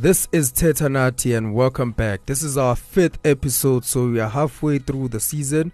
This 0.00 0.28
is 0.32 0.52
Tetanati 0.52 1.36
and 1.36 1.54
welcome 1.54 1.92
back. 1.92 2.24
This 2.26 2.42
is 2.42 2.56
our 2.56 2.76
fifth 2.76 3.18
episode, 3.24 3.84
so 3.84 4.08
we 4.10 4.20
are 4.20 4.28
halfway 4.28 4.78
through 4.78 5.08
the 5.08 5.18
season. 5.18 5.72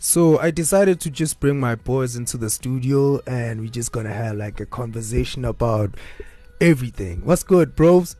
So 0.00 0.38
I 0.38 0.50
decided 0.50 1.00
to 1.00 1.10
just 1.10 1.38
bring 1.40 1.58
my 1.60 1.74
boys 1.74 2.16
into 2.16 2.36
the 2.38 2.48
studio 2.50 3.20
and 3.26 3.60
we're 3.60 3.68
just 3.68 3.92
gonna 3.92 4.12
have 4.12 4.36
like 4.36 4.60
a 4.60 4.66
conversation 4.66 5.44
about 5.44 5.94
everything. 6.60 7.20
What's 7.24 7.42
good, 7.42 7.74
bros? 7.74 8.16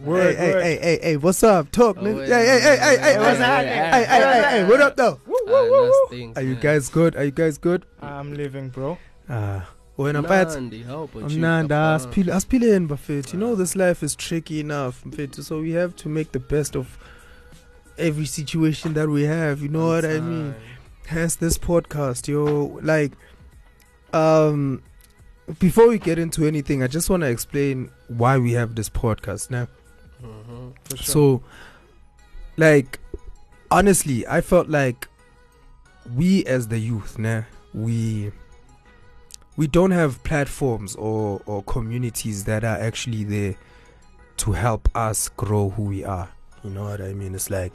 Word, 0.00 0.36
hey, 0.36 0.52
word. 0.54 0.62
hey, 0.62 0.76
hey, 0.76 0.82
hey, 0.82 0.98
hey, 1.02 1.16
what's 1.16 1.42
up? 1.42 1.70
Talk, 1.70 1.96
Oh, 1.98 2.02
nigga. 2.02 2.16
wait, 2.18 2.28
hey, 2.28 2.46
hey, 2.46 2.60
hey, 2.60 2.76
hey, 2.76 2.98
hey, 3.12 3.18
what's 3.18 3.38
happening? 3.38 3.72
hey, 3.72 4.04
hey, 4.04 4.42
hey, 4.42 4.50
hey, 4.50 4.64
what 4.64 4.80
up, 4.80 4.96
though? 4.96 5.20
Uh, 5.48 6.32
Are 6.36 6.42
you 6.42 6.54
guys 6.56 6.88
good? 6.88 7.16
Are 7.16 7.24
you 7.24 7.30
guys 7.30 7.56
good? 7.58 7.84
I'm 8.02 8.34
living, 8.34 8.68
bro. 8.70 8.98
Ah, 9.28 9.68
wena 10.02 10.22
mfethu 10.22 10.58
amnandi 11.26 11.74
asiphile 11.74 12.32
asiphileni 12.32 12.86
bafethu 12.86 13.36
you 13.36 13.42
know 13.42 13.56
this 13.56 13.76
life 13.76 14.06
is 14.06 14.16
tricky 14.16 14.60
enough 14.60 15.06
mfethu 15.06 15.42
so 15.42 15.58
we 15.60 15.72
have 15.72 15.92
to 15.94 16.08
make 16.08 16.30
the 16.32 16.38
best 16.54 16.76
of 16.76 16.86
every 17.98 18.26
situation 18.26 18.94
that 18.94 19.08
we 19.08 19.24
have 19.26 19.62
you 19.62 19.68
know 19.68 19.88
what 19.88 20.04
i 20.04 20.20
mean? 20.20 20.54
Hence 21.06 21.36
this 21.40 21.58
podcast 21.58 22.28
yo 22.32 22.78
like 22.82 23.16
um 24.12 24.82
before 25.58 25.88
we 25.88 25.98
get 25.98 26.18
into 26.18 26.46
anything 26.46 26.82
i 26.82 26.86
just 26.86 27.10
want 27.10 27.22
to 27.22 27.28
explain 27.28 27.90
why 28.08 28.38
we 28.38 28.52
have 28.52 28.74
this 28.74 28.88
podcast 28.88 29.50
now 29.50 29.66
For 30.84 30.96
sure. 30.96 31.04
so 31.14 31.42
like 32.56 32.98
honestly 33.70 34.26
i 34.26 34.40
felt 34.40 34.68
like 34.68 35.08
we 36.16 36.44
as 36.46 36.68
the 36.68 36.78
youth 36.78 37.18
nah, 37.18 37.42
we 37.74 38.30
we 39.60 39.66
don't 39.66 39.90
have 39.90 40.24
platforms 40.24 40.96
or 40.96 41.42
or 41.44 41.62
communities 41.64 42.44
that 42.44 42.64
are 42.64 42.78
actually 42.78 43.24
there 43.24 43.54
to 44.38 44.52
help 44.52 44.88
us 44.94 45.28
grow 45.28 45.68
who 45.68 45.82
we 45.82 46.02
are. 46.02 46.30
You 46.64 46.70
know 46.70 46.84
what 46.84 47.02
i 47.02 47.12
mean? 47.12 47.34
It's 47.34 47.50
like 47.50 47.74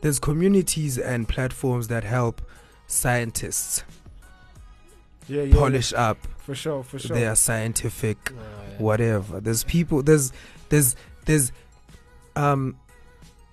there's 0.00 0.18
communities 0.18 0.98
and 0.98 1.28
platforms 1.28 1.86
that 1.86 2.02
help 2.02 2.42
scientists 2.88 3.84
yeah, 5.28 5.42
yeah, 5.42 5.54
polish 5.54 5.92
up 5.92 6.18
for 6.38 6.56
sure, 6.56 6.82
for 6.82 6.98
sure. 6.98 7.16
their 7.16 7.36
scientific 7.36 8.32
whatever. 8.78 9.40
There's 9.40 9.62
people 9.62 10.02
there's 10.02 10.32
there's 10.68 10.96
there's 11.26 11.52
um 12.34 12.76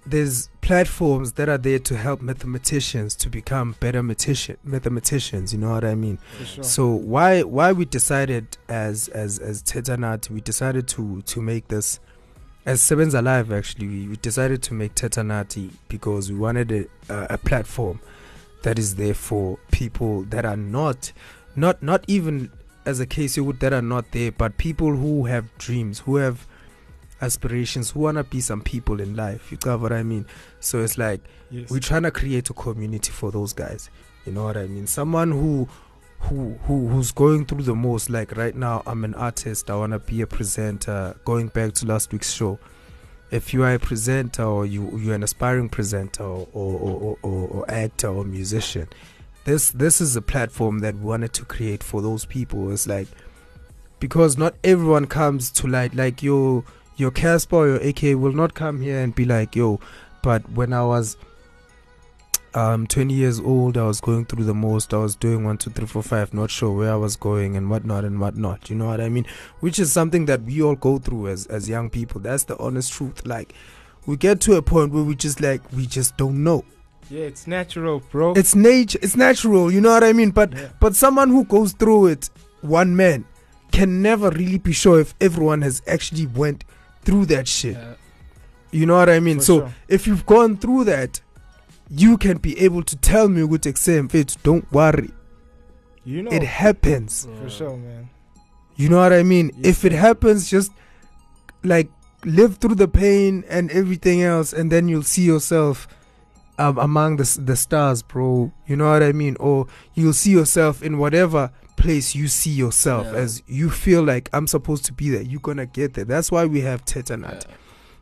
there's 0.10 0.50
platforms 0.62 1.34
that 1.34 1.50
are 1.50 1.58
there 1.58 1.80
to 1.80 1.96
help 1.96 2.22
mathematicians 2.22 3.16
to 3.16 3.30
become 3.30 3.76
better 3.80 4.02
mathematician, 4.04 4.58
mathematicians 4.64 5.54
you 5.54 5.60
know 5.60 5.72
what 5.72 5.84
i 5.84 5.96
mean 5.96 6.18
sure. 6.46 6.64
so 6.64 6.88
why 6.88 7.42
why 7.44 7.72
we 7.72 7.86
decided 7.86 8.58
as 8.68 9.08
as 9.10 9.40
as 9.40 9.62
tetanat 9.64 10.30
we 10.30 10.42
decided 10.42 10.88
to 10.88 11.22
to 11.24 11.42
make 11.42 11.68
this 11.68 12.00
as 12.66 12.82
Sevens 12.82 13.14
Alive 13.14 13.52
actually 13.52 13.88
we, 13.88 14.08
we 14.10 14.16
decided 14.18 14.62
to 14.64 14.74
make 14.74 14.94
tetanati 14.94 15.72
because 15.88 16.30
we 16.30 16.38
wanted 16.38 16.72
a, 16.72 16.86
a, 17.10 17.28
a 17.32 17.38
platform 17.38 18.00
that 18.64 18.78
is 18.78 18.96
there 18.96 19.14
for 19.14 19.58
people 19.72 20.24
that 20.24 20.46
are 20.46 20.58
not 20.58 21.14
not 21.56 21.82
not 21.82 22.04
even 22.08 22.52
as 22.86 23.00
a 23.00 23.06
case 23.06 23.38
you 23.38 23.44
would 23.46 23.62
that 23.62 23.72
are 23.72 23.82
not 23.82 24.12
there 24.12 24.34
but 24.34 24.58
people 24.58 24.96
who 24.98 25.26
have 25.26 25.58
dreams 25.58 26.00
who 26.00 26.18
have 26.18 26.46
aspirations 27.22 27.92
who 27.92 28.02
want 28.02 28.18
to 28.18 28.24
be 28.24 28.40
some 28.40 28.62
people 28.62 29.00
in 29.00 29.16
life 29.16 29.52
you 29.52 29.58
got 29.58 29.80
what 29.80 29.92
i 29.92 30.04
mean? 30.04 30.26
So 30.60 30.82
it's 30.84 30.98
like 30.98 31.22
yes. 31.50 31.70
we're 31.70 31.80
trying 31.80 32.04
to 32.04 32.12
create 32.12 32.50
a 32.50 32.54
community 32.54 33.12
for 33.12 33.32
those 33.32 33.54
guys 33.54 33.90
you 34.26 34.34
know 34.34 34.44
what 34.44 34.58
i 34.58 34.68
mean? 34.68 34.88
Someone 34.88 35.32
who 35.32 35.68
who 36.20 36.58
who 36.64 36.88
who's 36.88 37.12
going 37.12 37.46
through 37.46 37.64
the 37.64 37.76
most 37.76 38.10
like 38.10 38.36
right 38.36 38.56
now 38.56 38.82
i'm 38.88 39.04
an 39.04 39.14
artist 39.14 39.70
i 39.70 39.76
want 39.76 39.94
to 39.94 40.00
be 40.00 40.22
a 40.22 40.26
presenter 40.26 41.16
going 41.26 41.48
back 41.50 41.74
to 41.74 41.86
last 41.86 42.12
week's 42.12 42.34
show. 42.34 42.60
If 43.30 43.54
you 43.54 43.64
are 43.64 43.74
a 43.74 43.80
presenter 43.80 44.44
or 44.44 44.66
you 44.66 44.98
you're 44.98 45.16
an 45.16 45.24
aspiring 45.24 45.70
presenter 45.70 46.24
or 46.24 46.48
or, 46.54 46.80
or, 46.80 47.18
or, 47.22 47.48
or 47.50 47.72
actor 47.72 48.08
or 48.08 48.24
musician 48.24 48.88
this 49.48 49.70
this 49.70 50.02
is 50.02 50.18
a 50.18 50.22
platform 50.22 50.80
that 50.80 50.94
we 50.96 51.02
wanted 51.02 51.32
to 51.32 51.46
create 51.46 51.82
for 51.82 52.02
those 52.02 52.26
people. 52.26 52.70
It's 52.70 52.86
like 52.86 53.08
because 53.98 54.38
not 54.38 54.56
everyone 54.62 55.08
comes 55.08 55.52
to 55.52 55.68
like 55.68 55.96
like 55.96 56.22
your 56.22 56.66
your 56.98 57.12
Cassper 57.12 57.54
or 57.54 57.68
your 57.68 57.78
AK 57.78 58.20
will 58.20 58.34
not 58.34 58.54
come 58.54 58.82
here 58.82 59.00
and 59.00 59.16
be 59.16 59.26
like 59.26 59.56
yo 59.56 59.80
but 60.22 60.50
when 60.52 60.74
I 60.74 60.84
was 60.84 61.16
um 62.54 62.88
20 62.88 63.14
years 63.14 63.40
old 63.40 63.78
I 63.78 63.84
was 63.84 64.02
going 64.02 64.26
through 64.26 64.46
the 64.46 64.54
most. 64.54 64.94
I 64.94 64.98
was 64.98 65.16
doing 65.16 65.44
one 65.44 65.58
two 65.58 65.70
three 65.70 65.86
four 65.86 66.02
five 66.02 66.34
not 66.34 66.50
sure 66.50 66.72
where 66.72 66.92
I 66.92 66.96
was 66.96 67.16
going 67.16 67.56
and 67.56 67.70
whatnot 67.70 68.04
and 68.04 68.20
whatnot 68.20 68.70
you 68.70 68.76
know 68.76 68.88
what 68.88 69.00
I 69.00 69.10
mean? 69.10 69.26
Which 69.60 69.80
is 69.80 69.92
something 69.92 70.26
that 70.26 70.42
we 70.42 70.62
all 70.62 70.76
go 70.76 70.98
through 70.98 71.28
as 71.28 71.46
as 71.48 71.70
young 71.70 71.90
people. 71.90 72.20
That's 72.20 72.46
the 72.46 72.58
honest 72.58 72.92
truth. 72.94 73.26
Like 73.26 73.54
we 74.06 74.18
get 74.18 74.42
to 74.42 74.56
a 74.56 74.62
point 74.62 74.92
where 74.92 75.04
we 75.04 75.16
just 75.16 75.40
like 75.42 75.62
we 75.74 75.86
just 75.86 76.18
don't 76.18 76.44
know. 76.44 76.66
Yeah, 77.10 77.24
it's 77.24 77.48
natural, 77.48 78.02
bro. 78.12 78.34
it's 78.34 78.54
nature 78.54 79.00
it's 79.02 79.16
natural 79.16 79.72
you 79.72 79.80
know 79.80 79.92
what 79.92 80.04
I 80.04 80.14
mean? 80.14 80.32
But 80.32 80.54
yeah. 80.54 80.70
but 80.80 80.96
someone 80.96 81.30
who 81.30 81.46
goes 81.46 81.74
through 81.74 82.08
it 82.08 82.30
one 82.62 82.96
man 82.96 83.26
can 83.72 84.02
never 84.02 84.30
really 84.32 84.58
be 84.58 84.72
sure 84.74 85.00
if 85.00 85.14
everyone 85.22 85.62
has 85.62 85.82
actually 85.88 86.26
went 86.26 86.64
through 87.08 87.26
that 87.28 87.48
shit. 87.48 87.78
You 88.70 88.86
know 88.86 88.98
what 88.98 89.10
I 89.10 89.22
mean? 89.22 89.38
For 89.38 89.44
so 89.46 89.60
sure. 89.60 89.74
if 89.88 90.08
you've 90.08 90.26
gone 90.26 90.58
through 90.58 90.84
that 90.84 91.22
you 91.90 92.18
can 92.18 92.38
be 92.38 92.60
able 92.60 92.84
to 92.84 92.98
tell 92.98 93.30
me 93.30 93.42
ukuthi 93.42 93.68
exam 93.68 94.10
fit 94.10 94.36
don't 94.44 94.70
worry. 94.74 95.12
You 96.04 96.24
know, 96.24 96.32
it 96.32 96.44
happens. 96.44 97.26
For 97.42 97.50
sure, 97.50 97.78
man. 97.78 98.10
you 98.76 98.90
know 98.90 98.98
what 98.98 99.14
I 99.14 99.24
mean? 99.24 99.52
Yes, 99.56 99.66
if 99.66 99.86
it 99.86 99.94
happens 99.94 100.50
just 100.50 100.72
like 101.64 101.90
live 102.26 102.58
through 102.58 102.76
the 102.76 102.90
pain 102.90 103.46
and 103.50 103.72
everything 103.72 104.22
else 104.22 104.52
and 104.52 104.70
then 104.70 104.90
you'll 104.90 105.04
see 105.04 105.24
yourself 105.24 105.88
um, 106.60 106.78
among 106.78 107.18
the 107.18 107.40
the 107.42 107.56
stars 107.56 108.02
bro. 108.02 108.52
You 108.68 108.76
know 108.76 108.92
what 108.92 109.02
I 109.02 109.14
mean? 109.14 109.38
Or 109.40 109.68
you'll 109.94 110.12
see 110.24 110.32
yourself 110.32 110.84
in 110.84 110.98
whatever 110.98 111.52
place 111.78 112.16
you 112.16 112.28
see 112.28 112.50
yourself 112.52 113.06
Yeah. 113.08 113.20
as 113.20 113.44
you 113.48 113.70
feel 113.70 114.04
like 114.04 114.30
I'm 114.34 114.48
supposed 114.48 114.84
to 114.86 114.94
be 114.94 115.10
there 115.10 115.22
you're 115.22 115.40
gonna 115.50 115.66
get 115.66 115.94
there 115.94 116.06
that's 116.06 116.32
why 116.32 116.46
we 116.46 116.62
have 116.62 116.84
Tetanat 116.86 117.46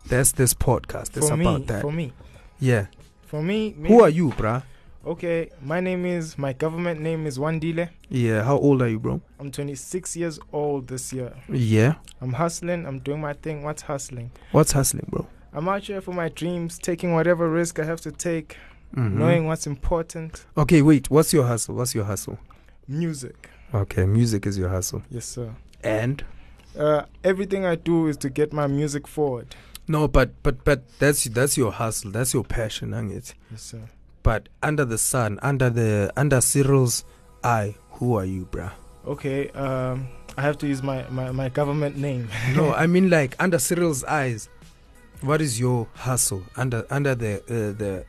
that's 0.08 0.32
this 0.34 0.54
podcast 0.54 1.16
it's 1.18 1.28
for 1.30 1.34
about 1.36 1.60
me, 1.62 1.66
that 1.68 1.82
for 1.82 1.92
me, 1.92 2.14
yeah 2.60 2.88
for 3.28 3.42
me. 3.44 3.76
who 3.88 4.02
are 4.02 4.10
you 4.10 4.30
bruh 4.32 4.64
Okay, 5.08 5.52
my 5.62 5.80
name 5.82 6.04
is 6.04 6.36
my 6.36 6.52
government 6.54 7.00
name 7.00 7.28
is 7.28 7.38
Wandile. 7.38 7.90
yeah 8.10 8.44
how 8.44 8.58
old 8.58 8.82
are 8.82 8.90
you 8.90 9.00
bro 9.00 9.22
I'm 9.40 9.52
26 9.52 10.16
years 10.18 10.40
old 10.52 10.88
this 10.88 11.14
year. 11.14 11.32
yeah 11.48 11.96
I'm 12.22 12.34
hustling. 12.34 12.88
I'm 12.88 12.98
doing 13.00 13.22
my 13.22 13.34
thing. 13.34 13.62
What's 13.64 13.84
hustling? 13.84 14.32
what's 14.52 14.72
hustling 14.72 15.06
bro 15.12 15.28
I'm 15.54 15.70
out 15.70 15.84
here 15.84 16.02
for 16.02 16.12
my 16.14 16.30
dreams, 16.30 16.80
taking 16.80 17.14
whatever 17.14 17.48
risk 17.50 17.80
I 17.80 17.86
have 17.86 18.02
to 18.02 18.12
take, 18.12 18.58
Mhm. 18.96 19.12
knowing 19.14 19.46
what's 19.48 19.68
important. 19.68 20.46
okay 20.58 20.82
wait 20.82 21.12
what's 21.12 21.32
your 21.34 21.46
hustle 21.46 21.76
what's 21.76 21.94
your 21.94 22.06
hustle 22.06 22.40
Music, 22.88 23.50
okay 23.74 24.06
music 24.06 24.46
is 24.46 24.58
your 24.58 24.70
hustle 24.70 25.02
yes, 25.10 25.26
sir. 25.26 25.50
and 25.84 26.24
Uh, 26.78 27.06
everything 27.24 27.66
I 27.66 27.76
do 27.76 28.08
is 28.08 28.18
to 28.18 28.30
get 28.30 28.52
my 28.52 28.68
music 28.68 29.08
forward. 29.08 29.56
No, 29.88 30.08
but 30.10 30.30
but 30.44 30.64
but 30.66 30.80
that's 31.00 31.24
that's 31.26 31.58
your 31.58 31.72
hustle. 31.72 32.12
That's 32.12 32.34
your 32.34 32.44
passion, 32.44 32.94
ain't 32.94 33.14
it. 33.14 33.34
Yes, 33.52 33.62
sir. 33.62 33.80
But 34.24 34.50
under 34.62 34.84
the 34.84 34.98
sun, 34.98 35.40
under 35.42 35.70
the 35.70 36.12
under 36.18 36.42
Cyril's 36.42 37.06
eye, 37.44 37.76
who 37.92 38.16
are 38.20 38.26
you, 38.26 38.46
bruh? 38.52 38.72
Okay, 39.08 39.50
um, 39.52 40.08
I 40.38 40.42
have 40.42 40.58
to 40.58 40.68
use 40.68 40.84
my, 40.84 41.08
my, 41.10 41.32
my 41.32 41.48
government 41.50 41.96
name. 41.96 42.28
No, 42.56 42.74
I 42.84 42.88
mean 42.88 43.10
like 43.10 43.36
under 43.40 43.58
Cyril's 43.60 44.04
eyes. 44.04 44.50
What 45.22 45.40
is 45.42 45.58
your 45.60 45.88
hustle 45.94 46.44
under 46.58 46.86
under 46.90 47.16
the 47.16 47.34
uh, 47.48 47.72
the 47.82 48.04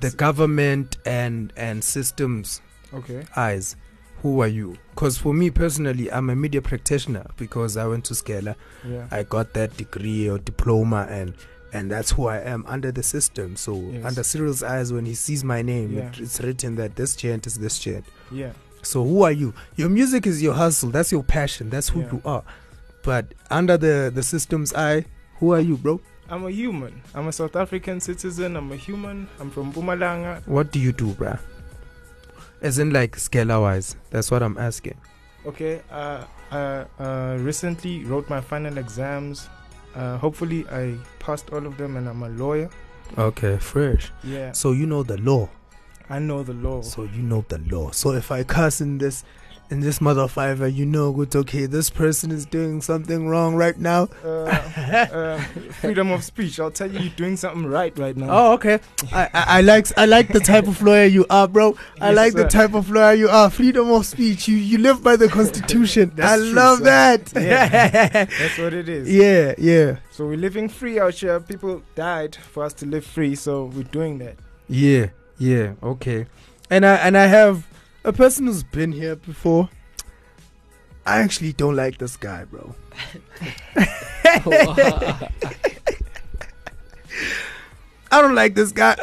the 0.00 0.10
government 0.16 0.98
and 1.04 1.52
and 1.56 1.82
systems 1.82 2.60
Okay. 2.94 3.24
eyes? 3.36 3.76
Who 4.22 4.40
are 4.42 4.48
you? 4.48 4.76
Because 4.90 5.16
for 5.16 5.32
me 5.32 5.50
personally, 5.50 6.10
I'm 6.10 6.28
a 6.30 6.34
media 6.36 6.60
practitioner 6.60 7.24
because 7.36 7.76
I 7.76 7.86
went 7.86 8.04
to 8.06 8.14
Scala. 8.14 8.56
Yeah. 8.84 9.06
I 9.12 9.22
got 9.22 9.52
that 9.54 9.76
degree 9.76 10.28
or 10.28 10.38
diploma 10.38 11.06
and 11.10 11.34
and 11.72 11.90
that's 11.90 12.12
who 12.12 12.26
I 12.28 12.38
am 12.38 12.64
under 12.66 12.90
the 12.90 13.02
system. 13.02 13.54
So 13.56 13.74
Yes. 13.74 14.04
under 14.04 14.22
Cyril's 14.22 14.62
eyes, 14.62 14.90
when 14.92 15.04
he 15.04 15.14
sees 15.14 15.44
my 15.44 15.60
name, 15.62 15.92
Yeah. 15.92 16.08
it, 16.08 16.18
it's 16.18 16.40
written 16.40 16.76
that 16.76 16.96
this 16.96 17.14
gent 17.14 17.46
is 17.46 17.58
this 17.58 17.78
gent. 17.78 18.06
yeah. 18.32 18.52
So 18.82 19.04
who 19.04 19.22
are 19.22 19.32
you? 19.32 19.52
Your 19.76 19.88
music 19.88 20.26
is 20.26 20.40
your 20.42 20.54
hustle. 20.54 20.90
That's 20.90 21.12
your 21.12 21.22
passion. 21.24 21.68
That's 21.68 21.88
who 21.90 22.00
Yeah. 22.00 22.12
you 22.12 22.22
are. 22.24 22.42
But 23.04 23.34
under 23.50 23.76
the 23.76 24.10
the 24.14 24.22
system's 24.22 24.72
eye, 24.74 25.04
who 25.40 25.52
are 25.52 25.60
you, 25.60 25.76
bro? 25.76 26.00
I'm 26.30 26.44
a 26.44 26.50
human. 26.50 27.02
I'm 27.14 27.28
a 27.28 27.32
South 27.32 27.54
African 27.56 28.00
citizen. 28.00 28.56
I'm 28.56 28.72
a 28.72 28.76
human. 28.76 29.28
I'm 29.40 29.50
from 29.50 29.72
Mpumalanga. 29.72 30.42
What 30.46 30.72
do 30.72 30.78
you 30.80 30.92
do, 30.92 31.08
bruh? 31.14 31.38
As 32.60 32.78
in 32.78 32.92
like 32.92 33.16
scalar 33.16 33.60
wise. 33.60 33.96
That's 34.10 34.30
what 34.30 34.42
I'm 34.42 34.58
asking. 34.58 34.96
Okay. 35.46 35.82
Uh, 35.90 36.24
uh, 36.50 36.84
uh, 36.98 37.36
recently 37.40 38.04
wrote 38.04 38.28
my 38.28 38.40
final 38.40 38.78
exams. 38.78 39.48
Uh, 39.94 40.16
hopefully 40.18 40.66
I 40.70 40.96
passed 41.18 41.50
all 41.52 41.66
of 41.66 41.76
them, 41.76 41.96
and 41.96 42.08
I'm 42.08 42.22
a 42.22 42.28
lawyer. 42.28 42.70
Okay, 43.16 43.56
fresh. 43.58 44.12
Yeah. 44.22 44.52
So 44.52 44.72
you 44.72 44.86
know 44.86 45.02
the 45.02 45.18
law. 45.18 45.48
I 46.10 46.18
know 46.18 46.42
the 46.42 46.54
law. 46.54 46.82
So 46.82 47.02
you 47.04 47.22
know 47.22 47.44
the 47.48 47.58
law. 47.58 47.90
So 47.90 48.12
if 48.12 48.30
I 48.30 48.42
cuss 48.44 48.80
in 48.80 48.98
this 48.98 49.24
and 49.70 49.82
this 49.82 49.98
motherfucker, 49.98 50.72
you 50.74 50.86
know, 50.86 51.12
good. 51.12 51.34
Okay, 51.36 51.66
this 51.66 51.90
person 51.90 52.30
is 52.30 52.46
doing 52.46 52.80
something 52.80 53.28
wrong 53.28 53.54
right 53.54 53.78
now. 53.78 54.08
Uh, 54.24 54.28
uh, 55.12 55.38
freedom 55.80 56.10
of 56.10 56.24
speech. 56.24 56.58
I'll 56.58 56.70
tell 56.70 56.90
you, 56.90 57.00
you're 57.00 57.12
doing 57.16 57.36
something 57.36 57.66
right 57.66 57.96
right 57.98 58.16
now. 58.16 58.26
Oh, 58.30 58.52
okay. 58.54 58.80
I, 59.12 59.24
I, 59.24 59.44
I 59.58 59.60
like 59.60 59.86
I 59.98 60.06
like 60.06 60.28
the 60.28 60.40
type 60.40 60.66
of 60.68 60.80
lawyer 60.82 61.04
you 61.04 61.26
are, 61.30 61.46
bro. 61.48 61.76
I 62.00 62.08
Yes, 62.08 62.16
like 62.16 62.32
the 62.34 62.48
type 62.48 62.74
of 62.74 62.90
lawyer 62.90 63.14
you 63.14 63.28
are. 63.28 63.50
Freedom 63.50 63.90
of 63.90 64.06
speech. 64.06 64.48
You 64.48 64.56
you 64.56 64.78
live 64.78 65.02
by 65.02 65.16
the 65.16 65.28
Constitution. 65.38 66.12
I 66.22 66.36
true, 66.36 66.52
love 66.52 66.78
sir. 66.78 66.84
that. 66.84 67.32
Yeah. 67.34 68.24
That's 68.24 68.58
what 68.58 68.72
it 68.74 68.88
is. 68.88 69.08
yeah, 69.12 69.54
yeah, 69.58 69.98
So 70.10 70.26
we're 70.26 70.36
living 70.38 70.68
free 70.68 70.98
out 70.98 71.14
here. 71.14 71.38
People 71.40 71.82
died 71.94 72.36
for 72.36 72.64
us 72.64 72.72
to 72.74 72.86
live 72.86 73.04
free, 73.04 73.34
so 73.34 73.66
we're 73.66 73.82
doing 73.84 74.18
that. 74.18 74.36
yeah, 74.68 75.06
yeah. 75.38 75.74
Okay. 75.82 76.26
And 76.70 76.84
I 76.84 76.94
and 76.96 77.16
I 77.16 77.26
have 77.26 77.66
a 78.04 78.12
person 78.12 78.46
who's 78.46 78.62
been 78.62 78.92
here 78.92 79.16
before. 79.16 79.68
I 81.06 81.18
actually 81.20 81.52
don't 81.54 81.74
like 81.76 81.98
this 81.98 82.16
guy, 82.16 82.44
bro. 82.44 82.74
I 88.10 88.22
don't 88.22 88.34
like 88.34 88.54
this 88.54 88.72
guy, 88.72 88.96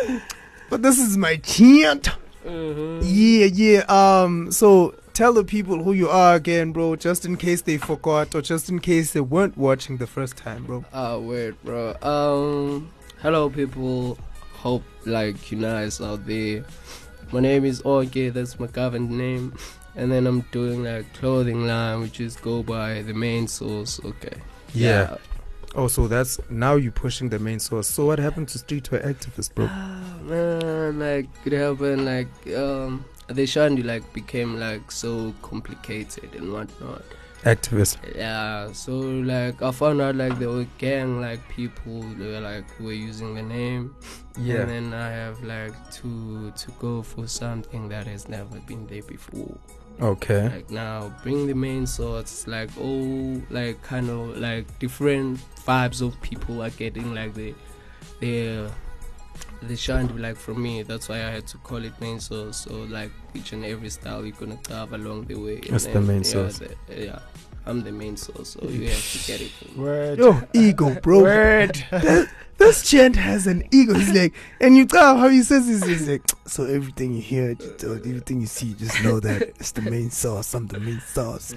but 0.70 0.82
this 0.82 0.98
is 1.00 1.18
my 1.18 1.38
chant. 1.38 2.10
Mhm. 2.46 3.02
Yeah, 3.04 3.46
yeah. 3.46 3.80
Um, 4.24 4.52
so 4.52 4.96
tell 5.14 5.34
the 5.34 5.44
people 5.44 5.84
who 5.84 5.94
you 5.94 6.10
are 6.10 6.36
again, 6.36 6.72
bro, 6.72 6.96
just 6.96 7.26
in 7.26 7.38
case 7.38 7.62
they 7.62 7.78
forgot 7.78 8.34
or 8.36 8.42
just 8.42 8.70
in 8.70 8.80
case 8.80 9.14
they 9.14 9.22
weren't 9.22 9.58
watching 9.58 9.98
the 9.98 10.08
first 10.08 10.38
time, 10.38 10.66
bro. 10.66 10.86
Ah, 10.94 11.18
wait, 11.18 11.54
bro. 11.64 11.96
Um, 12.02 12.92
hello, 13.22 13.50
people. 13.50 14.18
Hope 14.58 14.84
like 15.06 15.52
you 15.52 15.60
guys 15.62 16.02
out 16.02 16.26
there. 16.26 16.66
My 17.32 17.40
name 17.40 17.66
is 17.66 17.82
Orge. 17.82 18.34
That's 18.34 18.60
my 18.60 18.68
government 18.68 19.12
name. 19.12 19.54
And 19.96 20.12
then 20.12 20.28
I'm 20.28 20.42
doing 20.52 20.84
like 20.84 21.14
clothing 21.14 21.68
line, 21.68 22.02
which 22.02 22.20
is 22.20 22.36
go 22.36 22.64
by 22.64 23.02
the 23.02 23.14
main 23.14 23.48
source. 23.48 24.00
Okay. 24.04 24.42
Yeah. 24.74 25.18
Oh, 25.74 25.88
so 25.88 26.08
that's 26.08 26.40
now 26.50 26.76
you're 26.76 26.92
pushing 26.92 27.30
the 27.30 27.40
main 27.40 27.60
source. 27.60 27.88
So 27.88 28.06
what 28.06 28.20
happened 28.20 28.48
to 28.50 28.58
streetwear 28.60 29.06
activists, 29.06 29.54
bro? 29.54 29.68
Ah, 29.70 30.18
man, 30.22 31.00
like 31.00 31.28
it 31.46 31.52
happened. 31.52 32.06
Like 32.06 32.56
um, 32.56 33.04
the 33.28 33.46
shandy 33.46 33.84
like 33.84 34.12
became 34.14 34.58
like 34.60 34.92
so 34.92 35.34
complicated 35.42 36.34
and 36.36 36.54
whatnot. 36.54 37.04
Activists. 37.46 37.98
Yeah, 38.16 38.72
so 38.72 38.94
like 38.94 39.62
I 39.62 39.72
found 39.72 40.02
out 40.02 40.16
like 40.16 40.40
there 40.40 40.50
were 40.50 40.66
gang 40.80 41.22
like 41.22 41.48
people 41.48 42.02
they 42.02 42.32
were 42.32 42.40
like 42.40 42.68
who 42.72 42.86
were 42.86 42.92
using 42.92 43.36
the 43.36 43.44
name. 43.44 43.96
Yeah. 44.36 44.62
And 44.62 44.70
then 44.72 44.94
I 44.94 45.10
have 45.12 45.44
like 45.44 45.74
to 46.02 46.52
to 46.52 46.72
go 46.80 47.04
for 47.04 47.28
something 47.28 47.88
that 47.90 48.08
has 48.08 48.28
never 48.28 48.60
been 48.62 48.88
there 48.88 49.04
before. 49.04 49.56
Okay. 50.02 50.50
Like 50.50 50.72
now 50.72 51.14
bring 51.22 51.46
the 51.46 51.54
main 51.54 51.86
source 51.86 52.48
like 52.48 52.72
oh 52.80 53.40
like 53.52 53.82
kind 53.84 54.10
of 54.10 54.38
like 54.38 54.80
different 54.80 55.40
vibes 55.66 56.02
of 56.02 56.20
people 56.22 56.64
are 56.64 56.72
getting 56.72 57.14
like 57.14 57.36
the 57.36 57.54
the 59.62 59.68
the 59.68 59.76
shine 59.78 60.08
like 60.22 60.38
from 60.38 60.62
me. 60.62 60.84
That's 60.84 61.10
why 61.10 61.16
I 61.18 61.30
had 61.32 61.48
to 61.48 61.58
call 61.60 61.84
it 61.84 62.00
main 62.02 62.20
source. 62.20 62.58
So 62.58 62.74
like 62.74 63.12
each 63.34 63.54
and 63.54 63.66
every 63.66 63.90
style 63.90 64.26
you're 64.26 64.36
gonna 64.36 64.60
have 64.70 64.94
along 64.94 65.26
the 65.26 65.36
way. 65.36 65.56
And 65.58 65.66
That's 65.72 65.86
the 65.86 65.94
then, 65.94 66.08
main 66.08 66.18
yeah, 66.24 66.24
source. 66.24 66.60
the- 66.60 66.76
yeah. 66.90 67.20
I'm 67.68 67.82
the 67.82 67.92
main 67.92 68.16
source, 68.16 68.50
so 68.50 68.68
you 68.70 68.88
have 68.90 69.12
to 69.14 69.18
get 69.28 69.42
it 69.42 69.50
from 69.50 69.76
me. 69.76 69.84
Word. 69.84 70.20
Yo, 70.20 70.42
ego, 70.54 70.96
bro. 71.02 71.22
Word. 71.24 71.84
This 72.58 72.90
gent 72.90 73.18
has 73.18 73.48
an 73.48 73.68
ego. 73.72 73.94
He's 73.96 74.14
like, 74.14 74.34
and 74.62 74.78
you 74.78 74.86
tell 74.86 75.18
how 75.18 75.28
he 75.28 75.44
says 75.44 75.68
this. 75.68 75.84
He's 75.84 76.08
like, 76.08 76.22
so 76.48 76.64
everything 76.64 77.14
you 77.14 77.22
hear, 77.22 77.54
just, 77.56 77.84
uh, 77.84 77.92
everything 77.96 78.40
you 78.40 78.48
see, 78.48 78.74
just 78.76 79.04
know 79.04 79.20
that 79.20 79.42
it's 79.60 79.72
the 79.74 79.82
main 79.82 80.10
sauce. 80.10 80.54
I'm 80.54 80.68
the 80.68 80.80
main 80.80 81.02
sauce. 81.02 81.54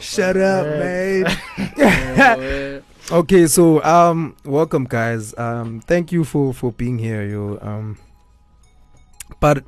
Shut 0.00 0.36
up, 0.36 0.66
man. 0.66 1.36
Yeah, 1.76 2.80
Okay, 3.08 3.48
so 3.48 3.82
um, 3.82 4.36
welcome 4.44 4.84
guys. 4.84 5.36
Um, 5.36 5.80
thank 5.80 6.12
you 6.12 6.22
for 6.22 6.54
for 6.54 6.70
being 6.70 6.96
here, 6.98 7.24
yo. 7.24 7.58
Um, 7.60 7.98
but 9.40 9.64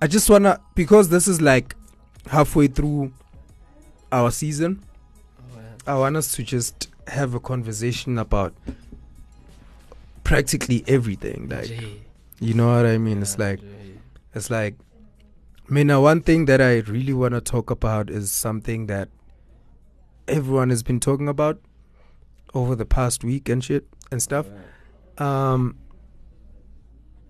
I 0.00 0.06
just 0.06 0.30
wanna 0.30 0.60
because 0.76 1.08
this 1.08 1.26
is 1.26 1.40
like 1.40 1.74
halfway 2.28 2.68
through 2.68 3.12
our 4.12 4.30
season. 4.30 4.84
I 5.88 5.96
want 5.96 6.16
us 6.16 6.30
to 6.36 6.44
just 6.44 6.88
have 7.08 7.34
a 7.34 7.40
conversation 7.40 8.16
about 8.16 8.54
practically 10.22 10.84
everything. 10.86 11.48
Like, 11.48 11.68
you 12.38 12.54
know 12.54 12.76
what 12.76 12.86
I 12.86 12.96
mean? 12.98 13.22
It's 13.22 13.38
like 13.38 13.58
it's 14.36 14.50
like, 14.50 14.76
I 15.68 15.72
mean, 15.72 15.88
one 16.00 16.20
thing 16.20 16.44
that 16.44 16.60
I 16.60 16.78
really 16.80 17.12
want 17.12 17.34
to 17.34 17.40
talk 17.40 17.70
about 17.70 18.08
is 18.08 18.30
something 18.30 18.86
that 18.86 19.08
everyone 20.28 20.70
has 20.70 20.84
been 20.84 21.00
talking 21.00 21.28
about 21.28 21.58
over 22.54 22.74
the 22.74 22.84
past 22.84 23.24
week 23.24 23.48
and 23.48 23.62
shit 23.62 23.86
and 24.10 24.22
stuff. 24.22 24.46
Um, 25.18 25.76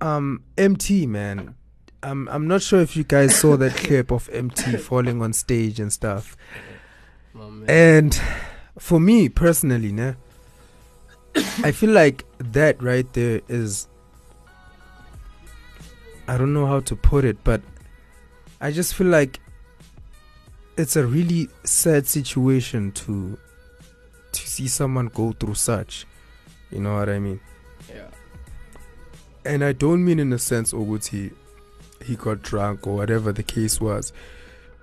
um, 0.01 0.43
Emtee 0.57 1.07
man, 1.07 1.55
I'm 2.03 2.29
I'm 2.29 2.49
not 2.49 2.63
sure 2.63 2.81
if 2.81 2.97
you 2.97 3.05
guys 3.05 3.35
saw 3.37 3.57
that 3.57 3.75
clip 3.77 4.11
of 4.11 4.29
Emtee 4.31 4.79
falling 4.79 5.23
on 5.23 5.33
stage 5.33 5.79
and 5.81 5.93
stuff. 5.93 6.37
And 7.67 8.21
for 8.79 9.01
me 9.01 9.29
personally, 9.29 9.93
ne, 9.93 10.15
I 11.35 11.73
feel 11.73 11.91
like 11.91 12.25
that 12.39 12.83
right 12.83 13.11
there 13.13 13.41
is 13.49 13.89
I 16.29 16.37
don't 16.39 16.53
know 16.53 16.67
how 16.67 16.81
to 16.81 16.97
put 16.97 17.25
it, 17.25 17.43
but 17.45 17.63
I 18.61 18.71
just 18.71 18.95
feel 18.95 19.09
like 19.09 19.41
it's 20.77 20.97
a 20.97 21.07
really 21.07 21.49
sad 21.65 22.07
situation 22.07 22.93
to 22.93 23.39
to 24.33 24.49
see 24.49 24.69
someone 24.69 25.07
go 25.07 25.33
through 25.33 25.55
such. 25.55 26.07
You 26.71 26.81
know 26.81 26.95
what 26.95 27.09
I 27.09 27.19
mean? 27.19 27.41
yeah. 27.89 28.09
And 29.45 29.65
I 29.65 29.73
don't 29.73 30.05
mean 30.05 30.21
in 30.21 30.33
a 30.33 30.39
sense 30.39 30.73
Oguti 30.73 31.33
he 32.05 32.17
got 32.17 32.43
drunk 32.43 32.87
or 32.87 32.97
whatever 32.97 33.33
the 33.33 33.43
case 33.43 33.81
was. 33.81 34.13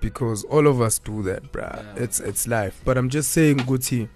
Because 0.01 0.44
all 0.46 0.68
of 0.68 0.80
us 0.81 1.00
do 1.00 1.22
that, 1.24 1.51
bruh. 1.51 1.84
Yeah. 1.84 2.04
It's 2.04 2.19
it's 2.19 2.48
life. 2.48 2.81
But 2.86 2.98
I'm 2.98 3.10
just 3.10 3.31
saying, 3.31 3.57
Guti, 3.60 4.07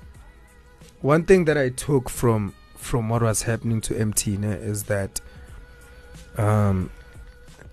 one 1.02 1.26
thing 1.26 1.46
that 1.46 1.58
I 1.58 1.70
took 1.70 2.10
from 2.10 2.54
from 2.78 3.10
what 3.10 3.22
was 3.22 3.42
happening 3.44 3.82
to 3.82 3.94
Emtee 3.94 4.38
ne, 4.38 4.52
is 4.52 4.84
that 4.84 5.20
um 6.38 6.90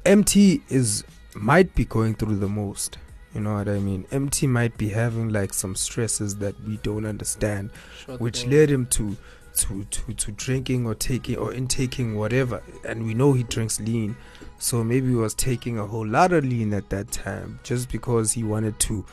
Emtee 0.04 0.62
is 0.68 1.04
might 1.34 1.74
be 1.74 1.84
going 1.84 2.14
through 2.14 2.36
the 2.36 2.48
most. 2.48 2.98
You 3.34 3.40
know 3.40 3.54
what 3.54 3.68
I 3.68 3.78
mean? 3.78 4.04
Emtee 4.10 4.48
might 4.48 4.76
be 4.76 4.88
having 4.88 5.28
like 5.28 5.52
some 5.54 5.76
stresses 5.76 6.36
that 6.36 6.54
we 6.66 6.78
don't 6.78 7.04
understand 7.06 7.70
Short 8.04 8.20
which 8.20 8.46
led 8.46 8.70
him 8.70 8.86
to 8.86 9.16
to 9.56 9.84
to 9.84 10.12
to 10.14 10.32
drinking 10.32 10.86
or 10.86 10.94
taking 10.94 11.36
or 11.36 11.52
intaking 11.52 12.14
whatever 12.16 12.62
and 12.84 13.04
we 13.04 13.14
know 13.14 13.32
he 13.32 13.42
drinks 13.42 13.80
lean 13.80 14.16
so 14.58 14.84
maybe 14.84 15.08
he 15.08 15.14
was 15.16 15.34
taking 15.34 15.76
a 15.78 15.84
whole 15.86 16.06
lot 16.06 16.32
of 16.32 16.44
lean 16.44 16.72
at 16.72 16.88
that 16.90 17.10
time 17.10 17.58
just 17.64 17.90
because 17.90 18.30
he 18.32 18.44
wanted 18.44 18.78
to 18.78 19.04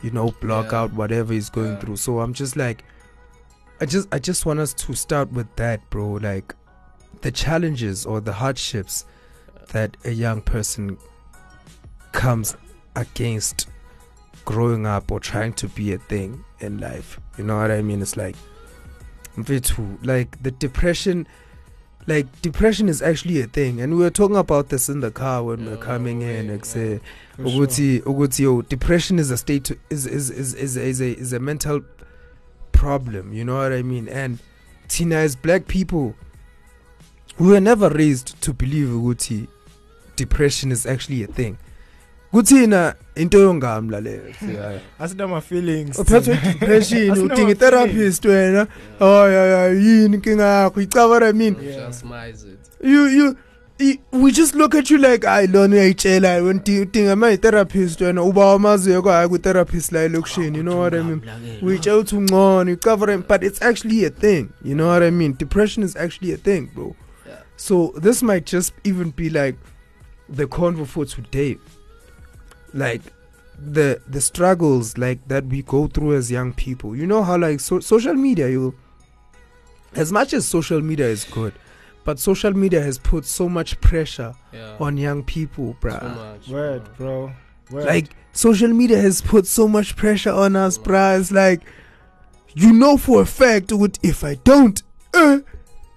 you 0.00 0.10
know 0.12 0.30
block 0.40 0.70
Yeah. 0.70 0.82
out 0.82 0.92
whatever 0.92 1.32
he's 1.32 1.50
going 1.50 1.72
Yeah. 1.72 1.78
through 1.80 1.96
so 1.96 2.20
i'm 2.20 2.32
just 2.32 2.56
like 2.56 2.84
i 3.80 3.84
just 3.84 4.06
i 4.12 4.18
just 4.20 4.46
want 4.46 4.60
us 4.60 4.72
to 4.74 4.94
start 4.94 5.30
with 5.32 5.48
that 5.56 5.80
bro 5.90 6.12
like 6.12 6.54
the 7.22 7.32
challenges 7.32 8.06
or 8.06 8.20
the 8.20 8.32
hardships 8.32 9.06
that 9.72 9.96
a 10.04 10.10
young 10.12 10.40
person 10.40 10.96
comes 12.12 12.56
against 12.96 13.68
growing 14.44 14.86
up 14.86 15.10
or 15.12 15.20
trying 15.20 15.52
to 15.54 15.68
be 15.68 15.92
a 15.92 15.98
thing 15.98 16.44
in 16.60 16.78
life. 16.78 17.18
You 17.38 17.44
know 17.44 17.56
what 17.58 17.70
I 17.70 17.82
mean? 17.82 18.02
It's 18.02 18.16
like, 18.16 18.36
mfethu, 19.36 20.04
like 20.04 20.42
the 20.42 20.50
depression, 20.50 21.26
like 22.06 22.26
depression 22.42 22.88
is 22.88 23.00
actually 23.02 23.40
a 23.40 23.46
thing. 23.46 23.80
And 23.80 23.96
we 23.96 24.02
were 24.02 24.10
talking 24.10 24.36
about 24.36 24.68
this 24.68 24.88
in 24.88 25.00
the 25.00 25.10
car 25.10 25.42
when 25.44 25.60
we 25.60 25.66
we're 25.66 25.74
Yeah, 25.76 25.80
coming 25.84 26.22
in. 26.22 26.46
yeah, 26.46 26.52
Like, 26.52 26.64
say, 26.64 27.00
sure. 27.36 27.44
ukuthi 27.46 28.00
ukuthi 28.02 28.40
yo 28.40 28.62
depression 28.62 29.18
is 29.18 29.30
a 29.30 29.36
state 29.36 29.64
to, 29.64 29.78
is, 29.90 30.06
is 30.06 30.30
is 30.30 30.54
is 30.54 30.76
is 30.76 31.00
a 31.00 31.18
is 31.18 31.32
a 31.32 31.38
mental 31.38 31.80
problem 32.72 33.32
you 33.32 33.44
know 33.44 33.56
what 33.56 33.72
i 33.72 33.80
mean 33.82 34.08
and 34.08 34.38
tina 34.88 35.14
as 35.16 35.36
black 35.36 35.66
people 35.68 36.14
we 37.38 37.48
were 37.48 37.60
never 37.60 37.88
raised 37.88 38.40
to 38.42 38.52
believe 38.52 38.88
ukuthi 38.88 39.46
depression 40.16 40.72
is 40.72 40.84
actually 40.84 41.22
a 41.22 41.26
thing 41.26 41.56
kuthina 42.32 42.94
into 43.16 43.38
yongamla 43.38 44.00
leyo? 44.00 44.22
Asida 45.00 45.28
my 45.28 45.40
feelings. 45.40 45.98
uphethwe 45.98 46.34
depression 46.36 47.10
Asina 47.10 47.24
udinga 47.34 47.44
my 47.44 47.50
i-therapist 47.52 48.24
wena. 48.24 48.66
Oh 49.00 49.26
yeah 49.30 49.46
yeah 49.46 49.82
yini 49.84 50.16
inkinga 50.16 50.44
yakho? 50.44 50.80
Icaba 50.80 51.08
what 51.08 51.22
i 51.22 51.32
mean 51.32 51.56
Yeah. 51.62 51.86
Just 51.86 52.04
smize 52.04 52.44
it. 52.44 52.58
you 52.80 53.06
you 53.06 53.36
we 54.12 54.30
just 54.30 54.54
look 54.54 54.74
at 54.74 54.90
you 54.90 54.98
like 54.98 55.26
hayi 55.26 55.46
lona 55.46 55.76
uyayitshela 55.76 56.28
wena 56.42 56.60
udi- 56.60 56.80
udinga 56.80 57.16
ma 57.16 57.28
yi-therapist 57.30 58.00
wena 58.00 58.22
uba 58.22 58.46
wamaziyo 58.46 59.02
kwahayi 59.02 59.28
kwi-therapist 59.28 59.92
la 59.92 60.00
elokishini. 60.02 60.56
You 60.58 60.62
know 60.62 60.78
what 60.80 60.94
i 60.94 61.02
mean? 61.02 61.20
Uyitshela 61.62 61.96
ukuthi 61.96 62.16
ungcono 62.16 62.70
you 62.70 62.76
cover 62.76 63.10
it 63.10 63.28
but 63.28 63.42
it's 63.42 63.62
actually 63.62 64.04
a 64.06 64.10
thing. 64.10 64.48
You 64.64 64.74
know 64.74 64.88
what 64.88 65.02
i 65.02 65.10
mean? 65.10 65.34
Depression 65.38 65.84
is 65.84 65.96
actually 65.96 66.32
a 66.32 66.36
thing 66.38 66.70
bro. 66.74 66.94
Yeah. 67.26 67.38
so 67.56 67.92
this 68.02 68.22
might 68.22 68.46
just 68.46 68.72
even 68.84 69.10
be 69.10 69.28
like 69.30 69.56
the 70.36 70.46
convo 70.46 70.86
for 70.86 71.04
today 71.04 71.58
like 72.74 73.02
the 73.58 74.00
the 74.08 74.20
struggles 74.20 74.98
like 74.98 75.26
that 75.28 75.46
we 75.46 75.62
go 75.62 75.86
through 75.86 76.14
as 76.16 76.30
young 76.30 76.52
people. 76.52 76.96
You 76.96 77.06
know 77.06 77.22
how 77.22 77.36
like 77.38 77.60
so, 77.60 77.80
social 77.80 78.14
media 78.14 78.48
you 78.48 78.74
as 79.94 80.10
much 80.12 80.32
as 80.32 80.46
social 80.48 80.80
media 80.80 81.06
is 81.06 81.24
good, 81.24 81.52
but 82.04 82.18
social 82.18 82.52
media 82.52 82.80
has 82.80 82.98
put 82.98 83.24
so 83.26 83.48
much 83.48 83.80
pressure 83.80 84.34
Yeah. 84.52 84.76
on 84.80 84.96
young 84.96 85.22
people, 85.22 85.76
bruh. 85.80 86.00
so 86.00 86.08
much. 86.08 86.48
Word, 86.48 86.82
bro. 86.96 87.26
bro. 87.26 87.78
Word. 87.78 87.86
Like 87.86 88.10
social 88.32 88.68
media 88.68 88.98
has 89.00 89.20
put 89.20 89.46
so 89.46 89.68
much 89.68 89.96
pressure 89.96 90.32
on 90.32 90.56
us, 90.56 90.78
bruh. 90.78 91.20
It's 91.20 91.30
like 91.30 91.60
you 92.54 92.72
know 92.72 92.96
for 92.96 93.22
a 93.22 93.26
fact 93.26 93.72
what 93.72 93.98
if 94.02 94.24
I 94.24 94.34
don't, 94.36 94.82
uh, 95.14 95.38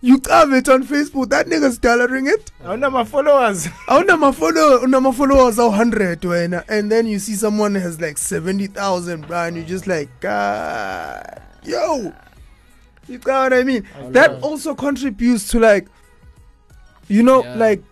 you 0.01 0.19
comment 0.19 0.69
on 0.69 0.83
Facebook, 0.83 1.29
that 1.29 1.47
nigga's 1.47 1.77
dollaring 1.79 2.27
it. 2.27 2.51
I 2.63 2.69
wonder 2.69 2.91
my 2.91 3.03
followers. 3.03 3.65
Awuna 3.87 4.33
follow 4.33 4.85
my 4.99 5.11
followers 5.11 5.57
awu 5.57 5.69
100 5.69 6.21
wena 6.21 6.63
and 6.69 6.91
then 6.91 7.07
you 7.07 7.17
see 7.19 7.33
someone 7.35 7.73
has 7.75 7.99
like 7.99 8.17
70,000 8.17 9.27
bro 9.27 9.45
and 9.45 9.55
you're 9.57 9.65
just 9.65 9.87
like 9.87 10.09
god 10.19 11.41
yo 11.63 12.13
you 13.07 13.17
got 13.17 13.51
what 13.51 13.53
I 13.59 13.63
mean 13.63 13.87
I 13.97 14.09
that 14.11 14.31
know. 14.33 14.39
also 14.47 14.75
contributes 14.75 15.47
to 15.49 15.59
like 15.59 15.87
you 17.07 17.23
know 17.23 17.43
Yeah. 17.43 17.55
like 17.55 17.83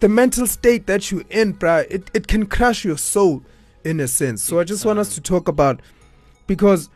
the 0.00 0.08
mental 0.08 0.46
state 0.46 0.86
that 0.86 1.10
you're 1.10 1.24
in 1.30 1.54
bruh 1.54 1.86
it, 1.90 2.10
it 2.14 2.26
can 2.26 2.46
crush 2.46 2.84
your 2.84 2.98
soul 2.98 3.42
in 3.84 4.00
a 4.00 4.08
sense 4.08 4.42
so 4.42 4.58
i 4.58 4.62
Big 4.62 4.68
just 4.68 4.84
want 4.84 4.98
us 4.98 5.14
to 5.14 5.20
talk 5.20 5.48
about 5.48 5.80
because 6.46 6.88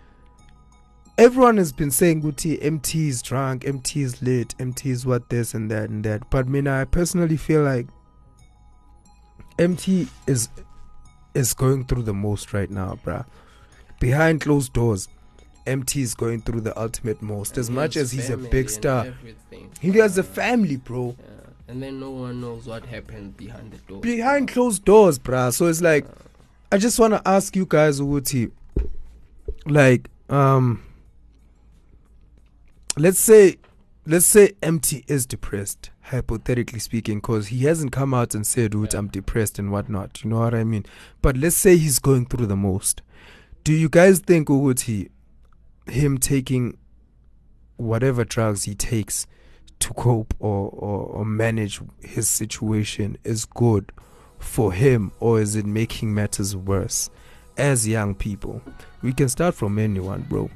everyone 1.17 1.57
has 1.57 1.73
been 1.73 1.91
saying 1.91 2.23
Guti 2.23 2.61
Emtee 2.63 3.09
is 3.09 3.23
drunk, 3.23 3.65
Emtee 3.65 4.03
is 4.03 4.23
late, 4.23 4.55
Emtee 4.59 4.91
is 4.91 5.07
what 5.07 5.29
this 5.29 5.55
and 5.55 5.71
that 5.71 5.91
and 5.91 6.05
that. 6.05 6.29
But 6.31 6.49
mean 6.49 6.67
I 6.67 6.85
personally 6.85 7.37
feel 7.37 7.63
like 7.63 7.87
Emtee 9.59 10.09
is 10.27 10.49
is 11.35 11.55
going 11.55 11.85
through 11.85 12.03
the 12.03 12.15
most 12.15 12.53
right 12.53 12.71
now, 12.71 12.99
bruh. 13.05 13.25
Behind 14.01 14.41
closed 14.41 14.73
doors, 14.73 15.09
Emtee 15.67 16.03
is 16.03 16.15
going 16.15 16.43
through 16.43 16.61
the 16.61 16.79
ultimate 16.79 17.23
most. 17.23 17.59
As 17.59 17.71
much 17.71 17.97
as 17.97 18.13
he's 18.13 18.31
a 18.31 18.37
big 18.37 18.69
star, 18.69 19.15
he 19.81 19.91
has 19.93 20.19
a 20.19 20.23
family, 20.23 20.77
bro. 20.77 21.17
Yeah. 21.19 21.27
And 21.67 21.83
then 21.83 21.99
no 21.99 22.11
one 22.11 22.41
knows 22.41 22.67
what 22.67 22.85
happened 22.85 23.37
behind 23.37 23.73
the 23.73 23.79
door. 23.79 24.01
Behind 24.01 24.49
closed 24.49 24.85
doors, 24.85 25.19
bruh. 25.19 25.53
So 25.53 25.67
it's 25.67 25.81
like 25.81 26.07
I 26.73 26.79
just 26.79 26.99
wanna 26.99 27.23
ask 27.25 27.55
you 27.55 27.67
guys, 27.69 28.01
Uti, 28.01 28.51
like, 29.67 30.09
um 30.29 30.83
let's 32.97 33.19
say 33.19 33.57
let's 34.07 34.27
say 34.27 34.53
Emtee 34.63 35.05
is 35.09 35.27
depressed, 35.27 35.91
hypothetically 36.03 36.79
speaking, 36.79 37.19
because 37.19 37.49
he 37.49 37.65
hasn't 37.65 37.93
come 37.93 38.13
out 38.15 38.35
and 38.35 38.47
said, 38.47 38.75
Yeah. 38.75 38.87
I'm 38.95 39.09
depressed 39.09 39.59
and 39.59 39.73
whatnot. 39.73 40.23
You 40.23 40.31
know 40.31 40.41
what 40.41 40.55
I 40.55 40.65
mean? 40.65 40.85
But 41.23 41.37
let's 41.37 41.57
say 41.57 41.77
he's 41.77 41.99
going 41.99 42.27
through 42.27 42.47
the 42.47 42.57
most. 42.57 43.03
Do 43.63 43.73
you 43.73 43.89
guys 43.89 44.19
think 44.19 44.49
Uti 44.49 45.11
him 45.87 46.19
taking 46.19 46.77
whatever 47.77 48.25
drugs 48.25 48.65
he 48.65 48.75
takes 48.75 49.27
to 49.81 49.93
cope 49.95 50.35
or, 50.39 50.71
or, 50.71 51.07
or 51.07 51.25
manage 51.25 51.81
his 52.01 52.29
situation 52.29 53.17
is 53.25 53.45
good 53.45 53.93
for 54.39 54.73
him 54.73 55.13
or 55.21 55.41
is 55.41 55.57
it 55.57 55.67
making 55.67 56.15
matters 56.15 56.57
worse 56.57 57.11
as 57.57 57.87
young 57.87 58.15
people 58.15 58.63
we 59.03 59.13
can 59.13 59.29
start 59.29 59.55
from 59.55 59.79
anyone 59.79 60.23
bro. 60.23 60.49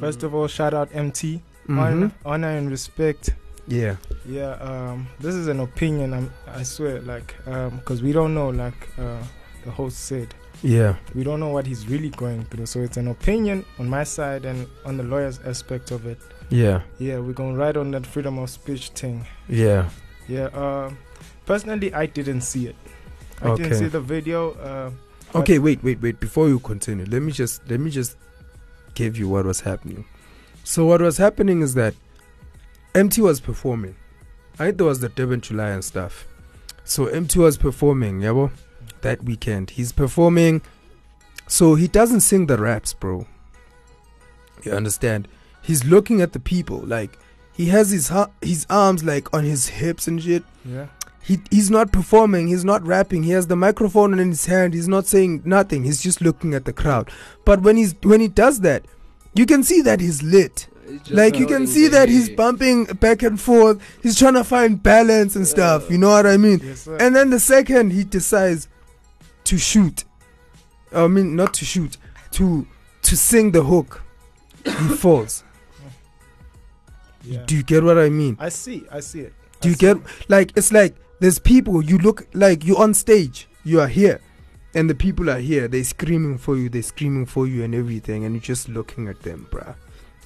First 0.00 0.22
of 0.22 0.34
all, 0.34 0.46
shout 0.48 0.74
out 0.74 0.90
Emtee. 0.92 1.40
Mhm. 1.68 1.78
Honor, 1.78 2.10
honor 2.24 2.48
and 2.56 2.70
respect. 2.70 3.30
yeah 3.66 3.96
Yeah, 4.26 4.52
um, 4.60 5.06
this 5.20 5.34
is 5.34 5.46
an 5.48 5.60
opinion. 5.60 6.14
I'm, 6.14 6.30
I 6.46 6.62
swear, 6.62 7.00
like, 7.02 7.34
because 7.76 8.02
we 8.02 8.12
don't 8.12 8.32
know, 8.34 8.48
like 8.48 8.88
uh, 8.98 9.22
the 9.64 9.70
host 9.70 9.98
said, 10.06 10.34
yeah 10.62 10.96
we 11.14 11.22
don't 11.22 11.38
know 11.38 11.50
what 11.52 11.66
he's 11.66 11.86
really 11.86 12.08
going 12.10 12.44
through. 12.46 12.66
So 12.66 12.80
it's 12.80 12.96
an 12.96 13.08
opinion 13.08 13.64
on 13.78 13.88
my 13.88 14.04
side 14.04 14.44
and 14.44 14.66
on 14.84 14.96
the 14.96 15.04
lawyer's 15.04 15.38
aspect 15.44 15.90
of 15.90 16.06
it. 16.06 16.18
yeah 16.50 16.80
Yeah, 16.98 17.18
we're 17.18 17.34
gonna 17.34 17.56
ride 17.58 17.76
on 17.76 17.90
that 17.92 18.06
freedom 18.06 18.38
of 18.38 18.48
speech 18.50 18.88
thing. 18.90 19.26
yeah 19.48 19.88
Yeah, 20.28 20.46
uh, 20.54 20.90
personally, 21.46 21.92
I 21.92 22.06
didn't 22.06 22.40
see 22.42 22.66
it. 22.68 22.76
I 23.42 23.54
didn't 23.56 23.74
see 23.74 23.88
the 23.88 24.00
video. 24.00 24.52
Uh, 24.54 24.90
okay 25.38 25.58
wait 25.58 25.82
wait 25.84 26.00
wait 26.00 26.18
before 26.18 26.48
you 26.48 26.58
continue 26.58 27.04
let 27.04 27.20
me 27.20 27.30
just 27.30 27.60
let 27.70 27.78
me 27.80 27.90
just 27.90 28.16
give 28.98 29.16
you 29.16 29.28
what 29.28 29.44
was 29.46 29.60
happening. 29.60 30.04
So 30.64 30.84
what 30.84 31.00
was 31.00 31.18
happening 31.18 31.62
is 31.62 31.74
that 31.74 31.94
emtee 32.94 33.22
was 33.22 33.40
performing. 33.40 33.94
I 34.58 34.64
think 34.66 34.78
there 34.78 34.86
was 34.86 34.98
the 35.00 35.08
Durban 35.08 35.40
july 35.40 35.70
and 35.70 35.84
stuff. 35.84 36.26
So 36.84 37.06
emtee 37.06 37.36
was 37.36 37.56
performing 37.56 38.20
yabo? 38.20 38.50
That 39.02 39.22
weekend. 39.22 39.70
He's 39.70 39.92
performing. 39.92 40.62
So 41.46 41.76
he 41.76 41.86
doesn't 41.86 42.22
sing 42.22 42.46
the 42.46 42.58
raps 42.58 42.92
bro. 42.92 43.26
You 44.64 44.72
understand? 44.72 45.28
He's 45.62 45.84
looking 45.84 46.20
at 46.20 46.32
the 46.32 46.40
people 46.40 46.78
like 46.78 47.18
he 47.54 47.66
has 47.66 47.90
his 47.90 48.08
hu- 48.08 48.32
his 48.42 48.66
arms 48.68 49.04
like 49.04 49.32
on 49.32 49.44
his 49.44 49.68
hips 49.68 50.08
and 50.08 50.20
shit. 50.20 50.42
Yeah, 50.64 50.86
he 51.28 51.38
he's 51.50 51.70
not 51.70 51.92
performing 51.92 52.48
he's 52.48 52.64
not 52.64 52.82
rapping. 52.86 53.22
He 53.22 53.32
has 53.32 53.46
the 53.48 53.54
microphone 53.56 54.18
in 54.18 54.30
his 54.30 54.46
hand. 54.46 54.72
He's 54.72 54.88
not 54.88 55.06
saying 55.06 55.42
nothing. 55.44 55.84
He's 55.84 56.02
just 56.02 56.22
looking 56.22 56.54
at 56.54 56.64
the 56.64 56.72
crowd. 56.72 57.10
But 57.44 57.60
when 57.60 57.76
he's 57.76 57.94
when 58.02 58.20
he 58.20 58.28
does 58.28 58.60
that 58.60 58.86
you 59.34 59.44
can 59.44 59.62
see 59.62 59.82
that 59.82 60.00
he's 60.00 60.22
lit. 60.22 60.66
Like 61.10 61.38
you 61.38 61.46
can 61.46 61.66
see 61.66 61.86
that 61.88 62.08
he's 62.08 62.30
bumping 62.30 62.86
back 62.86 63.22
and 63.22 63.38
forth. 63.38 63.78
He's 64.02 64.18
trying 64.18 64.34
to 64.34 64.42
find 64.42 64.82
balance 64.82 65.36
and 65.36 65.46
stuff. 65.46 65.90
You 65.90 65.98
know 65.98 66.08
what 66.08 66.26
i 66.26 66.38
mean? 66.38 66.60
Yes, 66.64 66.86
and 66.86 67.14
then 67.14 67.28
the 67.28 67.38
second 67.40 67.90
he 67.92 68.04
decides 68.04 68.68
to 69.44 69.58
shoot 69.58 70.04
i 70.92 71.06
mean 71.06 71.34
not 71.36 71.54
to 71.54 71.64
shoot 71.64 71.96
to 72.32 72.66
to 73.02 73.16
sing 73.16 73.52
the 73.52 73.62
hook 73.62 74.02
he 74.64 74.70
falls. 75.04 75.44
Yeah. 77.22 77.42
do 77.46 77.56
you 77.56 77.62
get 77.62 77.84
what 77.84 77.98
i 77.98 78.08
mean? 78.08 78.36
I 78.40 78.48
see, 78.48 78.86
I 78.90 79.00
see 79.00 79.20
it. 79.20 79.34
do 79.60 79.68
you 79.68 79.76
get 79.76 79.98
it. 79.98 80.02
like 80.28 80.52
it's 80.56 80.72
like 80.72 80.96
there's 81.20 81.38
people 81.38 81.82
you 81.82 81.98
look 81.98 82.26
like 82.34 82.64
you're 82.64 82.80
on 82.80 82.94
stage. 82.94 83.48
You 83.64 83.80
are 83.80 83.88
here. 83.88 84.20
And 84.74 84.88
the 84.88 84.94
people 84.94 85.30
are 85.30 85.38
here. 85.38 85.66
They're 85.66 85.82
screaming 85.84 86.38
for 86.38 86.56
you. 86.56 86.68
They're 86.68 86.82
screaming 86.82 87.26
for 87.26 87.46
you 87.46 87.64
and 87.64 87.74
everything. 87.74 88.24
And 88.24 88.34
you're 88.34 88.42
just 88.42 88.68
looking 88.68 89.08
at 89.08 89.22
them 89.22 89.48
bruh. 89.50 89.74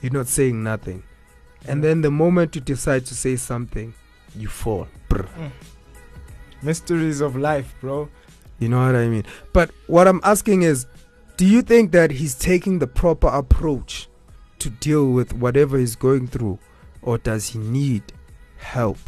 You're 0.01 0.13
not 0.13 0.27
saying 0.29 0.63
nothing. 0.63 1.03
And 1.67 1.83
then 1.83 2.01
the 2.03 2.11
moment 2.11 2.55
you 2.55 2.61
decide 2.61 3.07
to 3.07 3.15
say 3.15 3.37
something 3.37 3.95
you 4.37 4.49
fall 4.49 4.89
bruh. 5.09 5.29
Mm. 5.39 5.51
mysteries 6.63 7.21
of 7.21 7.37
life, 7.37 7.75
bro? 7.81 8.09
you 8.59 8.69
know 8.69 8.87
what 8.87 8.95
i 8.95 9.09
mean? 9.09 9.25
But 9.53 9.71
what 9.89 10.07
i'm 10.07 10.21
asking 10.23 10.63
is 10.63 10.87
do 11.37 11.47
you 11.47 11.63
think 11.63 11.91
that 11.93 12.11
he's 12.11 12.35
taking 12.35 12.79
the 12.79 12.87
proper 12.87 13.27
approach 13.27 14.09
to 14.61 14.71
deal 14.71 15.11
with 15.11 15.33
whatever 15.33 15.77
he's 15.79 15.97
going 15.97 16.29
through? 16.29 16.59
Or 17.01 17.19
does 17.19 17.49
he 17.49 17.59
need 17.59 18.05
help 18.59 18.99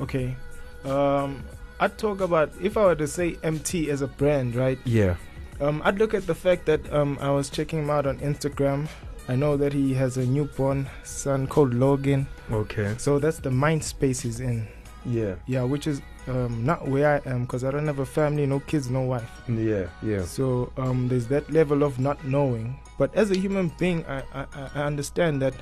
Okay. 0.00 0.36
Um, 0.84 1.42
I'd 1.80 1.98
talk 1.98 2.20
about 2.20 2.50
if 2.62 2.76
I 2.76 2.84
were 2.86 2.94
to 2.96 3.06
say 3.06 3.32
Emtee 3.42 3.88
as 3.88 4.02
a 4.02 4.06
brand, 4.06 4.54
right? 4.54 4.78
yeah 4.84 5.16
Um, 5.60 5.80
I'd 5.84 5.98
look 5.98 6.14
at 6.14 6.26
the 6.26 6.34
fact 6.34 6.66
that 6.66 6.80
um, 6.92 7.18
I 7.20 7.30
was 7.30 7.48
checking 7.50 7.80
him 7.80 7.90
out 7.90 8.06
on 8.06 8.18
Instagram. 8.18 8.88
I 9.28 9.34
know 9.36 9.56
that 9.56 9.72
he 9.72 9.92
has 9.94 10.16
a 10.18 10.24
newborn 10.26 10.88
son 11.02 11.46
called 11.46 11.74
Logan. 11.74 12.26
okay 12.52 12.94
So 12.98 13.18
that's 13.18 13.38
the 13.40 13.50
mind 13.50 13.82
space 13.82 14.20
he's 14.20 14.40
in. 14.40 14.68
yeah 15.04 15.34
Yeah, 15.46 15.64
which 15.64 15.86
is 15.86 16.00
um, 16.28 16.64
not 16.64 16.86
where 16.88 17.20
I 17.24 17.30
am 17.30 17.42
because 17.42 17.64
I 17.64 17.70
don't 17.70 17.86
have 17.86 17.98
a 18.00 18.06
family, 18.06 18.46
no 18.46 18.60
kids, 18.60 18.88
no 18.90 19.00
wife. 19.02 19.30
yeah 19.48 19.86
yeah 20.02 20.22
So 20.24 20.72
um, 20.76 21.08
there's 21.08 21.26
that 21.28 21.50
level 21.50 21.82
of 21.82 21.98
not 21.98 22.24
knowing. 22.24 22.78
But 22.98 23.14
as 23.14 23.30
a 23.30 23.36
human 23.36 23.72
being, 23.78 24.04
I, 24.06 24.22
I, 24.34 24.46
I 24.74 24.82
understand 24.84 25.42
that 25.42 25.54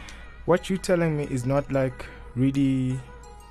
what 0.46 0.68
you're 0.70 0.78
telling 0.78 1.16
me 1.16 1.24
is 1.30 1.44
not 1.46 1.70
like 1.72 2.04
really 2.36 2.98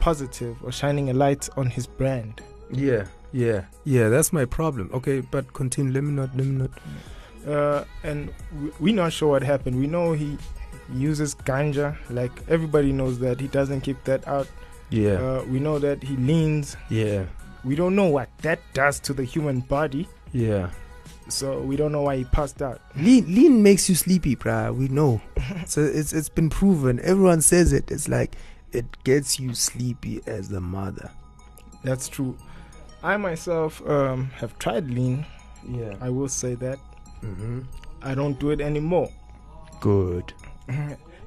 positive 0.07 0.55
or 0.63 0.71
shining 0.71 1.09
a 1.09 1.13
light 1.13 1.47
on 1.55 1.67
his 1.67 1.87
brand. 1.87 2.41
Yeah, 2.71 3.05
yeah, 3.31 3.65
yeah. 3.85 4.09
That's 4.09 4.33
my 4.33 4.45
problem. 4.45 4.89
Okay, 4.93 5.21
but 5.21 5.53
continue. 5.53 5.93
Let 5.93 6.03
me 6.03 6.11
not. 6.11 6.35
Let 6.35 6.45
me 6.45 6.55
not. 6.67 6.71
Uh, 7.47 7.83
and 8.03 8.29
we- 8.61 8.71
we're 8.79 8.95
not 8.95 9.13
sure 9.13 9.29
what 9.29 9.43
happened. 9.43 9.77
We 9.79 9.87
know 9.87 10.11
he 10.13 10.37
uses 10.93 11.35
ganja, 11.35 11.95
like 12.09 12.31
everybody 12.49 12.91
knows 12.91 13.19
that. 13.19 13.39
He 13.39 13.47
doesn't 13.47 13.81
keep 13.81 14.03
that 14.03 14.27
out. 14.27 14.47
Yeah, 14.89 15.17
Uh, 15.27 15.43
we 15.49 15.59
know 15.59 15.79
that 15.79 16.03
he 16.03 16.15
leans. 16.17 16.75
yeah, 16.89 17.23
We 17.63 17.75
don't 17.75 17.95
know 17.95 18.09
what 18.09 18.27
that 18.41 18.59
does 18.73 18.99
to 19.07 19.13
the 19.13 19.23
human 19.23 19.61
body, 19.61 20.07
yeah. 20.33 20.67
so 21.29 21.61
we 21.61 21.75
don't 21.77 21.91
know 21.93 22.01
why 22.03 22.17
he 22.17 22.25
passed 22.25 22.61
out. 22.61 22.81
Lean, 22.97 23.23
lean 23.33 23.63
makes 23.63 23.87
you 23.89 23.95
sleepy, 23.95 24.35
bruh. 24.35 24.75
We 24.75 24.87
know. 24.89 25.21
so 25.65 25.79
it's 25.81 26.11
it's 26.13 26.29
been 26.29 26.49
proven. 26.49 26.99
Everyone 26.99 27.41
says 27.41 27.71
it. 27.73 27.89
It's 27.89 28.07
like 28.09 28.35
it 28.73 29.03
gets 29.03 29.39
you 29.39 29.53
sleepy 29.53 30.21
as 30.25 30.49
the 30.49 30.59
mother. 30.59 31.09
That's 31.83 32.07
true. 32.09 32.37
I 33.03 33.17
myself 33.17 33.81
um, 33.87 34.29
have 34.37 34.57
tried 34.59 34.89
lean. 34.89 35.25
Yeah. 35.67 35.95
I 36.01 36.09
will 36.09 36.29
say 36.29 36.55
that. 36.55 36.79
Mm-hmm. 37.21 37.61
I 38.01 38.15
don't 38.15 38.39
do 38.39 38.51
it 38.51 38.61
anymore. 38.61 39.09
Good. 39.79 40.33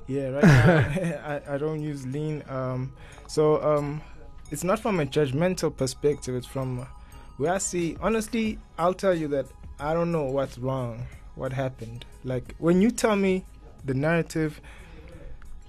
yeah, 0.06 0.28
right 0.28 0.42
now 0.42 1.40
I, 1.48 1.54
I 1.54 1.58
don't 1.58 1.82
use 1.82 2.06
lean. 2.06 2.42
Um, 2.48 2.92
so 3.26 3.62
um, 3.62 4.00
it's 4.50 4.64
not 4.64 4.80
from 4.80 5.00
a 5.00 5.06
judgmental 5.06 5.74
perspective. 5.74 6.34
It's 6.34 6.46
from 6.46 6.86
where 7.36 7.52
I 7.52 7.58
see, 7.58 7.96
honestly, 8.00 8.58
I'll 8.78 8.94
tell 8.94 9.14
you 9.14 9.28
that 9.28 9.46
I 9.78 9.92
don't 9.92 10.10
know 10.10 10.24
what's 10.24 10.58
wrong, 10.58 11.06
what 11.34 11.52
happened. 11.52 12.06
Like 12.24 12.54
when 12.58 12.80
you 12.80 12.90
tell 12.90 13.16
me 13.16 13.44
the 13.84 13.94
narrative, 13.94 14.60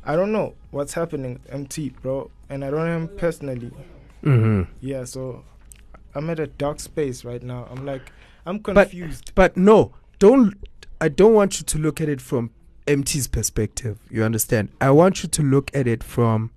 I 0.08 0.16
don't 0.16 0.32
know 0.32 0.56
what's 0.72 0.94
happening 0.94 1.34
with 1.34 1.52
Emtee, 1.52 1.94
bro, 2.02 2.32
and 2.50 2.64
I 2.64 2.72
don't 2.72 2.80
know 2.86 2.96
him 2.98 3.08
personally. 3.18 3.72
Mm-hmm. 4.24 4.72
Yeah, 4.80 5.04
so 5.04 5.44
I'm 6.16 6.30
at 6.30 6.40
a 6.40 6.48
dark 6.48 6.80
space 6.80 7.26
right 7.26 7.44
now. 7.44 7.68
I'm 7.70 7.86
like, 7.86 8.12
I'm 8.46 8.60
But- 8.60 8.90
confused. 8.90 9.34
But 9.36 9.58
no, 9.58 9.94
don't. 10.18 10.56
I 11.02 11.10
don't 11.10 11.34
want 11.34 11.60
you 11.60 11.66
to 11.66 11.78
look 11.78 12.00
at 12.02 12.08
it 12.10 12.22
from 12.22 12.52
Emtee's 12.88 13.28
perspective. 13.28 14.00
You 14.10 14.24
understand? 14.24 14.70
I 14.80 14.92
want 14.92 15.22
you 15.24 15.30
to 15.30 15.44
look 15.44 15.70
at 15.76 15.88
it 15.88 16.04
from. 16.04 16.52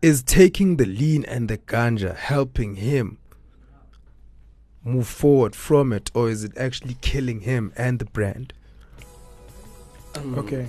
Is 0.00 0.22
taking 0.22 0.76
the 0.76 0.86
lean 0.86 1.24
and 1.24 1.48
the 1.48 1.58
ganja 1.58 2.14
helping 2.14 2.76
him 2.76 3.18
move 4.84 5.08
forward 5.08 5.56
from 5.56 5.92
it, 5.92 6.10
or 6.14 6.30
is 6.30 6.44
it 6.44 6.56
actually 6.56 6.94
killing 7.00 7.40
him 7.40 7.72
and 7.76 7.98
the 7.98 8.04
brand? 8.04 8.52
Um, 10.14 10.38
okay. 10.38 10.68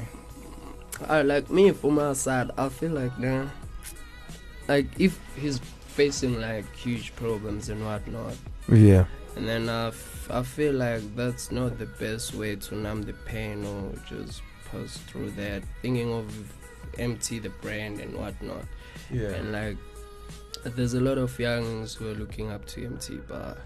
I 1.08 1.22
like 1.22 1.50
me 1.50 1.72
from 1.72 1.96
my 1.96 2.14
side. 2.14 2.52
I 2.58 2.70
feel 2.70 2.92
like 2.92 3.18
man, 3.20 3.52
like 4.68 4.88
if 5.00 5.20
he's 5.36 5.60
facing 5.88 6.40
like 6.42 6.66
huge 6.76 7.16
problems 7.16 7.70
and 7.70 7.84
whatnot, 7.86 8.34
Yeah. 8.70 9.06
and 9.36 9.48
then 9.48 9.70
I, 9.70 9.88
f- 9.88 10.30
I 10.32 10.44
feel 10.44 10.74
like 10.74 11.16
that's 11.16 11.52
not 11.52 11.78
the 11.80 11.86
best 11.86 12.34
way 12.34 12.56
to 12.56 12.76
numb 12.76 13.04
the 13.04 13.14
pain 13.14 13.66
or 13.66 13.92
just 14.10 14.42
pass 14.72 14.98
through 15.08 15.32
that. 15.32 15.64
Thinking 15.82 16.12
of 16.14 16.26
Emtee 16.98 17.42
the 17.42 17.50
brand 17.62 18.00
and 18.00 18.14
whatnot, 18.16 18.64
Yeah. 19.12 19.30
and 19.30 19.52
like 19.52 19.78
there's 20.64 20.94
a 20.96 21.00
lot 21.02 21.18
of 21.18 21.38
youngs 21.40 21.94
who 21.94 22.10
are 22.10 22.16
looking 22.16 22.50
up 22.52 22.66
to 22.68 22.82
Emtee, 22.82 23.22
but 23.28 23.58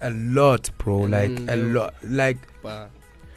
A 0.00 0.10
lot, 0.10 0.70
bro. 0.78 1.04
And 1.04 1.12
like 1.46 1.56
a 1.56 1.56
lot. 1.56 1.94
Like 2.04 2.38
but 2.62 2.90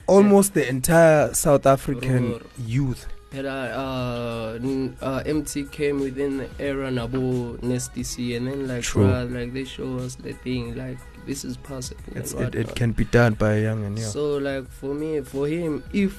almost 0.08 0.54
the 0.54 0.68
entire 0.70 1.34
South 1.34 1.66
African 1.66 2.32
Roar. 2.32 2.42
youth. 2.66 3.08
But 3.32 3.46
uh, 3.46 4.60
uh, 5.02 5.24
Emtee 5.24 5.72
came 5.72 6.02
within 6.02 6.38
the 6.38 6.50
era 6.60 6.90
Nabo 6.92 7.62
Nasty 7.64 8.04
C, 8.04 8.36
and 8.36 8.46
then 8.46 8.68
like 8.68 8.84
True. 8.84 9.06
bruh, 9.06 9.34
like 9.34 9.54
they 9.54 9.64
show 9.64 10.00
us 10.00 10.16
the 10.16 10.34
thing 10.34 10.76
like 10.76 10.98
this 11.26 11.46
is 11.46 11.56
possible. 11.56 12.02
It's, 12.14 12.34
it, 12.34 12.56
it 12.56 12.76
can 12.76 12.92
be 12.92 13.06
done 13.06 13.36
by 13.36 13.54
a 13.54 13.62
young 13.62 13.86
and 13.86 13.98
yeah. 13.98 14.06
So 14.06 14.38
like 14.38 14.70
for 14.70 14.94
me, 14.94 15.22
for 15.22 15.48
him, 15.48 15.82
if 15.94 16.12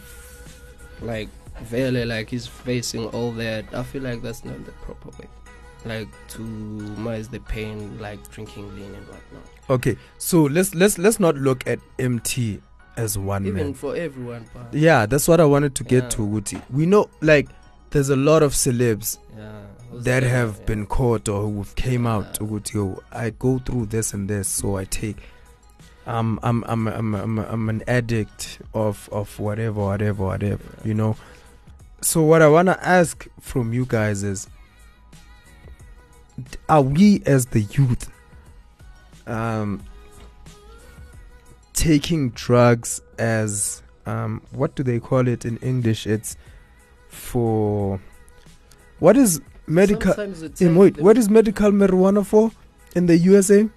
like 1.03 1.29
Vele 1.61 2.07
like 2.07 2.31
he's 2.31 2.47
facing 2.47 3.07
all 3.09 3.33
that, 3.33 3.67
I 3.75 3.83
feel 3.83 4.03
like 4.03 4.23
that's 4.23 4.45
not 4.45 4.65
the 4.65 4.73
proper 4.73 5.11
way. 5.19 5.29
Like 5.85 6.09
to 6.29 6.41
minimize 6.41 7.29
the 7.29 7.41
pain, 7.41 7.99
like 7.99 8.27
drinking 8.31 8.75
lean 8.75 8.95
and 8.95 9.07
whatnot. 9.07 9.43
Okay, 9.69 9.99
so 10.17 10.45
let's 10.45 10.75
let's 10.75 10.97
let's 10.97 11.21
not 11.21 11.35
look 11.37 11.67
at 11.67 11.79
Emtee 11.99 12.61
as 12.97 13.17
one 13.19 13.47
Even 13.47 13.67
man. 13.69 13.75
for 13.75 13.97
everyone, 13.97 14.45
but 14.55 14.73
Yeah, 14.75 15.07
that's 15.07 15.27
what 15.29 15.41
I 15.41 15.45
wanted 15.45 15.75
to 15.77 15.85
get 15.85 16.05
Yeah. 16.05 16.09
to, 16.11 16.23
Wuti. 16.27 16.63
We 16.71 16.87
know 16.87 17.09
like 17.21 17.49
there's 17.91 18.09
a 18.11 18.17
lot 18.17 18.43
of 18.43 18.53
celebs 18.53 19.19
yeah, 19.37 19.63
that 19.93 20.23
have 20.23 20.59
Yeah. 20.59 20.65
been 20.67 20.87
caught 20.87 21.29
or 21.29 21.43
who've 21.49 21.75
came 21.75 22.07
out. 22.07 22.39
Wuti, 22.41 22.77
oh, 22.77 23.03
I 23.13 23.31
go 23.31 23.59
through 23.59 23.87
this 23.87 24.13
and 24.15 24.29
this, 24.29 24.49
so 24.49 24.77
I 24.77 24.85
take 24.85 25.17
um 26.07 26.39
I'm 26.43 26.65
I'm 26.67 26.89
I'm 26.89 27.15
I'm, 27.15 27.39
I'm 27.39 27.69
an 27.69 27.83
addict 27.87 28.59
of 28.75 29.09
of 29.13 29.39
whatever, 29.39 29.81
whatever, 29.85 30.25
whatever, 30.25 30.65
you 30.85 30.95
know. 30.95 31.17
So 32.01 32.23
what 32.23 32.43
I 32.43 32.49
wanna 32.49 32.79
ask 32.83 33.27
from 33.41 33.73
you 33.73 33.87
guys 33.87 34.23
is 34.25 34.49
are 36.69 36.83
we 36.83 37.23
as 37.27 37.47
the 37.47 37.61
youth 37.61 38.11
um 39.27 39.81
taking 41.73 42.31
drugs 42.31 43.01
as 43.19 43.83
um 44.07 44.43
what 44.51 44.75
do 44.75 44.83
they 44.83 44.99
call 45.01 45.27
it 45.29 45.45
in 45.45 45.57
english? 45.59 46.07
It's 46.07 46.37
for 47.09 48.01
what 48.99 49.17
is 49.17 49.41
medical 49.67 50.13
in 50.61 50.77
wait 50.77 50.99
what 51.01 51.17
is 51.17 51.29
medical 51.31 51.71
marijuana 51.71 52.25
for 52.27 52.51
in 52.97 53.07
the 53.07 53.17
usa 53.17 53.69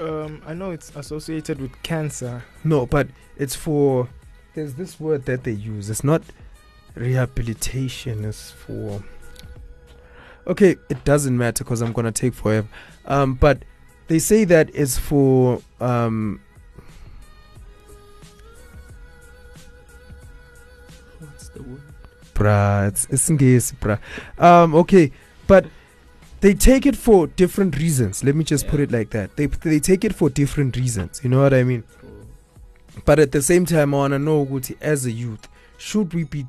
Um, 0.00 0.42
I 0.46 0.54
know 0.54 0.70
it's 0.70 0.92
associated 0.94 1.60
with 1.60 1.72
cancer. 1.82 2.42
no 2.64 2.86
but 2.86 3.08
it's 3.36 3.54
for 3.54 4.08
there's 4.54 4.74
this 4.74 4.98
word 4.98 5.24
that 5.26 5.44
they 5.44 5.52
use. 5.52 5.88
It's 5.90 6.02
not 6.02 6.22
rehabilitation 6.94 8.24
it's 8.24 8.50
for 8.50 9.02
okay 10.46 10.76
it 10.88 11.04
doesn't 11.04 11.36
matter 11.36 11.62
because 11.62 11.80
i'm 11.82 11.92
gonna 11.92 12.10
take 12.12 12.34
forever. 12.34 12.66
Um 13.06 13.34
but 13.34 13.62
they 14.08 14.18
say 14.18 14.44
that 14.44 14.70
it's 14.74 14.98
for 14.98 15.60
um 15.80 16.40
bruh 22.38 22.88
it's 22.88 23.06
it's 23.10 23.28
Ngesi, 23.28 23.74
bruh 23.80 23.98
um 24.38 24.74
okay 24.74 25.10
but 25.46 25.66
they 26.40 26.54
take 26.54 26.86
it 26.86 26.94
for 26.94 27.26
different 27.26 27.76
reasons. 27.78 28.22
Let 28.22 28.36
me 28.36 28.44
just 28.44 28.68
put 28.68 28.78
it 28.78 28.92
like 28.92 29.10
that. 29.10 29.36
They 29.36 29.46
they 29.46 29.80
take 29.80 30.04
it 30.04 30.14
for 30.14 30.30
different 30.30 30.76
reasons 30.76 31.20
you 31.22 31.30
know 31.30 31.42
what 31.42 31.52
i 31.52 31.62
mean? 31.64 31.82
But 33.04 33.18
at 33.18 33.32
the 33.32 33.42
same 33.42 33.66
time 33.66 33.94
i 33.94 33.98
want 33.98 34.12
to 34.12 34.18
know 34.18 34.46
Guti, 34.46 34.76
as 34.80 35.06
a 35.06 35.10
youth 35.10 35.48
should 35.78 36.14
we 36.14 36.24
be 36.24 36.46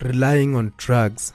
relying 0.00 0.54
on 0.56 0.72
drugs 0.76 1.32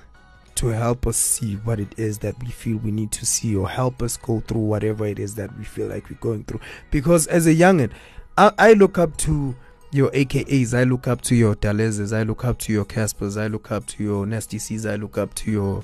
to 0.56 0.68
help 0.68 1.06
us 1.06 1.18
see 1.18 1.54
what 1.66 1.80
it 1.80 1.94
is 1.98 2.18
that 2.20 2.38
we 2.44 2.48
feel 2.48 2.78
we 2.78 2.90
need 2.92 3.12
to 3.12 3.26
see 3.26 3.56
or 3.56 3.70
help 3.70 4.02
us 4.02 4.18
go 4.18 4.40
through 4.42 4.62
whatever 4.62 5.06
it 5.06 5.20
is 5.20 5.36
that 5.36 5.56
we 5.58 5.64
feel 5.64 5.88
like 5.88 6.10
we're 6.10 6.18
going 6.20 6.44
through? 6.46 6.60
Because 6.92 7.28
as 7.28 7.48
a 7.48 7.54
youngin 7.54 7.92
i, 8.38 8.52
I 8.58 8.74
look 8.74 8.98
up 8.98 9.16
to 9.18 9.56
your 9.92 10.10
AKAs, 10.12 10.74
I 10.78 10.84
look 10.84 11.08
up 11.08 11.22
to 11.24 11.36
your 11.36 11.56
Dalezes, 11.56 12.16
I 12.16 12.24
look 12.24 12.44
up 12.46 12.58
to 12.60 12.74
your 12.74 12.86
Casspers, 12.86 13.38
I 13.38 13.48
look 13.48 13.72
up 13.72 13.86
to 13.88 14.04
your 14.04 14.26
Nasty 14.26 14.60
C's, 14.60 14.86
I 14.86 14.96
look 14.96 15.18
up 15.18 15.34
to 15.36 15.52
your 15.52 15.84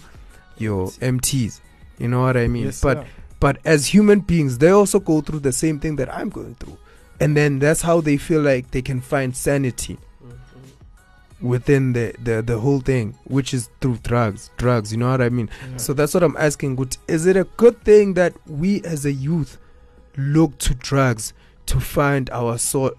your 0.58 0.88
Emtees. 1.02 1.62
You 2.00 2.08
know 2.10 2.22
what 2.22 2.38
I 2.38 2.48
mean? 2.48 2.66
yes, 2.66 2.82
but 2.82 3.06
but 3.40 3.58
as 3.66 3.88
human 3.88 4.20
beings, 4.22 4.58
they 4.58 4.70
also 4.70 5.00
go 5.00 5.22
through 5.22 5.40
the 5.40 5.52
same 5.54 5.80
thing 5.80 5.96
that 5.98 6.14
I'm 6.14 6.30
going 6.30 6.56
through. 6.56 6.78
And 7.20 7.36
then 7.38 7.60
that's 7.60 7.82
how 7.82 8.02
they 8.02 8.18
feel 8.18 8.42
like 8.42 8.72
they 8.72 8.82
can 8.82 9.00
find 9.02 9.36
sanity 9.36 9.98
Mhm. 10.24 10.32
within 11.42 11.94
the, 11.94 12.14
the, 12.24 12.42
the 12.42 12.60
whole 12.60 12.80
thing, 12.80 13.16
which 13.26 13.54
is 13.54 13.70
through 13.82 13.98
drugs. 13.98 14.50
Drugs, 14.58 14.92
you 14.92 14.98
know 14.98 15.10
what 15.12 15.22
I 15.22 15.30
mean? 15.30 15.50
Yeah. 15.72 15.78
So 15.78 15.94
that's 15.94 16.14
what 16.14 16.24
I'm 16.24 16.36
asking. 16.38 16.76
Gut, 16.76 16.98
Is 17.08 17.26
it 17.26 17.36
a 17.38 17.44
good 17.58 17.82
thing 17.84 18.14
that 18.16 18.34
we 18.48 18.82
as 18.84 19.06
a 19.06 19.12
youth 19.12 19.58
look 20.18 20.58
to 20.60 20.74
drugs 20.76 21.34
to 21.68 21.80
find 21.80 22.30
our 22.32 22.58
soul, 22.58 22.92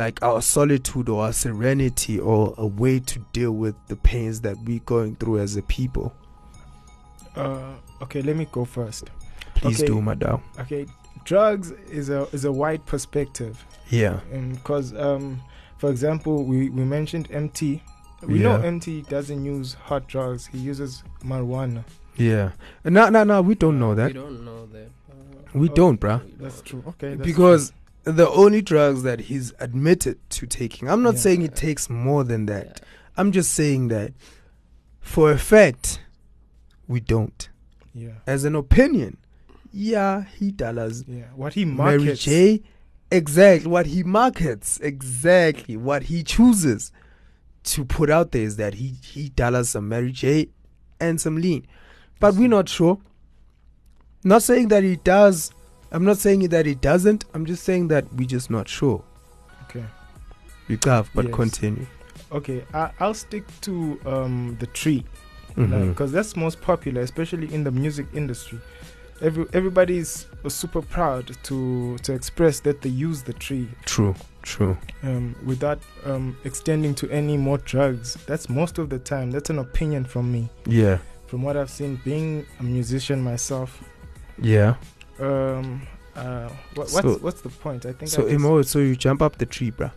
like 0.00 0.22
our 0.22 0.40
solitude 0.40 1.08
or 1.10 1.24
our 1.24 1.32
serenity 1.32 2.18
or 2.18 2.54
a 2.56 2.66
way 2.66 2.98
to 3.00 3.18
deal 3.32 3.52
with 3.52 3.74
the 3.88 3.96
pains 3.96 4.40
that 4.40 4.56
we're 4.64 4.80
going 4.80 5.14
through 5.16 5.38
as 5.38 5.56
a 5.56 5.62
people? 5.62 6.12
uh, 7.36 7.74
okay, 8.02 8.22
let 8.22 8.36
me 8.36 8.46
go 8.50 8.64
first. 8.64 9.10
Please 9.54 9.78
Okay. 9.80 9.86
do, 9.86 10.00
madam. 10.02 10.42
Okay, 10.58 10.86
drugs 11.24 11.70
is 11.90 12.08
a 12.10 12.26
is 12.32 12.44
a 12.44 12.52
wide 12.52 12.84
perspective, 12.86 13.64
Yeah. 13.90 14.20
because 14.50 14.94
um, 14.96 15.40
for 15.78 15.90
example, 15.90 16.44
we 16.44 16.70
we 16.70 16.82
mentioned 16.84 17.28
Emtee. 17.30 17.80
We 18.22 18.38
know 18.40 18.58
Emtee 18.58 19.06
doesn't 19.08 19.44
use 19.44 19.74
hard 19.74 20.06
drugs. 20.06 20.46
He 20.46 20.58
uses 20.58 21.02
marijuana. 21.24 21.84
Yeah. 22.16 22.52
No, 22.84 23.08
no, 23.08 23.24
no. 23.24 23.40
We 23.42 23.54
don't 23.54 23.78
know 23.78 23.94
that. 23.94 24.08
We 24.08 24.12
that. 24.12 24.18
don't 24.20 24.44
know 24.44 24.66
that. 24.66 24.88
Uh, 25.10 25.58
We 25.58 25.68
Oh, 25.70 25.74
don't, 25.74 25.98
bruh. 26.00 26.20
That's 26.38 26.60
true. 26.62 26.82
Okay, 26.86 27.14
that's 27.14 27.26
Because 27.26 27.72
the 28.04 28.28
only 28.30 28.62
drugs 28.62 29.02
that 29.02 29.20
he's 29.20 29.52
admitted 29.60 30.18
to 30.30 30.46
taking, 30.46 30.88
I'm 30.88 31.02
not 31.02 31.14
Yeah. 31.14 31.20
saying 31.20 31.40
he 31.42 31.48
takes 31.48 31.90
more 31.90 32.24
than 32.24 32.46
that. 32.46 32.66
Yeah. 32.66 32.86
I'm 33.16 33.32
just 33.32 33.52
saying 33.52 33.88
that 33.88 34.12
for 35.00 35.30
a 35.32 35.38
fact, 35.38 36.00
we 36.88 37.00
don't. 37.00 37.48
yeah, 37.94 38.12
As 38.26 38.44
an 38.44 38.54
opinion, 38.54 39.16
yeah, 39.72 40.24
he 40.38 40.50
does. 40.50 41.04
yeah. 41.06 41.24
What 41.36 41.54
he 41.54 41.64
markets. 41.64 42.04
Mary. 42.26 42.58
J, 42.58 42.62
exactly 43.10 43.70
what 43.70 43.86
he 43.86 44.02
markets, 44.02 44.78
exactly 44.82 45.76
what 45.76 46.04
he 46.04 46.22
chooses 46.22 46.92
to 47.64 47.84
put 47.84 48.08
out 48.10 48.32
there 48.32 48.42
is 48.42 48.56
that 48.56 48.74
he 48.74 48.94
he 49.02 49.28
does 49.28 49.68
some 49.70 49.88
Mary 49.88 50.12
J 50.12 50.48
and 50.98 51.20
some 51.20 51.36
lean, 51.36 51.66
but 52.18 52.34
we're 52.34 52.48
not 52.48 52.68
sure. 52.68 52.98
Not 54.24 54.42
saying 54.42 54.68
that 54.68 54.82
he 54.82 54.96
does. 54.96 55.50
I'm 55.92 56.04
not 56.04 56.18
saying 56.18 56.48
that 56.48 56.66
it 56.66 56.80
doesn't. 56.80 57.24
I'm 57.34 57.44
just 57.46 57.64
saying 57.64 57.88
that 57.88 58.04
we're 58.14 58.26
just 58.28 58.50
not 58.50 58.68
sure. 58.68 59.02
Okay. 59.64 59.84
You 60.68 60.78
have, 60.84 61.10
but 61.14 61.26
Yes. 61.26 61.34
continue. 61.34 61.86
Okay, 62.32 62.64
I, 62.72 62.90
I'll 63.00 63.14
stick 63.14 63.44
to 63.62 63.98
um 64.06 64.56
the 64.60 64.66
tree. 64.66 65.04
Because 65.56 66.10
that's 66.12 66.36
most 66.36 66.60
popular, 66.62 67.02
especially 67.02 67.52
in 67.52 67.64
the 67.64 67.70
music 67.70 68.06
industry. 68.14 68.58
Every 69.20 69.44
everybody 69.52 69.98
is 69.98 70.26
super 70.48 70.80
proud 70.80 71.36
to 71.42 71.98
to 71.98 72.12
express 72.14 72.60
that 72.60 72.80
they 72.80 72.88
use 72.88 73.22
the 73.22 73.34
tree 73.34 73.68
True, 73.84 74.14
true. 74.42 74.78
um, 75.02 75.34
without 75.44 75.78
um, 76.06 76.36
extending 76.44 76.94
to 76.94 77.10
any 77.10 77.36
more 77.36 77.58
drugs. 77.58 78.16
That's 78.26 78.48
most 78.48 78.78
of 78.78 78.88
the 78.88 78.98
time. 78.98 79.30
That's 79.32 79.50
an 79.50 79.58
opinion 79.58 80.04
from 80.04 80.32
me, 80.32 80.48
Yeah, 80.66 80.98
from 81.26 81.42
what 81.42 81.56
I've 81.58 81.68
seen. 81.68 82.00
Being 82.04 82.46
a 82.60 82.62
musician 82.62 83.20
myself, 83.22 83.82
yeah. 84.40 84.76
Um, 85.20 85.82
Uh, 86.16 86.48
what, 86.74 86.90
what's 86.90 86.92
So- 86.92 87.18
what's 87.22 87.40
the 87.40 87.48
point? 87.48 87.86
I 87.86 87.92
think. 87.92 88.10
So 88.10 88.26
I 88.26 88.32
Imo, 88.32 88.62
so 88.62 88.78
you 88.80 88.96
jump 88.96 89.22
up 89.22 89.38
the 89.38 89.46
tree, 89.46 89.70
bruh. 89.70 89.92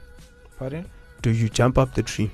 pardon. 0.59 0.85
Do 1.21 1.31
you 1.31 1.49
jump 1.49 1.77
up 1.77 1.95
the 1.95 2.03
tree? 2.03 2.29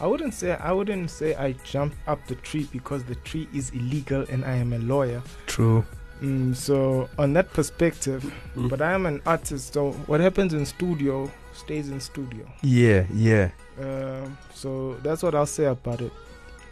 I 0.00 0.06
wouldn't 0.06 0.32
say 0.34 0.52
I 0.56 0.72
wouldn't 0.72 1.10
say 1.10 1.34
I 1.36 1.52
jump 1.64 1.92
up 2.06 2.26
the 2.28 2.34
tree 2.36 2.66
because 2.72 3.04
the 3.04 3.16
tree 3.16 3.46
is 3.52 3.70
illegal 3.70 4.24
and 4.30 4.44
I 4.44 4.52
am 4.56 4.72
a 4.72 4.78
lawyer. 4.78 5.22
True. 5.46 5.84
Mm, 6.22 6.54
so 6.56 7.08
on 7.18 7.34
that 7.34 7.52
perspective, 7.52 8.24
Mm. 8.56 8.68
but 8.70 8.80
I 8.80 8.92
am 8.94 9.04
an 9.06 9.20
artist. 9.26 9.74
So 9.74 9.92
what 10.06 10.20
happens 10.20 10.54
in 10.54 10.64
studio 10.64 11.30
stays 11.52 11.90
in 11.90 12.00
studio. 12.00 12.46
Yeah, 12.62 13.04
yeah. 13.12 13.50
Um, 13.78 14.36
so 14.54 14.96
that's 15.02 15.22
what 15.22 15.34
I'll 15.34 15.46
say 15.46 15.66
about 15.66 16.00
it. 16.00 16.12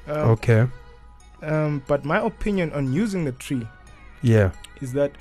Um, 0.06 0.30
Okay. 0.30 0.66
um, 1.42 1.82
but 1.86 2.04
my 2.04 2.18
opinion 2.24 2.72
on 2.72 2.92
using 2.92 3.24
the 3.26 3.32
tree 3.32 3.66
Yeah, 4.22 4.50
is 4.80 4.92
that 4.94 5.12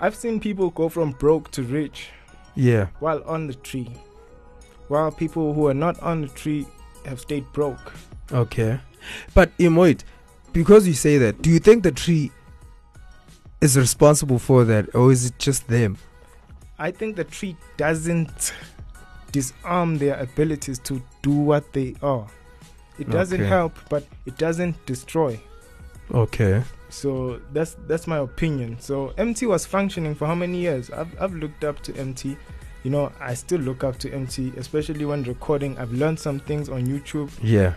I've 0.00 0.14
seen 0.14 0.40
people 0.40 0.70
go 0.70 0.88
from 0.88 1.12
broke 1.12 1.50
to 1.52 1.62
rich 1.62 2.08
yeah. 2.54 2.88
while 3.00 3.22
on 3.24 3.46
the 3.46 3.54
tree, 3.54 3.90
while 4.88 5.10
people 5.10 5.54
who 5.54 5.66
are 5.68 5.74
not 5.74 5.98
on 6.00 6.22
the 6.22 6.28
tree 6.28 6.66
have 7.04 7.20
stayed 7.20 7.50
broke. 7.52 7.92
Okay. 8.32 8.80
But 9.34 9.52
Imoit, 9.58 10.04
because 10.52 10.86
you 10.86 10.94
say 10.94 11.18
that, 11.18 11.40
do 11.42 11.50
you 11.50 11.58
think 11.58 11.82
the 11.82 11.92
tree 11.92 12.30
is 13.60 13.76
responsible 13.78 14.38
for 14.38 14.64
that, 14.64 14.94
or 14.94 15.12
is 15.12 15.26
it 15.26 15.38
just 15.38 15.66
them? 15.68 15.96
I 16.78 16.90
think 16.90 17.16
the 17.16 17.24
tree 17.24 17.56
doesn't 17.76 18.52
disarm 19.32 19.98
their 19.98 20.18
abilities 20.20 20.78
to 20.80 21.02
do 21.22 21.30
what 21.30 21.72
they 21.72 21.94
are. 22.02 22.26
It 22.98 23.08
doesn't 23.10 23.40
Okay. 23.40 23.48
help, 23.48 23.72
but 23.88 24.04
it 24.26 24.36
doesn't 24.38 24.84
destroy. 24.86 25.40
Okay. 26.12 26.62
So 26.88 27.40
that's 27.52 27.76
that's 27.86 28.06
my 28.06 28.18
opinion. 28.18 28.76
So 28.80 29.12
Emtee 29.18 29.48
was 29.48 29.66
functioning 29.66 30.14
for 30.14 30.26
how 30.26 30.34
many 30.34 30.58
years? 30.58 30.90
I've 30.90 31.20
I've 31.20 31.34
looked 31.34 31.64
up 31.64 31.80
to 31.84 31.92
Emtee. 31.92 32.36
You 32.84 32.90
know, 32.90 33.10
I 33.20 33.34
still 33.34 33.60
look 33.60 33.82
up 33.82 33.98
to 33.98 34.10
Emtee, 34.10 34.56
especially 34.56 35.04
when 35.04 35.24
recording. 35.24 35.76
I've 35.78 35.92
learned 35.92 36.20
some 36.20 36.38
things 36.38 36.68
on 36.68 36.86
YouTube 36.86 37.30
Yeah, 37.42 37.74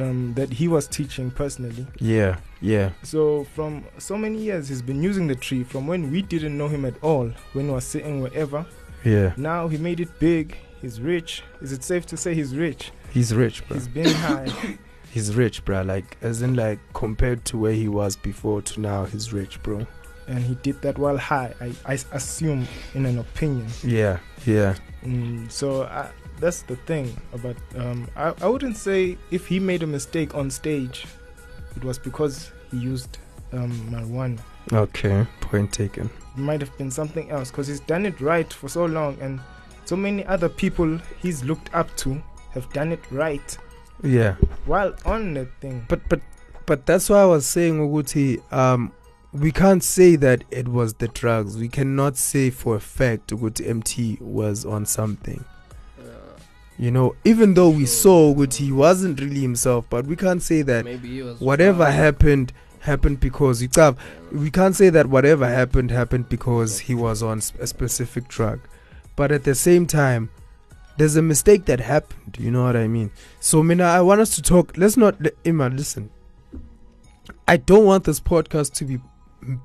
um, 0.00 0.34
that 0.34 0.52
he 0.52 0.68
was 0.68 0.86
teaching 0.86 1.32
personally. 1.32 1.84
yeah, 1.98 2.36
yeah. 2.60 2.90
So 3.02 3.44
from 3.56 3.84
so 3.98 4.16
many 4.16 4.38
years, 4.38 4.68
he's 4.68 4.80
been 4.82 5.02
using 5.02 5.26
the 5.26 5.34
tree. 5.34 5.64
From 5.64 5.88
when 5.88 6.12
we 6.12 6.22
didn't 6.22 6.56
know 6.56 6.68
him 6.68 6.84
at 6.84 6.94
all, 7.02 7.32
when 7.54 7.66
he 7.66 7.70
was 7.72 7.84
sitting 7.84 8.20
wherever. 8.22 8.64
Yeah, 9.04 9.32
Now 9.36 9.66
he 9.66 9.78
made 9.78 9.98
it 9.98 10.16
big. 10.20 10.56
He's 10.80 11.00
rich. 11.00 11.42
Is 11.60 11.72
it 11.72 11.82
safe 11.82 12.06
to 12.06 12.16
say 12.16 12.34
he's 12.34 12.54
rich? 12.56 12.92
he's 13.10 13.34
rich, 13.34 13.66
bro. 13.66 13.76
He's 13.76 13.88
been 13.88 14.14
high. 14.14 14.46
He's 15.12 15.34
rich, 15.36 15.64
bro. 15.64 15.82
Like, 15.82 16.16
as 16.22 16.42
in, 16.42 16.54
like, 16.56 16.78
compared 16.94 17.44
to 17.46 17.58
where 17.58 17.72
he 17.72 17.86
was 17.88 18.16
before 18.16 18.62
to 18.62 18.80
now, 18.80 19.04
he's 19.04 19.32
rich, 19.32 19.62
bro. 19.62 19.86
and 20.26 20.38
he 20.38 20.54
did 20.62 20.80
that 20.82 20.96
while 20.98 21.18
high. 21.18 21.52
I, 21.60 21.72
I 21.84 21.98
assume 22.12 22.66
in 22.94 23.04
an 23.06 23.18
opinion. 23.18 23.66
Yeah, 23.84 24.18
yeah, 24.46 24.74
Mm, 25.04 25.50
so 25.50 25.82
I, 25.82 26.08
that's 26.38 26.62
the 26.62 26.76
thing 26.76 27.14
about. 27.32 27.56
Um, 27.76 28.08
I 28.14 28.32
I 28.40 28.46
wouldn't 28.46 28.76
say 28.76 29.18
if 29.32 29.48
he 29.48 29.58
made 29.58 29.82
a 29.82 29.86
mistake 29.86 30.34
on 30.36 30.48
stage, 30.48 31.06
it 31.76 31.82
was 31.84 31.98
because 31.98 32.52
he 32.70 32.76
used 32.78 33.18
um, 33.52 33.72
marijuana. 33.90 34.38
Okay, 34.72 35.26
point 35.40 35.72
taken. 35.72 36.06
It 36.36 36.38
might 36.38 36.60
have 36.60 36.76
been 36.78 36.90
something 36.92 37.30
else 37.32 37.50
because 37.50 37.66
he's 37.66 37.80
done 37.80 38.06
it 38.06 38.20
right 38.20 38.50
for 38.52 38.68
so 38.68 38.84
long, 38.86 39.18
and 39.20 39.40
so 39.84 39.96
many 39.96 40.24
other 40.26 40.48
people 40.48 41.00
he's 41.20 41.42
looked 41.42 41.74
up 41.74 41.94
to 41.96 42.22
have 42.54 42.72
done 42.72 42.92
it 42.92 43.02
right 43.10 43.58
Yeah, 44.02 44.34
while 44.66 44.94
on 45.04 45.34
that 45.34 45.48
thing. 45.60 45.84
but 45.88 46.00
but 46.08 46.20
but 46.66 46.86
that's 46.86 47.08
why 47.10 47.22
I 47.22 47.24
was 47.26 47.46
saying, 47.46 47.78
Uguti, 47.78 48.40
um, 48.52 48.92
we 49.32 49.50
can't 49.52 49.82
say 49.82 50.16
that 50.16 50.44
it 50.50 50.68
was 50.68 50.94
the 50.94 51.08
drugs. 51.08 51.56
We 51.56 51.68
cannot 51.68 52.16
say 52.16 52.50
for 52.50 52.76
a 52.76 52.80
fact 52.80 53.30
Uguti 53.30 53.66
Emtee 53.68 54.20
was 54.20 54.64
on 54.64 54.86
something. 54.86 55.44
You 56.78 56.90
know, 56.90 57.14
even 57.24 57.54
though 57.54 57.68
we 57.68 57.86
saw 57.86 58.34
Uguti 58.34 58.64
he 58.66 58.72
wasn't 58.72 59.20
really 59.20 59.40
himself, 59.40 59.84
but 59.88 60.06
we 60.06 60.16
can't 60.16 60.42
say 60.42 60.62
that 60.62 60.84
maybe 60.84 61.08
he 61.08 61.22
was 61.22 61.40
whatever 61.40 61.84
drunk. 61.84 61.94
happened 61.94 62.52
happened 62.80 63.20
because 63.20 63.62
you 63.62 63.68
Yeah. 63.76 63.94
we 64.32 64.50
can't 64.50 64.74
say 64.74 64.88
that 64.90 65.06
whatever 65.06 65.46
happened 65.48 65.92
happened 65.92 66.28
because 66.28 66.80
he 66.80 66.94
was 66.96 67.22
on 67.22 67.40
a 67.60 67.66
specific 67.68 68.26
drug 68.26 68.58
but 69.14 69.30
at 69.30 69.44
the 69.44 69.54
same 69.54 69.86
time 69.86 70.30
there's 70.98 71.16
a 71.16 71.22
mistake 71.22 71.64
that 71.64 71.80
happened 71.80 72.36
you 72.38 72.50
know 72.50 72.64
what 72.64 72.76
i 72.76 72.86
mean 72.86 73.10
so 73.40 73.62
mina 73.62 73.84
i 73.84 74.00
want 74.00 74.20
us 74.20 74.34
to 74.34 74.42
talk 74.42 74.76
let's 74.76 74.96
not 74.96 75.14
Emma, 75.44 75.68
listen 75.68 76.10
i 77.48 77.56
don't 77.56 77.84
want 77.84 78.04
this 78.04 78.20
podcast 78.20 78.72
to 78.74 78.84
be 78.84 78.98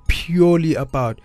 purely 0.07 0.75
about 0.75 1.19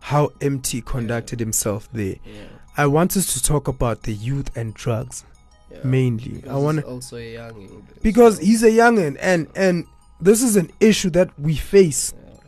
how 0.00 0.28
emtee 0.40 0.84
conducted 0.84 1.40
himself 1.40 1.88
there 1.92 2.16
Yeah. 2.24 2.32
i 2.76 2.86
want 2.86 3.16
us 3.16 3.32
to 3.34 3.42
talk 3.42 3.66
about 3.68 4.02
the 4.02 4.12
youth 4.14 4.56
and 4.56 4.74
drugs 4.74 5.24
yeah. 5.70 5.78
mainly 5.84 6.28
Because 6.34 6.50
i 6.50 6.54
he's 6.54 6.62
want 6.64 6.78
to 6.80 6.86
also 6.86 7.16
a 7.16 7.34
youngin. 7.34 7.82
because 8.02 8.36
so- 8.36 8.44
he's 8.44 8.62
a 8.62 8.70
youngin 8.70 9.16
and 9.20 9.48
and 9.56 9.86
this 10.20 10.42
is 10.42 10.56
an 10.56 10.70
issue 10.80 11.10
that 11.10 11.30
we 11.38 11.56
face 11.56 12.14
Yeah. 12.14 12.38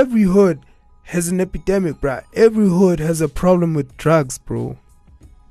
every 0.00 0.22
hood 0.22 0.60
has 1.08 1.28
an 1.28 1.38
epidemic, 1.38 1.96
bruh. 2.00 2.24
Every 2.32 2.66
hood 2.66 2.98
has 2.98 3.20
a 3.20 3.28
problem 3.28 3.74
with 3.74 3.94
drugs, 3.98 4.38
bro. 4.38 4.78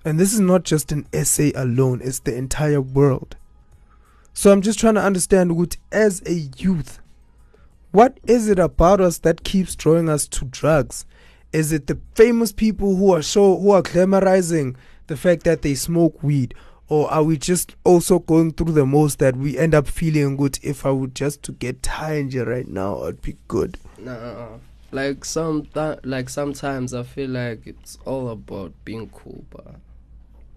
And 0.06 0.20
this 0.20 0.34
is 0.34 0.39
not 0.39 0.63
just 0.63 0.92
an 0.92 1.08
SA 1.24 1.52
alone, 1.56 2.02
it's 2.04 2.20
the 2.20 2.36
entire 2.36 2.82
world. 2.82 3.38
So 4.34 4.52
I'm 4.52 4.62
just 4.62 4.80
trying 4.80 4.96
to 4.96 5.02
understand 5.02 5.56
what 5.56 5.78
as 5.92 6.22
a 6.26 6.50
youth, 6.58 7.00
what 7.92 8.20
is 8.26 8.50
it 8.50 8.60
about 8.60 9.00
us 9.00 9.20
that 9.20 9.44
keeps 9.44 9.76
drawing 9.76 10.10
us 10.10 10.28
to 10.30 10.46
drugs? 10.46 11.06
Is 11.54 11.72
it 11.72 11.86
the 11.86 12.00
famous 12.16 12.52
people 12.52 12.96
who 12.96 13.13
are 13.13 13.22
show 13.22 13.58
who 13.58 13.72
are 13.72 13.84
glamorizing 13.84 14.76
the 15.08 15.16
fact 15.16 15.44
that 15.44 15.62
they 15.62 15.76
smoke 15.76 16.24
weed? 16.24 16.56
Or 16.89 17.10
are 17.12 17.24
we 17.24 17.38
just 17.38 17.76
also 17.84 18.20
going 18.20 18.54
through 18.54 18.74
the 18.74 18.86
most 18.86 19.20
that 19.20 19.36
we 19.36 19.58
end 19.58 19.74
up 19.74 19.88
feeling 19.88 20.36
good 20.36 20.60
if 20.63 20.86
I 20.86 20.92
would 20.92 21.16
just 21.16 21.44
to 21.44 21.52
get 21.52 21.86
here 21.86 22.46
right 22.46 22.68
now, 22.68 23.04
I'd 23.04 23.22
be 23.22 23.38
good. 23.48 23.78
Nah, 24.00 24.58
like 24.92 25.24
some 25.24 25.68
like 26.04 26.30
sometimes 26.30 26.94
I 26.94 27.04
feel 27.04 27.30
like 27.30 27.66
it's 27.66 27.98
all 28.06 28.30
about 28.30 28.74
being 28.84 29.10
cool, 29.10 29.46
but 29.50 29.76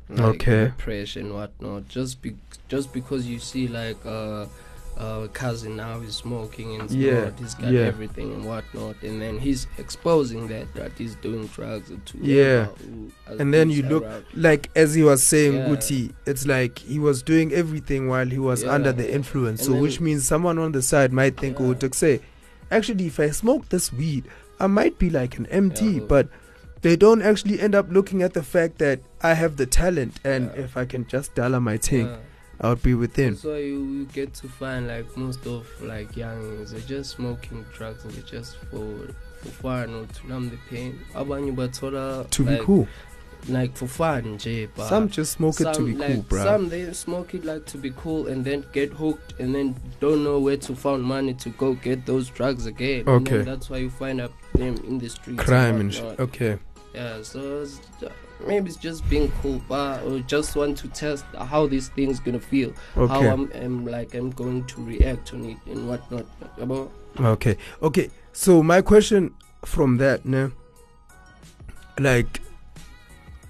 like 0.08 0.20
Okay. 0.48 0.72
pressure 0.78 1.20
and 1.20 1.32
whatnot. 1.34 1.88
Just 1.88 2.22
be 2.22 2.36
just 2.68 2.92
because 2.92 3.26
you 3.26 3.38
see 3.38 3.68
like 3.68 3.96
uh, 4.04 4.46
uh 4.96 5.26
cousin 5.34 5.76
now 5.76 6.00
is 6.00 6.16
smoking 6.16 6.80
and 6.80 6.90
Yeah, 6.90 7.12
yeah, 7.12 7.30
he's 7.38 7.54
got 7.54 7.70
yeah. 7.70 7.80
everything 7.82 8.32
and 8.32 8.44
whatnot, 8.46 8.96
and 9.02 9.20
then 9.20 9.38
he's 9.38 9.66
exposing 9.78 10.48
that 10.48 10.72
that 10.74 10.92
he's 10.96 11.16
doing 11.16 11.46
drugs 11.48 11.90
to 11.90 12.18
Yeah. 12.20 12.66
who- 12.66 13.10
And 13.38 13.52
then 13.52 13.68
you 13.70 13.82
look- 13.82 14.04
around. 14.04 14.24
like 14.34 14.70
as 14.74 14.94
he 14.94 15.02
was 15.02 15.22
saying 15.22 15.54
Yeah. 15.54 15.68
Guti, 15.68 16.12
it's 16.24 16.46
like 16.46 16.78
he 16.78 16.98
was 16.98 17.22
doing 17.22 17.52
everything 17.52 18.08
while 18.08 18.26
he 18.26 18.38
was 18.38 18.62
Yeah. 18.62 18.70
under 18.72 18.92
the 18.92 19.12
influence. 19.12 19.66
And 19.66 19.76
so 19.76 19.80
which 19.82 20.00
means 20.00 20.24
someone 20.26 20.58
on 20.58 20.72
the 20.72 20.82
side 20.82 21.12
might 21.12 21.36
think 21.38 21.58
Yeah. 21.58 21.66
oh 21.66 21.74
to 21.74 21.90
say, 21.92 22.20
actually 22.70 23.06
if 23.08 23.20
I 23.20 23.30
smoke 23.30 23.68
this 23.68 23.92
weed, 23.92 24.24
I 24.58 24.66
might 24.66 24.98
be 24.98 25.10
like 25.10 25.36
an 25.36 25.46
Emtee, 25.52 26.06
but 26.08 26.28
they 26.82 26.96
don't 26.96 27.22
actually 27.22 27.60
end 27.60 27.74
up 27.74 27.86
looking 27.90 28.22
at 28.22 28.34
the 28.34 28.42
fact 28.42 28.78
that 28.78 29.00
I 29.22 29.34
have 29.34 29.56
the 29.56 29.66
talent 29.66 30.20
and 30.24 30.50
Yeah. 30.54 30.62
if 30.64 30.76
I 30.76 30.84
can 30.84 31.06
just 31.06 31.34
dollar 31.34 31.60
my 31.60 31.76
thing, 31.78 32.06
Yeah. 32.06 32.16
I 32.60 32.68
would 32.70 32.82
be 32.82 32.94
within. 32.94 33.34
Why 33.36 33.58
you, 33.58 33.84
you 33.84 34.04
get 34.06 34.32
to 34.34 34.48
find 34.48 34.86
like 34.88 35.14
most 35.16 35.46
of 35.46 35.66
like 35.82 36.12
youngins 36.12 36.70
they're 36.70 36.80
just 36.80 37.10
smoking 37.16 37.64
drugs 37.76 38.04
and 38.04 38.12
they're 38.14 38.22
just 38.22 38.56
for 38.70 39.08
for 39.42 39.48
fun 39.48 39.92
or 39.94 40.06
to 40.06 40.26
numb 40.28 40.48
the 40.50 40.58
pain. 40.70 40.98
Abanye 41.14 41.54
bathola 41.54 42.28
To 42.30 42.44
be 42.44 42.56
cool. 42.62 42.88
Like 43.49 43.77
for 43.77 43.87
fun, 43.87 44.22
nje, 44.38 44.68
but 44.75 44.88
Some 44.88 45.09
just 45.09 45.33
smoke 45.33 45.61
it 45.61 45.72
to 45.75 45.85
be 45.85 45.94
like, 45.94 46.14
cool, 46.14 46.22
bruh. 46.25 46.44
Some 46.44 46.68
they 46.68 46.92
smoke 46.92 47.35
it 47.35 47.44
like 47.44 47.66
to 47.66 47.79
be 47.79 47.92
cool 47.96 48.27
and 48.29 48.44
then 48.44 48.64
get 48.72 48.92
hooked 48.92 49.38
and 49.40 49.55
then 49.55 49.75
don't 50.01 50.25
know 50.25 50.38
where 50.38 50.57
to 50.57 50.75
find 50.75 51.03
money 51.03 51.35
to 51.35 51.49
go 51.51 51.75
get 51.75 52.07
those 52.07 52.29
drugs 52.29 52.66
again. 52.66 53.09
Okay. 53.09 53.42
that's 53.42 53.70
why 53.70 53.79
you 53.79 53.90
find 53.90 54.20
up 54.20 54.33
them 54.55 54.77
in 54.87 54.99
the 54.99 55.09
streets. 55.09 55.42
Crime 55.42 55.81
and 55.81 55.94
shit. 55.94 56.18
Okay. 56.18 56.59
Yeah, 56.94 57.22
so 57.22 57.62
it's, 57.62 57.81
maybe 58.46 58.68
it's 58.68 58.77
just 58.77 59.09
being 59.09 59.31
cool, 59.42 59.61
but 59.68 60.03
or 60.05 60.20
just 60.20 60.57
want 60.57 60.79
to 60.79 60.88
test 60.88 61.25
how 61.37 61.66
this 61.66 61.88
thing's 61.90 62.20
gonna 62.20 62.40
feel 62.40 62.72
how 62.94 63.20
I'm, 63.20 63.51
I'm 63.55 63.87
like 63.87 64.14
I'm 64.14 64.31
going 64.31 64.64
to 64.64 64.83
react 64.83 65.35
on 65.35 65.44
it 65.44 65.59
and 65.66 65.88
whatnot. 65.88 66.27
About 66.59 66.90
Okay. 67.18 67.57
Okay. 67.83 68.11
So 68.33 68.62
my 68.62 68.83
question 68.83 69.35
from 69.64 69.96
that, 69.99 70.27
now 70.27 70.53
like, 71.99 72.40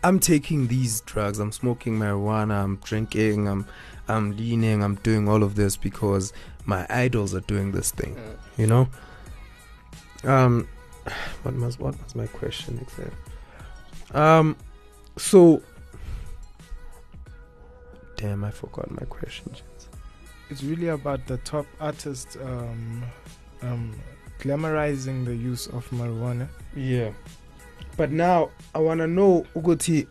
I'm 0.06 0.20
taking 0.20 0.68
these 0.68 1.00
drugs. 1.00 1.40
I'm 1.40 1.50
smoking 1.50 1.98
marijuana. 1.98 2.62
I'm 2.62 2.76
drinking. 2.76 3.48
I'm, 3.48 3.66
I'm 4.06 4.36
leaning. 4.36 4.84
I'm 4.84 4.94
doing 4.96 5.28
all 5.28 5.42
of 5.42 5.56
this 5.56 5.76
because 5.76 6.32
my 6.64 6.86
idols 6.88 7.34
are 7.34 7.40
doing 7.40 7.72
this 7.72 7.90
thing. 7.90 8.16
You 8.56 8.68
know. 8.68 8.88
Um, 10.22 10.68
what 11.42 11.56
was 11.56 11.80
what 11.80 12.00
was 12.04 12.14
my 12.14 12.28
question 12.28 12.78
exactly? 12.80 13.16
Um, 14.14 14.56
so. 15.16 15.60
Damn, 18.16 18.44
I 18.44 18.52
forgot 18.52 18.88
my 18.92 19.06
question. 19.06 19.56
it's 20.50 20.62
really 20.62 20.88
about 20.88 21.26
the 21.26 21.38
top 21.38 21.66
artists 21.80 22.36
um, 22.36 23.02
um, 23.60 23.92
glamorizing 24.38 25.24
the 25.24 25.34
use 25.34 25.66
of 25.66 25.90
marijuana. 25.90 26.46
Yeah. 26.76 27.10
But 27.96 28.10
now 28.10 28.50
i 28.74 28.78
want 28.78 29.00
to 29.00 29.06
know 29.06 29.44
ukuthi 29.54 30.06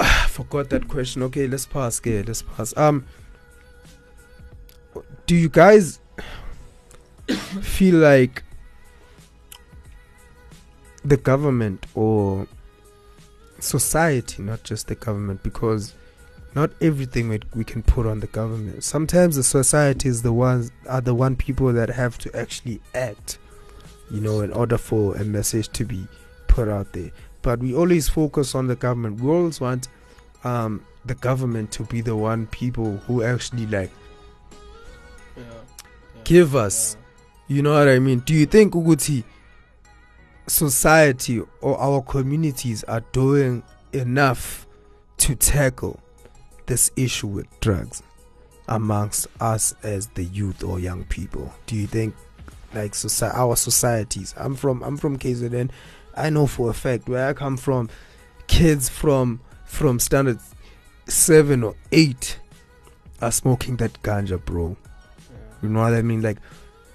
Ah, 0.00 0.26
forgot 0.30 0.70
that 0.70 0.86
question. 0.86 1.22
Okay 1.24 1.48
let's 1.48 1.66
pass 1.66 1.98
okay 1.98 2.22
let's 2.22 2.42
pass. 2.42 2.76
Um 2.76 3.04
do 5.26 5.34
you 5.34 5.48
guys 5.48 5.98
feel 7.62 7.96
like 7.96 8.44
the 11.04 11.16
government 11.16 11.84
or 11.94 12.46
society 13.58 14.40
not 14.42 14.62
just 14.62 14.86
the 14.86 14.94
government 14.94 15.42
because 15.42 15.94
not 16.54 16.70
everything 16.80 17.28
we, 17.28 17.40
we 17.54 17.64
can 17.64 17.82
put 17.82 18.06
on 18.06 18.20
the 18.20 18.26
government. 18.28 18.84
Sometimes 18.84 19.34
the 19.34 19.42
society 19.42 20.08
is 20.08 20.22
the 20.22 20.32
ones 20.32 20.70
are 20.88 21.00
the 21.00 21.14
one 21.14 21.34
people 21.34 21.72
that 21.72 21.88
have 21.90 22.18
to 22.18 22.36
actually 22.36 22.80
act 22.94 23.38
you 24.10 24.20
know 24.20 24.40
in 24.40 24.52
order 24.52 24.78
for 24.78 25.14
a 25.16 25.24
message 25.24 25.68
to 25.70 25.84
be 25.84 26.06
put 26.46 26.68
out 26.68 26.92
there 26.92 27.10
but 27.42 27.58
we 27.60 27.74
always 27.74 28.08
focus 28.08 28.54
on 28.54 28.66
the 28.66 28.76
government 28.76 29.20
we 29.20 29.30
always 29.30 29.60
want 29.60 29.88
um 30.44 30.84
the 31.06 31.14
government 31.16 31.70
to 31.72 31.84
be 31.84 32.00
the 32.00 32.14
one 32.16 32.46
people 32.48 32.96
who 33.06 33.22
actually 33.22 33.66
like 33.66 33.90
Yeah. 35.36 35.42
yeah, 35.44 36.22
Give 36.24 36.56
us. 36.56 36.96
you 37.48 37.62
know 37.62 37.72
what 37.72 37.88
i 37.88 37.98
mean 37.98 38.18
do 38.20 38.34
you 38.34 38.44
think 38.46 38.74
ukuthi 38.74 39.24
society 40.46 41.40
or 41.60 41.78
our 41.78 42.02
communities 42.02 42.84
are 42.84 43.02
doing 43.12 43.62
enough 43.92 44.66
to 45.18 45.34
tackle 45.34 46.00
this 46.66 46.90
issue 46.96 47.26
with 47.26 47.46
drugs 47.60 48.02
amongst 48.68 49.26
us 49.40 49.74
as 49.82 50.08
the 50.08 50.24
youth 50.24 50.62
or 50.62 50.78
young 50.78 51.04
people 51.04 51.52
do 51.66 51.74
you 51.76 51.86
think 51.86 52.14
like 52.74 52.92
soci- 52.92 53.34
our 53.34 53.56
societies 53.56 54.34
i'm 54.36 54.54
from 54.54 54.82
i'm 54.82 54.96
from 54.96 55.18
KZN 55.18 55.70
i 56.16 56.30
know 56.30 56.46
for 56.46 56.70
a 56.70 56.74
fact 56.74 57.08
where 57.08 57.28
i 57.28 57.32
come 57.32 57.56
from 57.56 57.88
kids 58.46 58.88
from 58.88 59.40
from 59.64 59.98
standard 59.98 60.38
7 61.06 61.62
or 61.62 61.74
8 61.92 62.38
are 63.20 63.32
smoking 63.32 63.76
that 63.76 64.02
ganja 64.02 64.42
bro 64.44 64.76
you 65.62 65.68
know 65.68 65.80
what 65.80 65.94
I 65.94 66.02
mean? 66.02 66.22
Like 66.22 66.38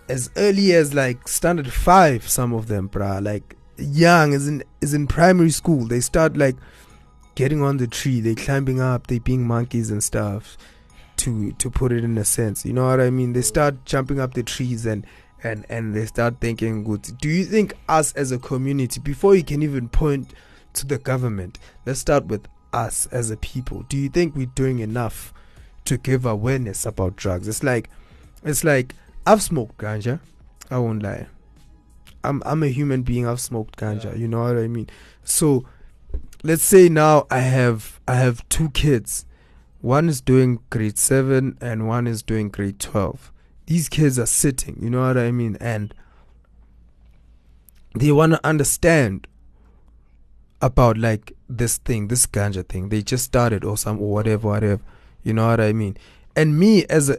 as 0.10 0.30
early 0.36 0.74
as 0.74 0.94
like 0.94 1.28
standard 1.28 1.72
five, 1.72 2.28
some 2.28 2.54
of 2.54 2.68
them, 2.68 2.90
bruh. 2.90 3.24
Like 3.24 3.56
young 3.78 4.34
is 4.34 4.48
in 4.48 4.64
is 4.82 4.94
in 4.94 5.08
primary 5.08 5.50
school. 5.50 5.88
They 5.88 6.00
start 6.00 6.38
like 6.38 6.56
getting 7.36 7.62
on 7.62 7.78
the 7.78 7.88
tree, 7.88 8.20
they 8.20 8.36
climbing 8.36 8.80
up, 8.80 9.08
they 9.08 9.20
being 9.20 9.46
monkeys 9.46 9.92
and 9.92 10.04
stuff. 10.04 10.58
To 11.18 11.52
to 11.54 11.70
put 11.70 11.92
it 11.92 12.04
in 12.04 12.18
a 12.18 12.26
sense. 12.26 12.66
You 12.66 12.74
know 12.74 12.88
what 12.88 13.00
I 13.00 13.10
mean? 13.10 13.34
They 13.34 13.44
start 13.44 13.86
jumping 13.86 14.20
up 14.20 14.34
the 14.34 14.44
trees 14.44 14.86
and 14.86 15.06
and 15.44 15.66
and 15.70 15.94
they 15.94 16.06
start 16.06 16.40
thinking 16.40 16.84
good. 16.84 17.08
Do 17.20 17.30
you 17.30 17.46
think 17.46 17.74
us 17.90 18.14
as 18.14 18.32
a 18.32 18.40
community, 18.40 19.00
before 19.00 19.36
you 19.36 19.44
can 19.44 19.62
even 19.62 19.90
point 19.90 20.34
to 20.74 20.88
the 20.88 20.98
government, 20.98 21.60
let's 21.86 22.00
start 22.00 22.26
with 22.26 22.48
us 22.72 23.06
as 23.08 23.30
a 23.30 23.38
people. 23.38 23.84
Do 23.84 23.98
you 23.98 24.10
think 24.10 24.36
we're 24.36 24.48
doing 24.48 24.80
enough 24.80 25.34
to 25.86 25.98
give 25.98 26.26
awareness 26.26 26.86
about 26.86 27.16
drugs? 27.16 27.48
It's 27.48 27.64
like 27.64 27.90
it's 28.44 28.64
like 28.64 28.96
I've 29.26 29.42
smoked 29.42 29.78
ganja. 29.78 30.20
I 30.70 30.80
won't 30.80 31.04
lie. 31.04 31.28
I'm 32.24 32.42
I'm 32.46 32.64
a 32.64 32.68
human 32.68 33.04
being. 33.04 33.28
I've 33.28 33.40
smoked 33.40 33.78
ganja. 33.78 34.06
Yeah. 34.06 34.16
You 34.16 34.28
know 34.28 34.42
what 34.42 34.58
I 34.58 34.68
mean. 34.68 34.90
So, 35.24 35.66
let's 36.44 36.64
say 36.64 36.90
now 36.90 37.28
I 37.30 37.40
have 37.40 38.00
I 38.08 38.16
have 38.16 38.48
two 38.50 38.70
kids. 38.72 39.26
One 39.82 40.08
is 40.08 40.22
doing 40.22 40.60
grade 40.70 40.98
seven 40.98 41.58
and 41.60 41.88
one 41.88 42.08
is 42.08 42.24
doing 42.24 42.50
grade 42.50 42.80
twelve. 42.80 43.33
These 43.66 43.90
kids 43.90 44.20
are 44.20 44.26
sitting. 44.28 44.78
You 44.82 44.90
know 44.90 45.02
what 45.08 45.18
I 45.18 45.32
mean, 45.32 45.58
and 45.60 45.94
they 47.96 48.12
want 48.12 48.34
to 48.34 48.40
understand 48.46 49.28
about 50.62 50.98
like 50.98 51.34
this 51.50 51.78
thing, 51.78 52.08
this 52.08 52.26
ganja 52.26 52.68
thing. 52.68 52.90
They 52.90 53.02
just 53.02 53.26
started 53.26 53.64
or 53.64 53.78
some 53.78 54.00
or 54.02 54.12
whatever, 54.14 54.48
whatever. 54.48 54.82
You 55.24 55.34
know 55.34 55.48
what 55.48 55.60
I 55.62 55.74
mean. 55.74 55.98
And 56.36 56.60
me 56.60 56.86
as 56.86 57.10
a 57.10 57.18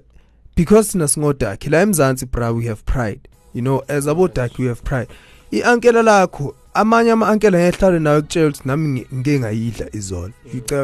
because 0.56 0.92
nasingodaki 0.94 1.70
la 1.70 1.78
emzansi 1.78 2.30
bra 2.30 2.52
we 2.52 2.66
have 2.66 2.84
pride 2.86 3.28
you 3.52 3.60
know 3.62 3.82
as 3.88 4.06
abodaki 4.06 4.58
we 4.58 4.66
have 4.66 4.84
pride 4.84 5.08
i-ankela 5.52 6.02
lakho 6.02 6.54
amanye 6.74 7.10
ama-ankela 7.10 7.58
ngehlale 7.58 7.98
nawe 7.98 8.20
kutshela 8.22 8.48
ukuthi 8.48 8.62
nami 8.68 8.88
ngi- 9.00 9.14
ngike 9.14 9.40
ngayidla 9.40 9.86
izolo 9.96 10.32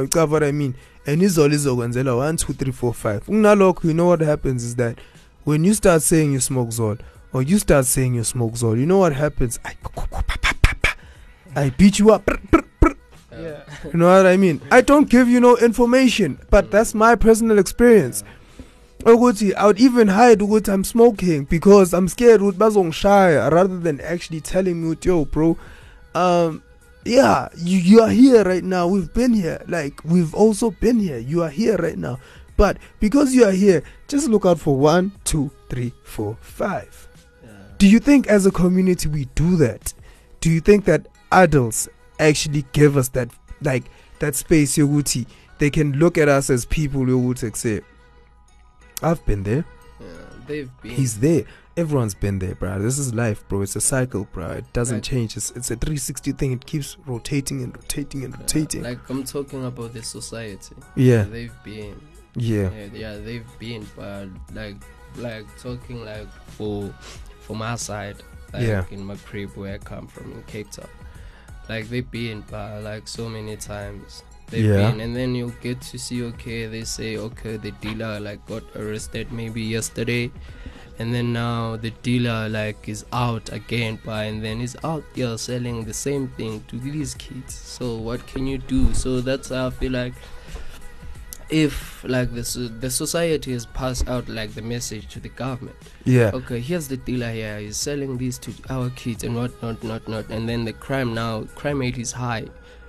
ucaba 0.04 0.32
what 0.32 0.42
i 0.42 0.52
mean 0.52 0.74
and 1.06 1.22
izolo 1.22 1.54
izokwenzela 1.54 2.10
1 2.10 2.32
2 2.32 2.52
3 2.52 2.72
4 2.72 2.90
5 3.16 3.20
kunalokho 3.20 3.88
you 3.88 3.94
know 3.94 4.08
what 4.08 4.20
happens 4.22 4.64
is 4.64 4.76
that 4.76 4.98
when 5.50 5.64
you 5.64 5.74
start 5.74 6.00
saying 6.00 6.32
you 6.32 6.38
smoke 6.38 6.68
zol 6.68 6.96
or 7.32 7.42
you 7.42 7.58
start 7.58 7.84
saying 7.84 8.14
you 8.14 8.22
smoke 8.22 8.52
zol 8.52 8.78
you 8.78 8.86
know 8.86 8.98
what 8.98 9.12
happens? 9.12 9.58
I, 9.64 9.74
I 11.56 11.70
beat 11.70 11.98
you 11.98 12.12
up. 12.12 12.30
Yeah. 13.32 13.62
you 13.84 13.98
know 13.98 14.14
what 14.14 14.26
I 14.26 14.36
mean? 14.36 14.60
I 14.70 14.80
don't 14.80 15.10
give 15.10 15.28
you 15.28 15.40
no 15.40 15.56
information, 15.56 16.38
but 16.50 16.70
that's 16.70 16.94
my 16.94 17.16
personal 17.16 17.58
experience. 17.58 18.22
ukuthi 19.00 19.52
I 19.54 19.66
would 19.66 19.80
even 19.80 20.08
hide 20.08 20.38
ukuthi 20.38 20.68
I'm 20.72 20.84
smoking 20.84 21.44
because 21.44 21.92
I'm 21.92 22.06
scared 22.06 22.40
ukuthi 22.42 22.58
bazongishaya 22.58 23.50
rather 23.50 23.78
than 23.78 24.00
actually 24.02 24.40
telling 24.40 24.80
me 24.82 24.94
ukuthi 24.94 25.06
yo 25.06 25.24
bro 25.24 25.56
um 26.14 26.62
yeah 27.04 27.48
you, 27.56 27.78
you 27.78 28.02
are 28.02 28.10
here 28.10 28.44
right 28.44 28.62
now. 28.62 28.86
We've 28.86 29.12
been 29.12 29.32
here. 29.34 29.64
Like 29.66 30.00
we've 30.04 30.34
also 30.34 30.70
been 30.70 31.00
here. 31.00 31.18
You 31.18 31.42
are 31.42 31.50
here 31.50 31.76
right 31.76 31.98
now 31.98 32.20
but 32.60 32.76
because 33.00 33.34
you 33.34 33.42
are 33.48 33.52
here 33.64 33.82
just 34.06 34.28
look 34.28 34.44
out 34.44 34.58
for 34.60 34.76
one 34.76 35.10
two 35.24 35.50
three 35.70 35.92
four 36.04 36.36
five 36.42 36.92
Yeah. 37.42 37.50
do 37.78 37.86
you 37.88 37.98
think 38.08 38.26
as 38.36 38.44
a 38.46 38.50
community 38.50 39.08
we 39.08 39.24
do 39.34 39.56
that 39.56 39.94
do 40.40 40.50
you 40.50 40.60
think 40.60 40.84
that 40.84 41.06
adults 41.32 41.88
actually 42.18 42.64
give 42.72 42.96
us 42.96 43.08
that 43.16 43.28
like 43.62 43.84
that 44.18 44.34
space 44.34 44.76
yokuthi 44.76 45.24
they 45.58 45.70
can 45.70 45.92
look 46.02 46.18
at 46.18 46.28
us 46.28 46.50
as 46.50 46.66
people 46.66 47.02
yokuthi 47.14 47.56
say 47.56 47.80
i've 49.02 49.24
been 49.26 49.42
there 49.42 49.64
Yeah, 50.00 50.06
they've 50.46 50.70
been. 50.82 50.92
he's 50.92 51.20
there 51.20 51.44
everyone's 51.76 52.14
been 52.14 52.38
there 52.40 52.54
bro 52.56 52.78
this 52.78 52.98
is 52.98 53.14
life 53.14 53.40
bro 53.48 53.62
it's 53.62 53.76
a 53.76 53.80
cycle 53.80 54.26
bro 54.34 54.48
it 54.60 54.64
doesn't 54.74 54.96
Right. 54.96 55.02
change 55.12 55.36
it's, 55.38 55.50
it's 55.52 55.70
a 55.70 55.76
360 55.76 56.32
thing 56.32 56.52
it 56.52 56.66
keeps 56.66 56.96
rotating 57.06 57.62
and 57.62 57.74
rotating 57.76 58.24
and 58.24 58.34
Yeah, 58.34 58.40
rotating 58.40 58.82
Like 58.82 58.98
I'm 59.08 59.24
talking 59.24 59.64
about 59.64 59.94
the 59.94 60.02
society. 60.02 60.74
yeah 60.96 61.22
They've 61.22 61.58
been. 61.64 61.94
Yeah 62.40 62.70
Yeah, 62.72 62.88
yeah, 62.94 63.14
they've 63.18 63.46
been, 63.58 63.86
but 63.96 64.28
like, 64.54 64.76
like 65.16 65.46
talking 65.60 66.04
like 66.04 66.28
for, 66.56 66.92
for 67.40 67.54
my 67.56 67.76
side, 67.76 68.16
like 68.52 68.62
Yeah. 68.62 68.84
in 68.90 69.04
my 69.04 69.16
crib 69.16 69.50
where 69.56 69.74
I 69.74 69.78
come 69.78 70.06
from 70.08 70.32
in 70.32 70.42
Cape 70.44 70.70
Town, 70.70 70.88
like 71.68 71.88
they've 71.88 72.10
been, 72.10 72.44
but 72.50 72.82
like 72.82 73.06
so 73.08 73.28
many 73.28 73.56
times 73.56 74.22
they've 74.50 74.64
Yeah. 74.64 74.90
been, 74.90 75.00
and 75.00 75.14
then 75.14 75.34
you 75.34 75.52
get 75.62 75.80
to 75.92 75.98
see, 75.98 76.22
okay, 76.24 76.66
they 76.66 76.84
say, 76.84 77.16
okay, 77.16 77.56
the 77.56 77.72
dealer 77.84 78.18
like 78.20 78.44
got 78.46 78.62
arrested 78.74 79.30
maybe 79.32 79.62
yesterday, 79.62 80.30
and 80.98 81.14
then 81.14 81.32
now 81.32 81.76
the 81.76 81.90
dealer 82.02 82.48
like 82.48 82.88
is 82.88 83.04
out 83.12 83.52
again, 83.52 83.98
but 84.04 84.26
and 84.26 84.42
then 84.44 84.60
he's 84.60 84.76
out 84.84 85.04
there 85.14 85.36
selling 85.38 85.84
the 85.84 85.94
same 85.94 86.28
thing 86.36 86.62
to 86.68 86.76
these 86.78 87.14
kids. 87.14 87.54
So 87.54 87.96
what 87.96 88.26
can 88.26 88.46
you 88.46 88.58
do? 88.58 88.92
So 88.94 89.20
that's 89.20 89.48
how 89.48 89.68
I 89.68 89.70
feel 89.70 89.92
like 89.92 90.14
if 91.50 92.04
like 92.04 92.32
the 92.34 92.42
the 92.80 92.90
society 92.90 93.52
has 93.52 93.66
passed 93.66 94.08
out 94.08 94.28
like 94.28 94.54
the 94.54 94.62
message 94.62 95.08
to 95.08 95.20
the 95.20 95.28
government. 95.30 95.76
Yeah. 96.04 96.30
Okay 96.34 96.60
here's 96.60 96.88
the 96.88 96.96
dealer 96.96 97.30
here 97.32 97.58
he's 97.58 97.76
selling 97.76 98.18
these 98.18 98.38
to 98.40 98.52
our 98.68 98.90
kids 98.90 99.24
and 99.24 99.34
what 99.34 99.60
not 99.62 99.82
not 99.82 100.06
not 100.08 100.28
and 100.30 100.48
then 100.48 100.64
the 100.64 100.72
crime 100.72 101.14
now 101.14 101.44
crime 101.56 101.80
rate 101.80 101.98
is 101.98 102.12
high 102.12 102.46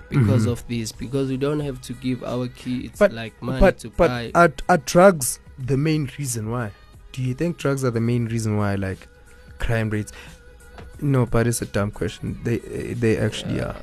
because 0.08 0.46
Mhm. 0.46 0.52
of 0.52 0.68
this 0.68 0.92
because 0.92 1.28
we 1.30 1.36
don't 1.36 1.60
have 1.60 1.80
to 1.82 1.92
give 1.94 2.22
our 2.22 2.46
kids 2.48 2.98
But- 2.98 3.12
like 3.12 3.40
money 3.42 3.60
but 3.60 3.78
to 3.78 3.90
but 3.90 4.08
buy 4.08 4.30
are, 4.34 4.52
are 4.68 4.78
drugs 4.78 5.40
the 5.58 5.76
main 5.76 6.08
reason 6.18 6.50
why? 6.50 6.72
Do 7.12 7.22
you 7.22 7.34
think 7.34 7.58
drugs 7.58 7.84
are 7.84 7.90
the 7.90 8.00
main 8.00 8.26
reason 8.26 8.56
why 8.56 8.74
like 8.74 9.06
crime 9.58 9.90
rates? 9.90 10.12
No 11.00 11.26
but 11.26 11.46
it's 11.46 11.62
a 11.62 11.66
dumb 11.66 11.90
question. 11.90 12.38
They 12.44 12.58
they 12.58 13.16
actually 13.18 13.56
Yeah, 13.56 13.64
are. 13.70 13.76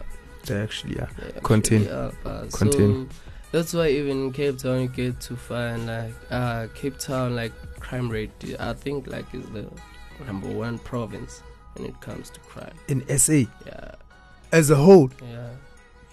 They 0.46 0.56
actually 0.62 1.00
are. 1.00 1.10
They 1.18 1.26
actually 1.28 1.42
Continue. 1.42 1.92
are, 1.92 2.46
Continue. 2.52 3.08
so 3.10 3.29
that's 3.52 3.74
why 3.74 3.88
even 3.88 4.26
in 4.26 4.32
cape 4.32 4.58
town 4.58 4.82
you 4.82 4.88
get 4.88 5.20
to 5.20 5.36
find 5.36 5.88
like 5.88 6.14
uh 6.30 6.68
cape 6.76 6.98
town 6.98 7.36
like 7.36 7.52
crime 7.80 8.10
rate 8.10 8.32
i 8.60 8.74
think 8.74 9.08
like 9.08 9.26
is 9.34 9.46
the 9.50 9.66
number 10.26 10.50
one 10.50 10.78
province 10.80 11.42
when 11.76 11.88
it 11.90 12.00
comes 12.02 12.30
to 12.30 12.40
crime. 12.42 12.74
In 12.88 13.06
sa 13.18 13.34
yeah. 13.34 13.96
As 14.52 14.70
a 14.70 14.76
whole? 14.76 15.10
Yeah. 15.22 15.50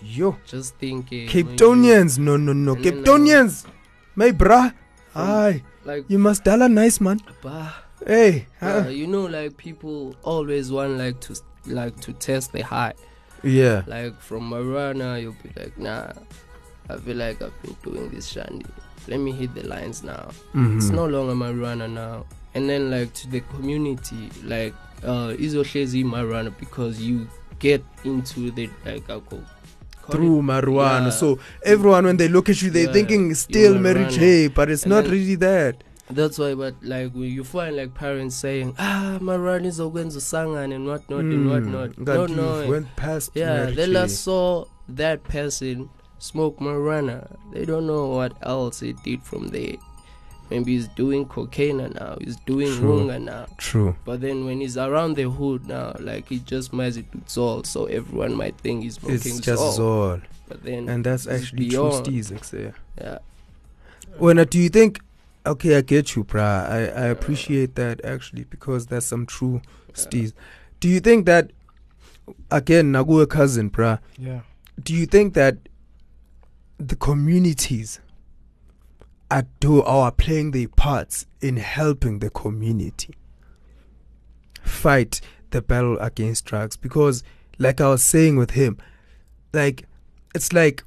Yo. 0.03 0.37
Just 0.47 0.77
thinking 0.77 1.29
cape 1.29 1.57
townians 1.57 2.19
no 2.19 2.37
no 2.37 2.53
no. 2.53 2.77
Cape 2.77 3.05
townians 3.05 3.67
my 4.15 4.31
brah. 4.31 4.73
Aye, 5.15 5.63
like 5.85 6.05
you 6.09 6.19
must 6.19 6.45
tell 6.45 6.61
a 6.61 6.69
nice 6.69 7.01
man. 7.01 7.19
Bah, 7.43 7.73
hey 8.07 8.47
uh, 8.61 8.83
huh? 8.83 8.89
you 8.89 9.07
know 9.07 9.25
like 9.25 9.57
people 9.57 10.15
always 10.23 10.71
want 10.71 10.99
like 10.99 11.19
to 11.21 11.35
like 11.67 11.99
to 12.01 12.13
test 12.13 12.53
the 12.53 12.61
high 12.61 12.93
yeah. 13.43 13.83
Like 13.87 14.21
from 14.21 14.51
marijuana 14.51 15.21
you'll 15.23 15.37
be 15.43 15.51
like 15.57 15.79
nah 15.79 16.13
i 16.89 16.97
feel 16.97 17.17
like 17.17 17.43
i've 17.43 17.63
been 17.63 17.77
doing 17.85 18.09
this 18.11 18.27
shandy 18.29 18.67
let 19.09 19.21
me 19.21 19.33
hit 19.33 19.55
the 19.55 19.63
lines 19.69 20.03
now 20.03 20.29
Mhm. 20.55 20.77
it's 20.77 20.91
no 20.91 21.07
longer 21.07 21.35
marijuana 21.35 21.89
now 21.89 22.25
and 22.55 22.69
then 22.69 22.91
like 22.91 23.13
to 23.15 23.29
the 23.31 23.41
community 23.41 24.31
like 24.45 24.75
uh 25.05 25.33
izohlezi 25.39 26.05
marijuana 26.05 26.51
because 26.61 27.01
you 27.01 27.27
get 27.59 27.83
into 28.05 28.51
the 28.51 28.69
like 28.85 29.07
call 29.07 29.43
through 30.11 30.43
marijuana. 30.43 31.05
Yeah. 31.07 31.11
So 31.11 31.39
everyone, 31.65 32.05
when 32.05 32.17
they 32.17 32.29
look 32.29 32.49
at 32.49 32.63
you, 32.63 32.71
they're 32.71 32.87
Yeah, 32.87 32.93
thinking 32.93 33.35
still 33.35 33.77
Mary. 33.79 34.07
J, 34.09 34.47
but 34.49 34.71
it's 34.71 34.85
And 34.85 34.91
not 34.95 35.09
really 35.09 35.35
that. 35.37 35.83
That's 36.09 36.39
why, 36.39 36.55
but 36.55 36.75
like 36.83 37.11
you 37.17 37.43
find 37.43 37.75
like 37.77 37.93
parents 37.95 38.37
saying, 38.37 38.75
"Ah, 38.79 39.19
marijuana 39.21 39.67
is 39.67 39.81
ogwenza 39.81 40.19
usangane 40.19 40.75
and 40.77 40.87
whatnot 40.87 41.25
and 41.25 41.47
Mm, 41.47 41.51
whatnot." 41.51 41.97
that 42.07 42.17
Not 42.19 42.31
you 42.31 42.37
knowing. 42.37 42.71
went 42.71 42.87
past 42.97 43.33
Yeah, 43.35 43.65
Mary 43.65 43.75
they 43.75 43.87
last 43.89 44.23
saw 44.23 44.67
that 44.89 45.25
person 45.25 45.89
smoke 46.27 46.59
marijuana. 46.59 47.19
They 47.53 47.65
don't 47.65 47.87
know 47.87 48.07
what 48.09 48.33
else 48.43 48.81
he 48.81 48.93
did 49.05 49.23
from 49.23 49.49
there. 49.49 49.77
Maybe 50.51 50.75
he's 50.77 50.87
doing 50.89 51.27
cocaine 51.27 51.79
now. 51.79 52.19
He's 52.21 52.37
doing 52.47 52.73
True. 52.77 53.01
runga 53.01 53.21
now. 53.23 53.47
True. 53.59 53.97
But 54.05 54.21
then 54.21 54.45
when 54.47 54.61
he's 54.61 54.77
around 54.77 55.17
the 55.17 55.29
hood 55.29 55.67
now, 55.67 55.97
like 55.99 56.29
he 56.29 56.39
just 56.39 56.73
might 56.73 56.97
it 56.97 57.07
with 57.13 57.27
Zol, 57.27 57.67
so 57.67 57.87
everyone 57.87 58.35
might 58.37 58.57
think 58.59 58.85
he's 58.85 58.95
smoking 58.95 59.17
It's 59.17 59.41
just 59.41 59.61
Zol. 59.61 59.79
Zol. 59.79 60.23
But 60.49 60.63
then, 60.63 60.89
And 60.89 61.05
that's 61.05 61.27
actually 61.27 61.69
beyond. 61.69 62.05
true 62.05 62.15
steez, 62.15 62.31
like 62.31 62.45
say. 62.45 62.73
yeah, 63.01 63.19
When 64.19 64.39
uh, 64.39 64.45
do 64.45 64.59
you 64.61 64.69
think? 64.69 65.01
Okay, 65.45 65.77
I 65.77 65.81
get 65.81 66.15
you, 66.15 66.23
bruh. 66.25 66.71
I, 66.71 66.79
I 66.87 67.05
appreciate 67.07 67.75
that 67.77 68.05
actually 68.05 68.45
because 68.45 68.87
that's 68.87 69.07
some 69.07 69.27
true 69.27 69.61
steez. 69.95 70.33
Do 70.81 70.89
you 70.89 71.01
think 71.01 71.27
that 71.27 71.51
again, 72.51 72.93
Nagu 72.93 73.21
a 73.23 73.27
cousin, 73.27 73.71
bruh? 73.71 73.99
Yeah. 74.19 74.41
Do 74.83 74.95
you 74.95 75.07
think 75.07 75.35
that 75.35 75.57
the 76.79 76.97
communities 76.97 78.01
are 79.31 79.47
do 79.61 79.81
or 79.81 79.87
are 80.05 80.13
playing 80.13 80.51
their 80.53 80.69
parts 80.69 81.27
in 81.41 81.57
helping 81.57 82.19
the 82.21 82.31
community 82.31 83.15
fight 84.63 85.21
the 85.51 85.63
battle 85.63 85.99
against 85.99 86.45
drugs? 86.45 86.77
Because, 86.77 87.23
like 87.59 87.81
I 87.81 87.89
was 87.89 88.03
saying 88.03 88.37
with 88.37 88.53
him, 88.53 88.79
like 89.53 89.87
it's 90.35 90.53
like 90.53 90.85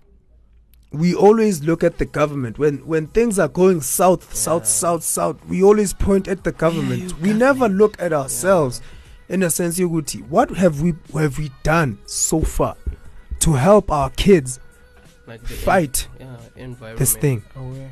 we 0.91 1.13
always 1.13 1.63
look 1.63 1.84
at 1.84 1.97
the 1.97 2.06
government 2.06 2.58
when 2.58 2.78
when 2.88 3.08
things 3.08 3.38
are 3.39 3.47
going 3.47 3.82
south, 3.82 4.34
south, 4.36 4.63
Yeah. 4.63 4.67
south, 4.67 5.04
south. 5.04 5.45
We 5.47 5.63
always 5.63 5.93
point 5.93 6.28
at 6.28 6.43
the 6.43 6.52
government. 6.52 7.02
you 7.02 7.15
we 7.21 7.34
never 7.34 7.67
me. 7.69 7.75
look 7.75 8.02
at 8.02 8.13
ourselves. 8.13 8.82
In 9.28 9.43
a 9.43 9.49
sense, 9.52 9.78
Yoguti, 9.78 10.28
what 10.28 10.49
have 10.52 10.82
we 10.82 10.95
have 11.13 11.38
we 11.38 11.52
done 11.62 11.99
so 12.06 12.41
far 12.41 12.75
to 13.41 13.54
help 13.54 13.91
our 13.91 14.10
kids 14.12 14.60
like 15.29 15.41
the 15.41 15.53
fight 15.53 16.07
en- 16.19 16.27
yeah, 16.27 16.37
environment. 16.63 16.99
this 16.99 17.15
thing? 17.15 17.43
Aware. 17.55 17.91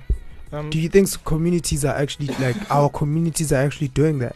Um, 0.51 0.69
Do 0.69 0.79
you 0.79 0.89
think 0.89 1.07
communities 1.25 1.83
are 1.85 1.95
actually 1.95 2.27
like 2.39 2.55
our 2.71 2.89
communities 2.89 3.51
are 3.53 3.61
actually 3.65 3.89
doing 3.89 4.19
that? 4.19 4.35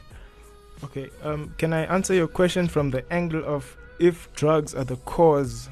okay. 0.83 1.09
Um, 1.23 1.53
can 1.57 1.73
I 1.73 1.83
answer 1.85 2.13
your 2.13 2.27
question 2.27 2.67
from 2.67 2.89
the 2.91 3.03
angle 3.13 3.43
of 3.45 3.75
if 3.99 4.31
drugs 4.33 4.73
are 4.75 4.83
the 4.83 4.97
cause? 4.97 5.69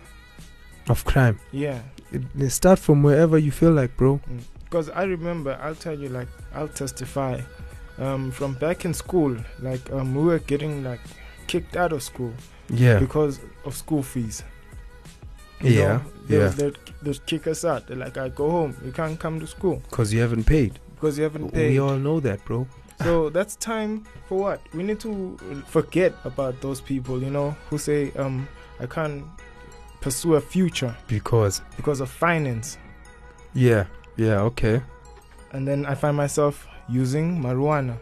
Of 0.87 1.03
crime. 1.05 1.39
Yeah. 1.51 1.81
It, 2.11 2.21
they 2.35 2.49
start 2.49 2.79
from 2.79 3.03
wherever 3.03 3.37
you 3.37 3.51
feel 3.51 3.71
like, 3.71 3.95
bro. 3.97 4.19
Because 4.63 4.89
I 4.89 5.03
remember, 5.03 5.57
I'll 5.61 5.75
tell 5.75 5.97
you, 5.97 6.09
like, 6.09 6.27
I'll 6.53 6.67
testify. 6.67 7.41
Um, 7.97 8.31
from 8.31 8.53
back 8.53 8.85
in 8.85 8.93
school, 8.93 9.35
like, 9.61 9.91
um, 9.91 10.15
we 10.15 10.23
were 10.23 10.39
getting 10.39 10.83
like 10.83 11.01
kicked 11.47 11.75
out 11.75 11.91
of 11.91 12.01
school 12.01 12.33
Yeah. 12.69 12.97
because 12.99 13.39
of 13.65 13.75
school 13.75 14.01
fees. 14.03 14.43
You 15.61 15.71
Yeah. 15.71 15.87
know, 15.87 16.01
they, 16.29 16.37
Yeah. 16.37 16.47
They'd, 16.49 16.77
they'd 17.01 17.25
kick 17.25 17.47
us 17.47 17.65
out. 17.65 17.87
They're 17.87 17.97
like, 17.97 18.17
I 18.17 18.29
go 18.29 18.49
home. 18.49 18.75
You 18.85 18.91
can't 18.93 19.19
come 19.19 19.39
to 19.41 19.47
school 19.47 19.81
Because 19.89 20.13
you 20.13 20.21
haven't 20.21 20.45
paid. 20.45 20.79
because 20.95 21.17
you 21.17 21.23
haven't 21.25 21.51
paid. 21.53 21.69
We 21.71 21.79
all 21.79 21.97
know 21.97 22.19
that, 22.21 22.43
bro. 22.45 22.67
So 23.03 23.29
that's 23.29 23.55
time 23.57 24.05
for 24.27 24.37
what? 24.37 24.61
We 24.73 24.83
need 24.83 24.99
to 25.01 25.37
forget 25.67 26.13
about 26.25 26.59
those 26.61 26.81
people, 26.81 27.21
you 27.23 27.29
know, 27.29 27.55
who 27.69 27.77
say, 27.77 28.11
um, 28.17 28.47
I 28.79 28.85
can't 28.85 29.23
pursue 30.01 30.35
a 30.35 30.41
future 30.41 30.95
Because 31.07 31.61
because 31.77 31.99
of 32.01 32.09
finance. 32.09 32.77
yeah, 33.53 33.85
yeah, 34.17 34.41
okay. 34.41 34.81
And 35.51 35.67
then 35.67 35.85
I 35.85 35.95
find 35.95 36.15
myself 36.17 36.67
using 36.89 37.41
marijuana. 37.41 37.97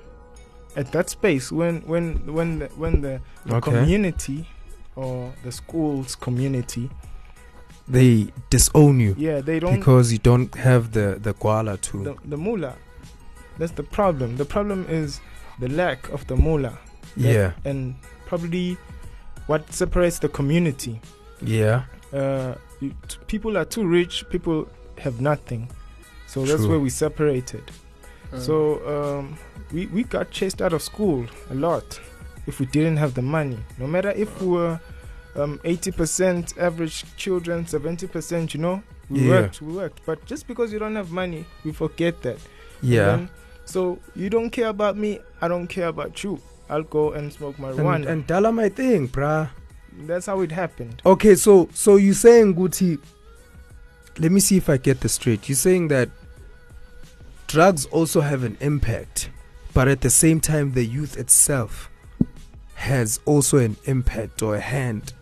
At 0.75 0.91
that 0.91 1.09
space, 1.09 1.51
when 1.51 1.81
when 1.87 2.33
when 2.33 2.59
the, 2.59 2.67
when 2.75 3.01
the, 3.01 3.19
the 3.45 3.55
Okay. 3.55 3.71
community 3.71 4.47
or 4.95 5.31
the 5.43 5.51
school's 5.51 6.15
community, 6.15 6.89
They 7.89 8.27
disown 8.49 8.99
you 8.99 9.15
yeah, 9.17 9.39
they 9.41 9.59
don't 9.59 9.77
because 9.79 10.11
you 10.11 10.17
don't 10.19 10.53
have 10.55 10.91
the 10.91 11.17
the 11.21 11.33
guala 11.33 11.79
to. 11.81 12.03
the, 12.03 12.15
the 12.25 12.37
mullah. 12.37 12.75
That's 13.57 13.71
the 13.73 13.83
problem. 13.83 14.35
The 14.37 14.45
problem 14.45 14.85
is 14.89 15.19
the 15.59 15.69
lack 15.69 16.09
of 16.09 16.27
the 16.27 16.35
mullah. 16.35 16.77
That- 17.15 17.33
yeah, 17.33 17.51
and 17.65 17.95
probably 18.25 18.77
what 19.47 19.71
separates 19.73 20.19
the 20.19 20.29
community. 20.29 20.99
yeah, 21.41 21.83
Uh, 22.13 22.55
you- 22.81 22.93
t- 23.07 23.17
people 23.27 23.57
are 23.57 23.65
too 23.65 23.85
rich. 23.87 24.25
People 24.29 24.67
have 24.97 25.21
nothing. 25.21 25.69
So 26.27 26.41
that's 26.43 26.59
True. 26.61 26.69
where 26.69 26.79
we 26.79 26.89
separated. 26.89 27.63
Uh, 28.33 28.39
So 28.39 28.53
um, 28.93 29.37
we 29.73 29.85
we 29.87 30.03
got 30.03 30.29
chased 30.31 30.61
out 30.61 30.73
of 30.73 30.81
school 30.81 31.25
a 31.49 31.53
lot 31.55 31.99
if 32.47 32.59
we 32.59 32.65
didn't 32.65 32.97
have 32.97 33.13
the 33.13 33.21
money. 33.21 33.57
No 33.79 33.87
matter 33.87 34.11
if 34.11 34.29
we 34.41 34.47
were 34.47 34.79
um, 35.37 35.59
80% 35.63 36.57
average 36.57 37.05
children, 37.15 37.65
70%, 37.65 38.53
you 38.53 38.59
know, 38.59 38.81
we 39.09 39.21
Yeah. 39.21 39.29
worked, 39.29 39.61
we 39.61 39.73
worked. 39.73 40.01
But 40.05 40.25
just 40.25 40.47
because 40.47 40.73
you 40.73 40.79
don't 40.79 40.95
have 40.95 41.11
money, 41.11 41.45
we 41.63 41.71
forget 41.71 42.21
that. 42.23 42.37
Yeah. 42.81 43.05
then- 43.05 43.29
so 43.65 43.99
you 44.15 44.29
don't 44.29 44.49
care 44.49 44.67
about 44.69 44.95
me, 44.97 45.19
I 45.41 45.47
don't 45.49 45.67
care 45.67 45.87
about 45.87 46.23
you. 46.23 46.39
I'll 46.69 46.83
go 46.83 47.11
and 47.11 47.31
smoke 47.33 47.57
And, 47.57 47.65
marijuana. 47.77 48.07
and 48.07 48.25
Dala 48.27 48.51
my 48.51 48.69
thing, 48.69 49.07
bruh. 49.09 49.49
That's 50.05 50.25
how 50.27 50.41
it 50.41 50.51
happened. 50.51 51.01
Okay, 51.05 51.35
so 51.35 51.69
so 51.73 51.95
you 51.95 52.13
saying 52.13 52.55
Guti? 52.55 52.97
Let 54.19 54.31
me 54.31 54.39
see 54.39 54.57
if 54.57 54.69
I 54.69 54.77
get 54.77 55.01
this 55.01 55.13
straight. 55.13 55.47
You're 55.49 55.55
saying 55.55 55.87
that 55.89 56.09
drugs 57.47 57.85
also 57.87 58.21
have 58.21 58.43
an 58.43 58.57
impact, 58.59 59.29
but 59.73 59.87
at 59.87 60.01
the 60.01 60.09
same 60.09 60.39
time, 60.39 60.73
the 60.73 60.85
youth 60.85 61.17
itself 61.17 61.89
has 62.75 63.19
also 63.25 63.57
an 63.57 63.75
impact 63.85 64.41
or 64.41 64.55
a 64.55 64.59
hand 64.59 65.13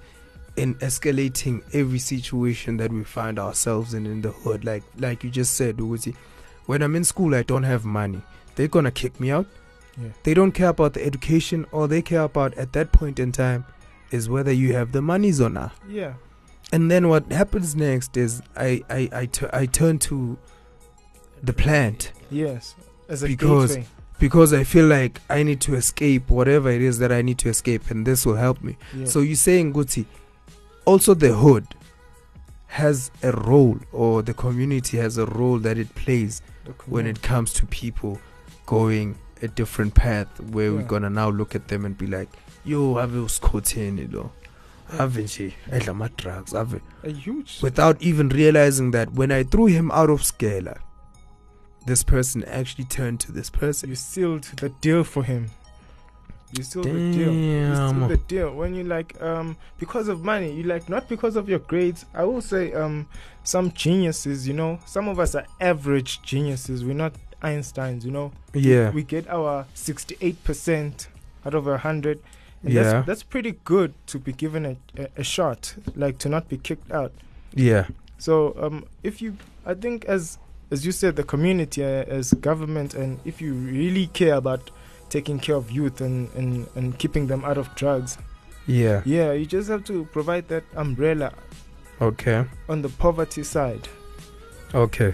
in 0.57 0.75
escalating 0.75 1.61
every 1.73 1.99
situation 1.99 2.77
that 2.77 2.91
we 2.91 3.03
find 3.03 3.37
ourselves 3.39 3.93
in 3.93 4.05
in 4.05 4.21
the 4.21 4.31
hood. 4.31 4.63
Like 4.65 4.83
like 4.97 5.23
you 5.23 5.29
just 5.29 5.55
said, 5.55 5.77
Guti, 5.77 6.15
when 6.65 6.81
I'm 6.81 6.95
in 6.95 7.03
school, 7.03 7.35
I 7.35 7.43
don't 7.43 7.63
have 7.63 7.85
money. 7.85 8.21
They're 8.55 8.67
gonna 8.69 8.91
kick 8.91 9.19
me 9.19 9.31
out. 9.31 9.47
Yeah. 10.01 10.09
They 10.23 10.33
don't 10.33 10.51
care 10.51 10.69
about 10.69 10.93
the 10.93 11.05
education. 11.05 11.65
All 11.71 11.87
they 11.87 12.01
care 12.01 12.21
about 12.23 12.53
at 12.57 12.73
that 12.73 12.91
point 12.91 13.19
in 13.19 13.31
time 13.31 13.65
is 14.11 14.29
whether 14.29 14.51
you 14.51 14.73
have 14.73 14.91
the 14.91 15.01
monies 15.01 15.39
or 15.41 15.49
not. 15.49 15.71
Yeah. 15.89 16.13
And 16.71 16.89
then 16.89 17.07
what 17.09 17.31
happens 17.31 17.75
next 17.75 18.17
is 18.17 18.41
I 18.55 18.81
I 18.89 19.09
I, 19.11 19.25
tu- 19.27 19.49
I 19.53 19.65
turn 19.67 19.99
to 19.99 20.37
the 21.43 21.53
plant 21.53 22.11
Yes. 22.31 22.75
As 23.07 23.23
a 23.23 23.27
Because- 23.27 23.75
gateway. 23.75 23.87
because 24.19 24.53
I 24.53 24.63
feel 24.63 24.87
like 24.87 25.21
I 25.29 25.43
need 25.43 25.61
to 25.61 25.75
escape 25.75 26.29
whatever 26.29 26.69
it 26.71 26.81
is 26.81 26.97
that 26.99 27.11
I 27.11 27.21
need 27.21 27.37
to 27.39 27.49
escape, 27.49 27.91
and 27.91 28.07
this 28.07 28.25
will 28.25 28.35
help 28.37 28.63
me. 28.63 28.77
Yeah. 28.97 29.05
So 29.05 29.19
you're 29.19 29.35
saying, 29.35 29.73
Guti, 29.73 30.05
also 30.86 31.13
the 31.13 31.34
hood 31.34 31.65
has 32.67 33.12
a 33.24 33.32
role, 33.32 33.78
or 33.91 34.21
the 34.21 34.34
community 34.34 34.98
has 34.98 35.17
a 35.17 35.26
role 35.26 35.60
that 35.60 35.78
it 35.78 35.93
plays 35.95 36.41
when 36.88 37.08
it 37.08 37.21
comes 37.21 37.54
to 37.54 37.65
people 37.67 38.19
going 38.65 39.17
a 39.41 39.48
different 39.48 39.93
path, 39.93 40.28
where 40.52 40.74
we're 40.74 40.84
gonna 40.84 41.10
now 41.10 41.30
look 41.30 41.56
at 41.56 41.67
them 41.67 41.86
and 41.86 41.98
be 41.98 42.08
like, 42.08 42.30
"Yo, 42.63 42.98
ave 42.98 43.17
uskhotheni 43.17 44.12
lo, 44.12 44.32
ave 45.00 45.24
nje 45.24 45.54
edla 45.71 45.89
ama 45.89 46.10
drugs, 46.17 46.54
ave." 46.54 46.80
a 47.04 47.12
huge 47.12 47.62
without 47.62 48.02
even 48.02 48.30
realizing 48.30 48.91
that 48.91 49.13
when 49.13 49.32
I 49.32 49.43
threw 49.43 49.67
him 49.67 49.91
out 49.91 50.10
of 50.10 50.24
Scala, 50.24 50.78
this 51.86 52.04
person 52.04 52.43
actually 52.45 52.86
turned 52.86 53.19
to 53.21 53.32
this 53.32 53.50
person. 53.50 53.89
you 53.89 53.95
sealed 53.95 54.43
the 54.58 54.69
deal 54.82 55.04
for 55.04 55.24
him. 55.24 55.50
You 56.51 56.63
sealed 56.63 56.86
the 56.86 56.91
deal. 57.12 57.34
You 57.34 57.62
Damn. 57.67 57.97
sealed 57.99 58.12
the 58.12 58.17
deal. 58.17 58.53
When 58.55 58.75
you 58.75 58.84
like 58.84 59.19
um 59.21 59.58
because 59.79 60.08
of 60.08 60.23
money, 60.23 60.52
you 60.54 60.63
like 60.63 60.87
not 60.89 61.10
because 61.10 61.35
of 61.35 61.50
your 61.50 61.60
grades. 61.60 62.06
I 62.13 62.23
will 62.23 62.41
say 62.41 62.73
um 62.73 63.08
some 63.43 63.71
geniuses, 63.71 64.48
you 64.48 64.54
know, 64.54 64.79
some 64.85 65.08
of 65.08 65.19
us 65.19 65.35
are 65.35 65.46
average 65.60 66.21
geniuses. 66.21 66.83
We're 66.83 66.93
not 66.93 67.13
Einsteins, 67.41 68.04
you 68.06 68.12
know. 68.12 68.31
Yeah. 68.54 68.89
We 68.91 69.04
get 69.04 69.27
our 69.29 69.65
sixty 69.73 70.17
eight 70.21 70.43
percent 70.43 71.08
out 71.46 71.54
of 71.54 71.67
a 71.67 71.77
hundred. 71.77 72.19
And 72.63 72.73
Yeah. 72.73 72.83
that's 72.83 73.08
that's 73.08 73.23
pretty 73.23 73.56
good 73.65 73.93
to 74.08 74.17
be 74.19 74.31
given 74.31 74.65
a, 74.65 74.75
a, 74.98 75.08
a 75.17 75.23
shot, 75.23 75.75
like 75.96 76.17
to 76.19 76.29
not 76.29 76.48
be 76.50 76.58
kicked 76.58 76.91
out. 76.91 77.12
Yeah. 77.54 77.87
So 78.17 78.56
um, 78.60 78.85
if 79.04 79.21
you, 79.21 79.37
I 79.65 79.73
think 79.73 80.06
as 80.06 80.37
as 80.71 80.85
you 80.85 80.91
said, 80.91 81.15
the 81.15 81.23
community, 81.23 81.83
uh, 81.83 81.87
as 82.08 82.33
government, 82.33 82.93
and 82.96 83.19
if 83.25 83.41
you 83.41 83.54
really 83.54 84.08
care 84.08 84.33
about 84.35 84.71
taking 85.10 85.39
care 85.39 85.56
of 85.56 85.71
youth 85.71 86.01
and, 86.01 86.29
and, 86.35 86.67
and 86.75 86.97
keeping 86.99 87.27
them 87.27 87.43
out 87.45 87.58
of 87.58 87.73
drugs, 87.75 88.17
Yeah. 88.67 89.01
yeah, 89.06 89.31
you 89.33 89.45
just 89.45 89.69
have 89.69 89.83
to 89.85 90.06
provide 90.12 90.47
that 90.49 90.63
umbrella 90.75 91.31
Okay. 92.01 92.45
on 92.67 92.81
the 92.81 92.89
poverty 92.89 93.43
side, 93.43 93.87
Okay. 94.73 95.13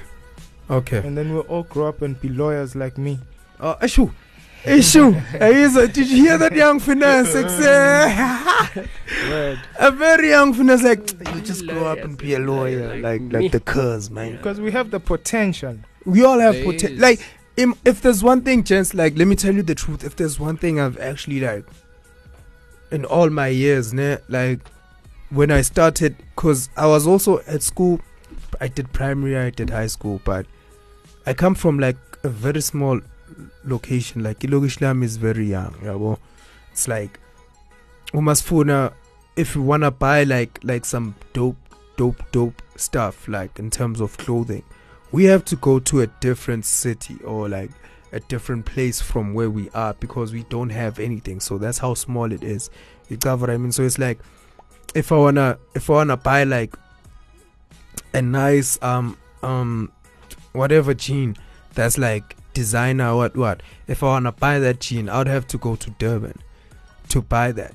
Okay. 0.69 0.97
and 0.99 1.17
then 1.17 1.33
we'll 1.33 1.43
all 1.43 1.63
grow 1.63 1.87
up 1.87 2.01
and 2.01 2.19
be 2.21 2.29
lawyers 2.29 2.75
like 2.75 2.97
me. 2.97 3.19
Uh, 3.59 3.75
Ashu, 3.75 4.11
Issue. 4.65 5.11
Did 5.39 5.97
you 6.09 6.17
hear 6.23 6.37
that 6.37 6.55
young 6.55 6.79
finesse? 6.79 7.33
Exe- 7.41 8.87
Word. 9.29 9.59
a 9.79 9.91
very 9.91 10.29
young 10.29 10.53
finesse, 10.53 10.83
like 10.83 11.11
you 11.35 11.41
just 11.41 11.65
grow 11.67 11.85
up 11.85 11.97
and 11.99 12.15
be 12.17 12.35
a 12.35 12.39
lawyer, 12.39 12.95
like 13.01 13.21
me. 13.21 13.39
like 13.41 13.51
the 13.51 13.59
cuz, 13.59 14.09
man. 14.11 14.37
Because 14.37 14.61
we 14.61 14.71
have 14.71 14.91
the 14.91 14.99
potential. 14.99 15.77
We 16.05 16.23
all 16.23 16.39
have 16.39 16.53
There 16.55 16.63
potential. 16.65 16.99
Like, 16.99 17.19
im- 17.19 17.25
if 17.57 18.01
there's 18.01 18.23
one 18.23 18.41
thing, 18.41 18.63
gents, 18.63 18.93
like, 18.93 19.17
let 19.17 19.27
me 19.27 19.35
tell 19.35 19.53
you 19.53 19.63
the 19.63 19.75
truth. 19.75 20.03
If 20.03 20.15
there's 20.15 20.39
one 20.39 20.57
thing 20.57 20.79
I've 20.79 20.99
actually 20.99 21.41
like, 21.41 21.65
in 22.91 23.05
all 23.05 23.29
my 23.29 23.47
years, 23.47 23.93
ne, 23.93 24.17
like, 24.29 24.59
when 25.29 25.51
I 25.51 25.61
started, 25.61 26.15
cause 26.35 26.69
I 26.75 26.87
was 26.87 27.07
also 27.07 27.39
at 27.47 27.63
school. 27.63 28.01
I 28.59 28.67
did 28.67 28.91
primary, 28.91 29.37
I 29.37 29.49
did 29.49 29.69
high 29.69 29.87
school, 29.87 30.21
but 30.25 30.45
I 31.25 31.33
come 31.33 31.55
from 31.55 31.79
like 31.79 31.97
a 32.23 32.29
very 32.29 32.61
small 32.61 32.99
location. 33.63 34.23
Like, 34.23 34.39
Ilogishlam 34.39 35.03
is 35.03 35.17
very 35.17 35.45
young. 35.45 35.75
Yeah, 35.83 35.95
well, 35.95 36.19
it's 36.71 36.87
like, 36.87 37.19
umasfuna, 38.13 38.93
if 39.37 39.55
you 39.55 39.61
wanna 39.61 39.91
buy 39.91 40.23
like 40.23 40.59
like 40.63 40.83
some 40.83 41.15
dope, 41.31 41.55
dope, 41.95 42.21
dope 42.31 42.61
stuff, 42.75 43.27
like 43.27 43.57
in 43.57 43.69
terms 43.69 44.01
of 44.01 44.17
clothing 44.17 44.63
we 45.11 45.25
have 45.25 45.43
to 45.45 45.55
go 45.55 45.79
to 45.79 46.01
a 46.01 46.07
different 46.07 46.65
city 46.65 47.17
or 47.23 47.49
like 47.49 47.71
a 48.11 48.19
different 48.19 48.65
place 48.65 49.01
from 49.01 49.33
where 49.33 49.49
we 49.49 49.69
are 49.71 49.93
because 49.95 50.33
we 50.33 50.43
don't 50.43 50.69
have 50.69 50.99
anything. 50.99 51.39
So 51.39 51.57
that's 51.57 51.77
how 51.77 51.93
small 51.93 52.31
it 52.31 52.43
is. 52.43 52.69
You 53.09 53.17
got 53.17 53.39
what 53.39 53.49
i 53.49 53.57
mean? 53.57 53.71
So 53.71 53.83
it's 53.83 53.99
like 53.99 54.19
if 54.93 55.11
i 55.11 55.17
wanna 55.17 55.57
if 55.73 55.89
i 55.89 55.93
wanna 55.93 56.17
buy 56.17 56.43
like 56.43 56.75
a 58.13 58.21
nice 58.21 58.81
um 58.81 59.17
um 59.43 59.91
whatever 60.53 60.93
jean 60.93 61.35
that's 61.73 61.97
like 61.97 62.35
designer 62.53 63.15
what 63.15 63.35
what 63.37 63.63
if 63.87 64.03
i 64.03 64.07
wanna 64.07 64.31
buy 64.31 64.59
that 64.59 64.81
jean 64.81 65.07
i'd 65.07 65.27
have 65.27 65.47
to 65.47 65.57
go 65.57 65.75
to 65.77 65.89
durban 65.91 66.37
to 67.07 67.21
buy 67.21 67.51
that 67.53 67.73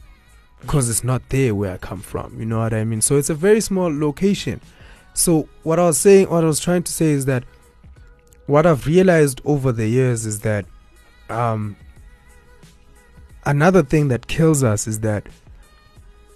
because 0.60 0.90
it's 0.90 1.02
not 1.02 1.22
there 1.30 1.54
where 1.54 1.72
i 1.74 1.76
come 1.78 2.00
from. 2.00 2.38
You 2.38 2.46
know 2.46 2.58
what 2.58 2.74
i 2.74 2.84
mean? 2.84 3.00
So 3.00 3.16
it's 3.16 3.30
a 3.30 3.34
very 3.34 3.60
small 3.60 3.88
location 3.90 4.60
so 5.16 5.48
what 5.62 5.78
I 5.78 5.86
was 5.86 5.98
saying, 5.98 6.28
what 6.28 6.44
I 6.44 6.46
was 6.46 6.60
trying 6.60 6.82
to 6.82 6.92
say 6.92 7.06
is 7.06 7.24
that 7.24 7.44
what 8.46 8.66
I've 8.66 8.86
realized 8.86 9.40
over 9.44 9.72
the 9.72 9.88
years 9.88 10.26
is 10.26 10.40
that 10.40 10.66
um, 11.30 11.76
another 13.44 13.82
thing 13.82 14.08
that 14.08 14.26
kills 14.26 14.62
us 14.62 14.86
is 14.86 15.00
that 15.00 15.26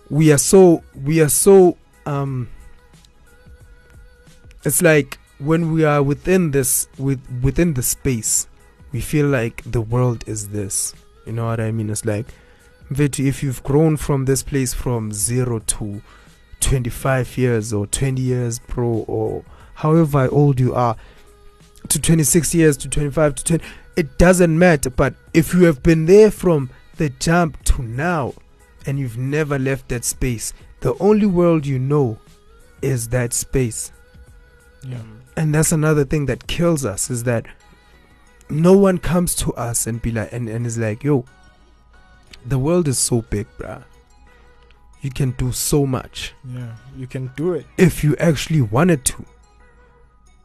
we 0.09 0.33
are 0.33 0.39
so 0.39 0.83
we 1.05 1.21
are 1.21 1.29
so 1.29 1.77
um, 2.07 2.49
it's 4.65 4.83
like 4.83 5.19
when 5.39 5.73
we 5.73 5.85
are 5.85 6.03
within 6.03 6.51
this 6.51 6.89
with 6.99 7.21
within 7.43 7.75
the 7.75 7.83
space, 7.83 8.49
we 8.93 9.01
feel 9.01 9.27
like 9.27 9.63
the 9.71 9.83
world 9.83 10.25
is 10.27 10.49
this. 10.49 10.95
You 11.27 11.33
know 11.35 11.45
what 11.45 11.61
I 11.61 11.71
mean? 11.71 11.91
It's 11.91 12.07
like 12.07 12.27
Mfethu, 12.91 13.27
if 13.27 13.43
you've 13.43 13.63
grown 13.63 13.99
from 13.99 14.25
this 14.25 14.43
place 14.43 14.73
from 14.73 15.13
zero 15.13 15.59
to 15.59 16.03
25 16.61 17.39
years 17.39 17.73
or 17.73 17.87
20 17.87 18.21
years 18.21 18.59
pro 18.59 18.87
or 18.87 19.45
however 19.75 20.29
old 20.31 20.61
you 20.61 20.75
are 20.75 20.97
to 21.89 22.01
26 22.01 22.55
years 22.55 22.77
to 22.77 22.89
25 22.89 23.35
to 23.37 23.45
10 23.45 23.61
it 23.97 24.19
doesn't 24.19 24.57
matter. 24.59 24.89
But 24.91 25.15
if 25.35 25.53
you 25.53 25.65
have 25.65 25.83
been 25.83 26.07
there 26.07 26.31
from 26.31 26.71
the 26.97 27.11
jump 27.11 27.63
to 27.65 27.83
now 27.83 28.35
and 28.87 28.99
you've 28.99 29.19
never 29.19 29.59
left 29.59 29.89
that 29.89 30.05
space 30.05 30.53
the 30.81 30.97
only 30.99 31.27
world 31.27 31.67
you 31.67 31.79
know 31.79 32.19
is 32.83 33.09
that 33.09 33.33
space. 33.33 33.93
Yeah. 34.83 34.97
Mm. 34.97 35.21
and 35.37 35.55
that's 35.55 35.73
another 35.73 36.05
thing 36.07 36.25
that 36.27 36.47
kills 36.47 36.87
us 36.87 37.11
is 37.11 37.25
that 37.25 37.45
no 38.49 38.73
one 38.77 38.99
comes 38.99 39.35
to 39.37 39.53
us 39.55 39.87
and 39.87 40.01
be 40.01 40.11
like 40.11 40.33
and, 40.33 40.49
and 40.49 40.67
is 40.67 40.79
like 40.79 41.05
yo 41.05 41.25
the 42.47 42.59
world 42.59 42.89
is 42.89 42.99
so 42.99 43.21
big 43.23 43.47
bruh 43.59 43.85
you 45.03 45.11
can 45.11 45.31
do 45.33 45.53
so 45.53 45.87
much. 45.87 46.35
Yeah. 46.45 46.75
You 46.97 47.07
can 47.07 47.31
do 47.37 47.55
it. 47.55 47.67
if 47.79 48.05
you 48.05 48.17
actually 48.17 48.61
wanted 48.63 49.05
to. 49.07 49.25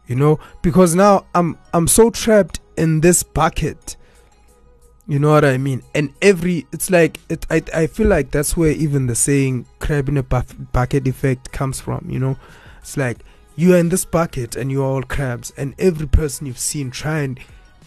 You 0.07 0.15
know 0.15 0.39
because 0.61 0.93
now 0.93 1.25
i'm 1.33 1.57
i'm 1.73 1.87
so 1.87 2.11
trapped 2.11 2.59
in 2.77 3.01
this 3.01 3.23
bucket. 3.23 3.97
You 5.07 5.17
know 5.19 5.31
what 5.31 5.43
i 5.45 5.57
mean? 5.57 5.81
And 5.95 6.13
every 6.21 6.67
it's 6.71 6.89
like 6.91 7.19
it 7.29 7.45
i, 7.49 7.63
I 7.73 7.87
feel 7.87 8.07
like 8.07 8.29
that's 8.31 8.55
where 8.55 8.71
even 8.71 9.07
the 9.07 9.15
saying 9.15 9.65
crab 9.79 10.07
in 10.09 10.17
a 10.17 10.23
buff- 10.23 10.55
bucket 10.71 11.07
effect 11.07 11.51
comes 11.51 11.79
from 11.79 12.05
you 12.07 12.19
know? 12.19 12.37
It's 12.81 12.97
like 12.97 13.17
you're 13.55 13.77
in 13.77 13.89
this 13.89 14.05
bucket 14.05 14.55
and 14.55 14.71
you're 14.71 14.85
all 14.85 15.01
crabs 15.01 15.51
and 15.57 15.73
every 15.79 16.07
person 16.07 16.45
you've 16.45 16.59
seen 16.59 16.91
try 16.91 17.19
and 17.21 17.39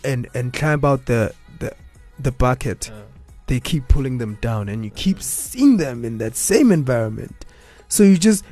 and, 0.04 0.28
and 0.34 0.52
climb 0.52 0.84
out 0.84 1.06
the 1.06 1.32
the 1.60 1.72
the 2.18 2.32
bucket. 2.32 2.90
Uh, 2.90 3.02
they 3.48 3.58
keep 3.58 3.88
pulling 3.88 4.18
them 4.18 4.38
down 4.40 4.68
and 4.68 4.84
you 4.84 4.90
keep 4.92 5.20
seeing 5.20 5.76
them 5.78 6.04
in 6.04 6.18
that 6.18 6.36
same 6.36 6.70
environment 6.70 7.44
so 7.88 8.02
you 8.02 8.16
just 8.16 8.44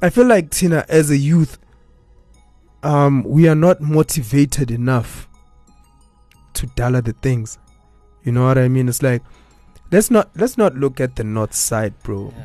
i 0.00 0.08
feel 0.08 0.26
like 0.26 0.50
tina 0.50 0.84
as 0.88 1.10
a 1.10 1.16
youth 1.16 1.58
um 2.82 3.22
we 3.24 3.46
are 3.48 3.54
not 3.54 3.80
motivated 3.80 4.70
enough 4.70 5.28
to 6.54 6.66
dollar 6.76 7.00
the 7.00 7.12
things 7.14 7.58
you 8.22 8.32
know 8.32 8.46
what 8.46 8.56
i 8.56 8.68
mean 8.68 8.88
it's 8.88 9.02
like 9.02 9.22
let's 9.90 10.10
not 10.10 10.30
let's 10.36 10.56
not 10.56 10.74
look 10.76 11.00
at 11.00 11.16
the 11.16 11.24
north 11.24 11.54
side 11.54 11.92
bro 12.02 12.32
yeah. 12.36 12.44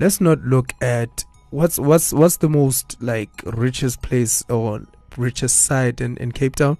let's 0.00 0.20
not 0.20 0.40
look 0.40 0.72
at 0.80 1.24
what's 1.50 1.78
what's 1.78 2.12
what's 2.12 2.38
the 2.38 2.48
most 2.48 2.96
like 3.00 3.30
richest 3.44 4.02
place 4.02 4.42
or 4.50 4.82
richest 5.16 5.60
side 5.60 6.00
in, 6.00 6.16
in 6.16 6.32
cape 6.32 6.56
town 6.56 6.76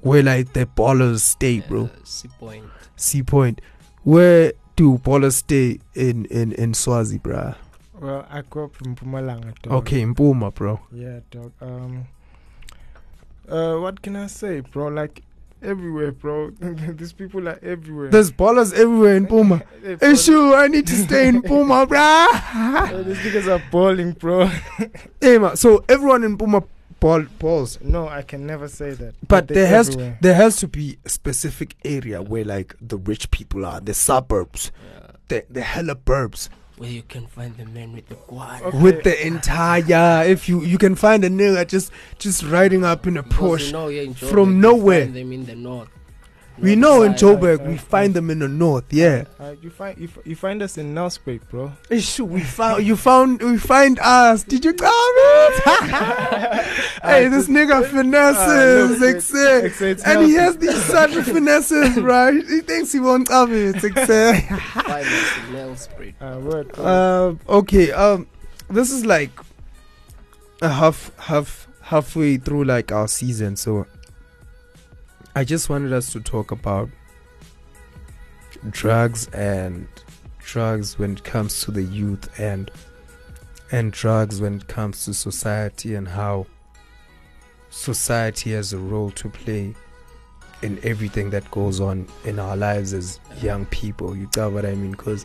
where 0.00 0.22
like 0.22 0.54
the 0.54 0.64
ballers 0.64 1.20
stay 1.20 1.60
bro 1.60 1.90
Sea 2.04 2.28
Point. 2.38 2.64
Sea 2.96 3.22
Point. 3.22 3.60
Where 4.04 4.52
do 4.76 4.98
ballers 4.98 5.34
stay 5.34 5.78
in 5.94 6.24
in 6.26 6.52
in 6.52 6.74
Swazi, 6.74 7.18
bruh? 7.18 7.56
Well, 8.00 8.26
I 8.30 8.40
grew 8.42 8.64
up 8.64 8.80
in 8.82 8.96
Mpumalanga. 8.96 9.54
Dog. 9.62 9.72
Okay, 9.72 10.00
in 10.00 10.14
Puma, 10.14 10.50
bro. 10.50 10.80
Yeah, 10.90 11.20
dog. 11.30 11.52
Um. 11.60 12.06
Uh, 13.46 13.76
what 13.76 14.00
can 14.00 14.16
I 14.16 14.26
say, 14.28 14.60
bro? 14.60 14.88
Like 14.88 15.22
everywhere, 15.62 16.12
bro. 16.12 16.50
These 16.60 17.12
people 17.12 17.48
are 17.48 17.58
everywhere. 17.62 18.08
There's 18.08 18.30
ballers 18.30 18.72
everywhere 18.72 19.16
in 19.16 19.26
Puma. 19.26 19.62
Bro, 19.82 20.54
I 20.54 20.68
need 20.68 20.86
to 20.86 20.94
stay 20.94 21.28
in 21.28 21.42
Puma, 21.42 21.86
bruh. 21.86 22.28
uh, 22.54 23.02
these 23.02 23.18
niggas 23.18 23.48
are 23.48 23.62
balling, 23.70 24.12
bro. 24.12 24.46
hey, 25.20 25.38
man. 25.38 25.56
So 25.56 25.84
everyone 25.88 26.24
in 26.24 26.38
Puma 26.38 26.62
ball 27.00 27.22
balls, 27.38 27.78
no, 27.82 28.08
I 28.08 28.22
can 28.22 28.46
never 28.46 28.68
say 28.68 28.90
that. 28.92 29.14
but 29.26 29.48
they're 29.48 29.54
there 29.56 29.66
has 29.66 29.88
everywhere. 29.88 30.18
there 30.20 30.34
has 30.34 30.56
to 30.56 30.68
be 30.68 30.98
a 31.04 31.08
specific 31.08 31.74
area 31.84 32.22
where 32.22 32.44
like 32.44 32.74
the 32.80 32.96
rich 32.96 33.30
people 33.30 33.64
are, 33.66 33.80
the 33.80 33.94
suburbs, 33.94 34.70
Yeah. 34.94 35.06
the 35.28 35.44
the 35.50 35.62
hella 35.62 35.94
burbs. 35.96 36.48
Where 36.76 36.88
you 36.90 37.02
can 37.02 37.26
find 37.26 37.56
the 37.58 37.66
man 37.66 37.92
with 37.92 38.08
the 38.08 38.14
quad. 38.14 38.62
Okay. 38.62 38.78
With 38.78 39.02
the 39.04 39.26
entire, 39.26 40.24
if 40.24 40.48
you 40.48 40.62
you 40.62 40.78
can 40.78 40.94
find 40.94 41.22
a 41.24 41.28
nigga 41.28 41.66
just 41.68 41.92
just 42.18 42.42
riding 42.44 42.84
up 42.84 43.06
in 43.06 43.16
a 43.18 43.22
Because 43.22 43.38
Porsche. 43.62 43.66
you 43.66 43.72
know, 43.72 43.88
yeah, 43.88 44.12
from 44.14 44.60
nowhere. 44.60 45.02
find 45.04 45.16
them 45.16 45.32
in 45.32 45.44
the 45.44 45.54
north. 45.56 45.88
We 46.62 46.76
know 46.76 47.02
in. 47.02 47.12
Joburg 47.14 47.60
uh, 47.60 47.64
we 47.70 47.74
uh, 47.74 47.78
find 47.78 48.14
them 48.14 48.30
in 48.30 48.38
the 48.40 48.48
north, 48.48 48.92
yeah. 48.92 49.24
Uh, 49.38 49.54
you 49.62 49.70
find 49.70 49.98
you, 49.98 50.08
f- 50.08 50.26
you 50.26 50.36
find 50.36 50.62
us 50.62 50.78
in 50.78 50.94
Nelspruit, 50.94 51.40
bro. 51.50 51.72
Issue, 51.88 52.24
we 52.24 52.40
found 52.42 52.86
you 52.86 52.96
found 52.96 53.42
we 53.42 53.58
find 53.58 53.98
us. 54.00 54.44
Did 54.44 54.64
you 54.64 54.72
come 54.74 54.90
it? 54.92 55.62
hey, 57.02 57.28
this 57.28 57.48
nigga 57.48 57.84
finesses, 57.86 59.02
It's- 59.02 59.80
it's 59.82 60.02
and 60.04 60.26
he 60.26 60.34
has 60.34 60.56
these 60.58 60.82
such 60.84 61.12
finesses, 61.24 61.96
right? 62.00 62.34
He 62.34 62.60
thinks 62.60 62.92
he 62.92 63.00
won't 63.00 63.28
have 63.28 63.50
it, 63.52 63.76
exe- 63.76 64.46
Find 64.46 65.06
us 65.06 65.88
in 65.88 66.10
Uh, 66.20 66.38
word, 66.40 66.78
uh, 66.78 67.34
okay, 67.48 67.92
um, 67.92 68.26
this 68.68 68.90
is 68.90 69.06
like 69.06 69.30
a 70.60 70.68
half 70.68 71.10
half 71.18 71.66
halfway 71.82 72.36
through 72.36 72.64
like 72.64 72.92
our 72.92 73.08
season, 73.08 73.56
so 73.56 73.86
I 75.32 75.44
just 75.44 75.70
wanted 75.70 75.92
us 75.92 76.10
to 76.12 76.20
talk 76.20 76.50
about 76.50 76.88
drugs 78.70 79.28
and 79.28 79.86
drugs 80.40 80.98
when 80.98 81.12
it 81.12 81.22
comes 81.22 81.62
to 81.64 81.70
the 81.70 81.84
youth 81.84 82.28
and 82.40 82.68
and 83.70 83.92
drugs 83.92 84.40
when 84.40 84.56
it 84.56 84.66
comes 84.66 85.04
to 85.04 85.14
society 85.14 85.94
and 85.94 86.08
how 86.08 86.46
society 87.70 88.50
has 88.52 88.72
a 88.72 88.78
role 88.78 89.12
to 89.12 89.28
play 89.28 89.72
in 90.62 90.80
everything 90.82 91.30
that 91.30 91.48
goes 91.52 91.78
on 91.78 92.08
in 92.24 92.40
our 92.40 92.56
lives 92.56 92.92
as 92.92 93.20
young 93.40 93.66
people. 93.66 94.16
You 94.16 94.28
got 94.32 94.52
what 94.52 94.66
i 94.66 94.74
mean? 94.74 94.90
Because 94.90 95.24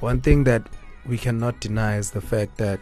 one 0.00 0.22
thing 0.22 0.44
that 0.44 0.66
we 1.04 1.18
cannot 1.18 1.60
deny 1.60 1.98
is 1.98 2.12
the 2.12 2.22
fact 2.22 2.56
that 2.56 2.80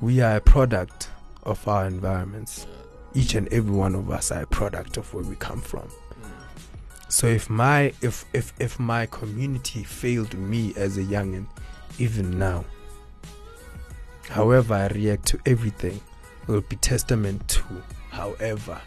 we 0.00 0.22
are 0.22 0.36
a 0.36 0.40
product 0.40 1.10
of 1.42 1.68
our 1.68 1.86
environments 1.86 2.66
each 3.14 3.34
and 3.34 3.48
every 3.52 3.74
one 3.74 3.94
of 3.94 4.10
us 4.10 4.30
are 4.30 4.42
a 4.42 4.46
product 4.46 4.96
of 4.96 5.12
where 5.12 5.24
we 5.24 5.36
come 5.36 5.60
from. 5.60 5.88
So 7.08 7.26
if 7.26 7.50
my 7.50 7.92
if 8.00 8.24
if 8.32 8.52
if 8.58 8.80
my 8.80 9.06
community 9.06 9.82
failed 9.84 10.34
me 10.34 10.72
as 10.76 10.96
a 10.96 11.02
youngin, 11.02 11.46
even 11.98 12.38
now, 12.38 12.64
however 14.28 14.74
I 14.74 14.86
react 14.88 15.26
to 15.26 15.40
everything 15.44 16.00
will 16.46 16.62
be 16.62 16.76
testament 16.76 17.46
to 17.48 17.62
however 18.10 18.80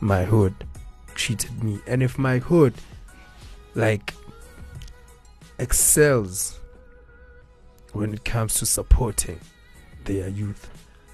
my 0.00 0.24
hood 0.24 0.54
treated 1.14 1.62
me. 1.62 1.78
And 1.86 2.02
if 2.02 2.18
my 2.18 2.38
hood 2.38 2.74
like 3.74 4.14
excels 5.58 6.58
when 7.92 8.14
it 8.14 8.24
comes 8.24 8.54
to 8.54 8.66
supporting 8.66 9.38
their 10.04 10.28
youth 10.28 10.70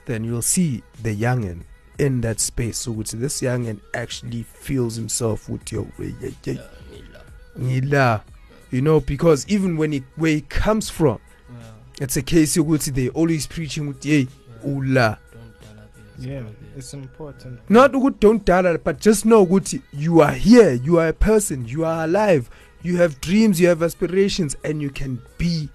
then 0.07 0.25
you'll 0.25 0.41
see 0.41 0.83
the 1.03 1.15
youngin 1.15 1.63
in 1.99 2.21
that 2.23 2.41
space. 2.41 2.79
So 2.79 2.93
which 2.93 3.13
this 3.13 3.41
youngin 3.41 3.81
actually 3.95 4.43
feels 4.43 4.97
himself 4.97 5.49
with 5.49 5.71
your 5.73 5.87
Yeah, 5.99 6.31
ngila. 6.45 7.21
ngila 7.59 8.23
you 8.71 8.81
know 8.83 9.01
because 9.01 9.47
even 9.49 9.77
when 9.77 9.93
it 9.93 10.03
where 10.17 10.33
he 10.35 10.41
comes 10.43 10.91
from 10.91 11.19
Yeah, 11.51 12.05
it's 12.05 12.17
a 12.17 12.23
case 12.23 12.57
you 12.57 12.65
yokuthi 12.65 12.95
they 12.95 13.09
always 13.11 13.47
preaching 13.47 13.87
with 13.89 14.05
yay 14.05 14.27
yeah. 14.27 14.27
ula. 14.65 15.19
Don't 15.33 15.61
tell 15.61 15.77
her 15.77 15.89
this, 16.17 16.27
Yeah, 16.27 16.43
it's 16.77 16.93
important. 16.95 17.61
not 17.71 17.93
ukuthi 17.93 18.21
don't 18.21 18.45
dala 18.45 18.79
but 18.79 19.01
just 19.01 19.25
know 19.25 19.47
ukuthi 19.47 19.83
you 19.93 20.21
are 20.21 20.33
here 20.35 20.73
you 20.73 20.99
are 20.99 21.09
a 21.09 21.13
person 21.13 21.65
you 21.67 21.85
are 21.85 22.05
alive. 22.05 22.51
You 22.83 22.99
have 22.99 23.21
dreams 23.21 23.61
you 23.61 23.69
have 23.69 23.83
aspirations 23.83 24.55
and 24.63 24.81
you 24.83 24.91
can 24.91 25.21
be 25.39 25.69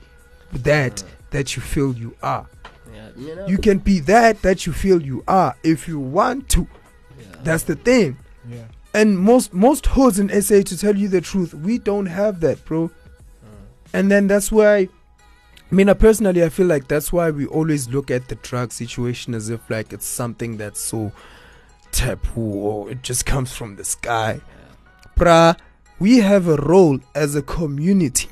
that 0.54 1.04
that 1.32 1.56
you 1.56 1.62
feel 1.62 1.94
you 1.94 2.14
are 2.22 2.46
Yeah, 2.94 3.10
mina- 3.16 3.48
you 3.50 3.58
can 3.58 3.78
be 3.80 4.00
that 4.02 4.42
that 4.42 4.66
you 4.66 4.74
feel 4.74 5.02
you 5.02 5.24
are 5.28 5.56
if 5.64 5.88
you 5.88 6.00
want 6.00 6.50
to 6.50 6.68
yeah. 7.20 7.26
that's 7.44 7.64
the 7.64 7.76
thing 7.76 8.18
Yeah. 8.50 8.66
and 8.94 9.18
most 9.20 9.54
most 9.54 9.86
hoods 9.88 10.20
in 10.20 10.30
SA 10.42 10.62
to 10.64 10.78
tell 10.78 10.96
you 10.96 11.08
the 11.08 11.22
truth 11.22 11.54
we 11.54 11.78
don't 11.78 12.08
have 12.08 12.40
that 12.42 12.64
bro 12.66 12.86
Uh, 13.44 13.48
and 13.94 14.12
then 14.12 14.28
that's 14.28 14.52
why 14.52 14.88
I 15.72 15.74
mean, 15.74 15.88
uh, 15.88 15.94
personally, 15.94 16.44
I 16.44 16.50
feel 16.50 16.68
like 16.68 16.90
that's 16.90 17.14
why 17.14 17.32
we 17.32 17.46
always 17.46 17.88
look 17.88 18.12
at 18.12 18.28
the 18.28 18.36
drug 18.36 18.74
situation 18.74 19.34
as 19.34 19.50
if 19.50 19.62
like 19.70 19.94
it's 19.94 20.06
something 20.06 20.58
that's 20.58 20.82
so 20.82 21.14
taboo 21.94 22.42
or 22.68 22.92
it 22.92 23.02
just 23.04 23.26
comes 23.26 23.54
from 23.54 23.78
the 23.78 23.86
sky. 23.86 24.42
yeah. 24.42 25.14
Bruh, 25.16 25.58
we 25.98 26.18
have 26.18 26.50
a 26.50 26.58
role 26.58 27.00
as 27.16 27.36
a 27.38 27.42
community, 27.42 28.28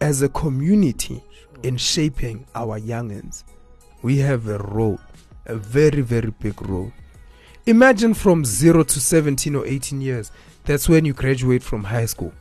as 0.00 0.22
a 0.22 0.28
community 0.28 1.14
Sure. 1.14 1.25
In 1.66 1.76
shaping 1.76 2.46
our 2.54 2.78
youngins. 2.78 3.42
We 4.02 4.18
have 4.18 4.46
a 4.46 4.58
role, 4.58 5.00
a 5.46 5.56
very, 5.56 6.00
very 6.00 6.30
big 6.30 6.62
role. 6.62 6.92
Imagine 7.66 8.14
from 8.14 8.44
0 8.44 8.84
to 8.84 9.00
17 9.00 9.56
or 9.56 9.66
18 9.66 10.00
years, 10.00 10.30
that's 10.64 10.88
when 10.88 11.04
you 11.04 11.12
graduate 11.12 11.64
from 11.64 11.82
high 11.82 12.06
school. 12.06 12.32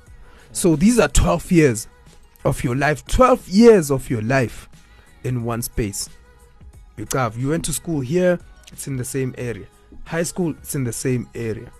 So 0.52 0.76
these 0.76 1.00
are 1.00 1.08
12 1.08 1.52
years 1.52 1.88
of 2.44 2.64
your 2.64 2.76
life, 2.76 3.04
12 3.08 3.50
years 3.50 3.90
of 3.90 4.12
your 4.12 4.22
life 4.22 4.70
in 5.24 5.44
one 5.44 5.64
space. 5.64 6.08
You 6.96 7.08
have, 7.14 7.36
you 7.36 7.50
went 7.50 7.66
to 7.66 7.74
school 7.74 8.02
here, 8.02 8.40
it's 8.72 8.88
in 8.88 8.96
the 8.96 9.04
same 9.04 9.34
area. 9.40 9.66
High 10.06 10.24
school, 10.24 10.52
it's 10.52 10.76
in 10.76 10.84
the 10.84 10.94
same 10.94 11.28
area. 11.34 11.72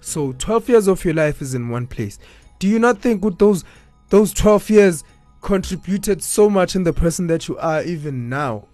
So 0.00 0.30
12 0.30 0.68
years 0.68 0.86
of 0.86 1.04
your 1.04 1.14
life 1.14 1.42
is 1.42 1.56
in 1.56 1.70
one 1.70 1.88
place. 1.88 2.20
Do 2.60 2.68
you 2.68 2.78
not 2.78 3.00
think 3.00 3.24
with 3.24 3.38
those 3.38 3.64
those 4.10 4.32
12 4.32 4.70
years 4.70 5.04
contributed 5.44 6.22
so 6.22 6.48
much 6.50 6.74
in 6.74 6.82
the 6.84 6.92
person 6.92 7.26
that 7.28 7.46
you 7.48 7.56
are 7.58 7.82
even 7.84 8.28
now? 8.28 8.66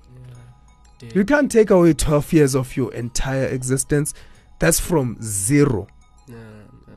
Yeah. 1.02 1.10
You 1.14 1.24
can't 1.24 1.50
take 1.50 1.70
away 1.70 1.92
12 1.92 2.32
years 2.32 2.54
of 2.54 2.76
your 2.76 2.92
entire 2.94 3.46
existence. 3.46 4.14
That's 4.60 4.78
from 4.80 5.16
zero 5.20 5.86
Yeah, 6.28 6.36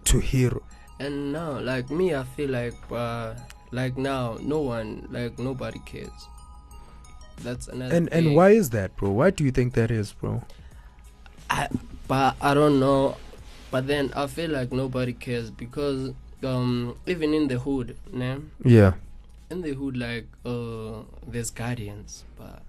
to 0.06 0.20
hero. 0.20 0.62
and 1.00 1.34
now 1.34 1.60
like 1.60 1.90
me 1.90 2.14
i 2.14 2.24
feel 2.36 2.50
like 2.52 2.76
uh 2.92 3.34
like 3.72 3.98
now 3.98 4.38
no 4.42 4.60
one 4.60 5.08
like 5.12 5.40
nobody 5.40 5.80
cares 5.86 6.12
that's 7.44 7.68
another 7.68 7.96
And 7.96 8.12
and 8.14 8.36
why 8.36 8.50
is 8.52 8.70
that, 8.72 8.96
bro? 8.96 9.10
Why 9.10 9.32
do 9.32 9.44
you 9.44 9.52
think 9.52 9.74
that 9.74 9.90
is, 9.92 10.14
bro? 10.14 10.44
I, 11.50 11.68
but 12.08 12.36
i 12.42 12.54
don't 12.54 12.80
know 12.80 13.16
but 13.72 13.88
then 13.88 14.12
i 14.16 14.28
feel 14.28 14.52
like 14.52 14.72
nobody 14.72 15.14
cares 15.14 15.50
because 15.52 16.14
um 16.44 16.96
even 17.08 17.34
in 17.34 17.48
the 17.48 17.58
hood 17.60 17.96
né? 18.14 18.42
Yeah. 18.64 18.94
In 19.54 19.62
the 19.62 19.72
hood 19.74 19.96
like 19.98 20.26
uh 20.46 21.04
there's 21.32 21.52
guardians 21.52 22.24
but 22.38 22.62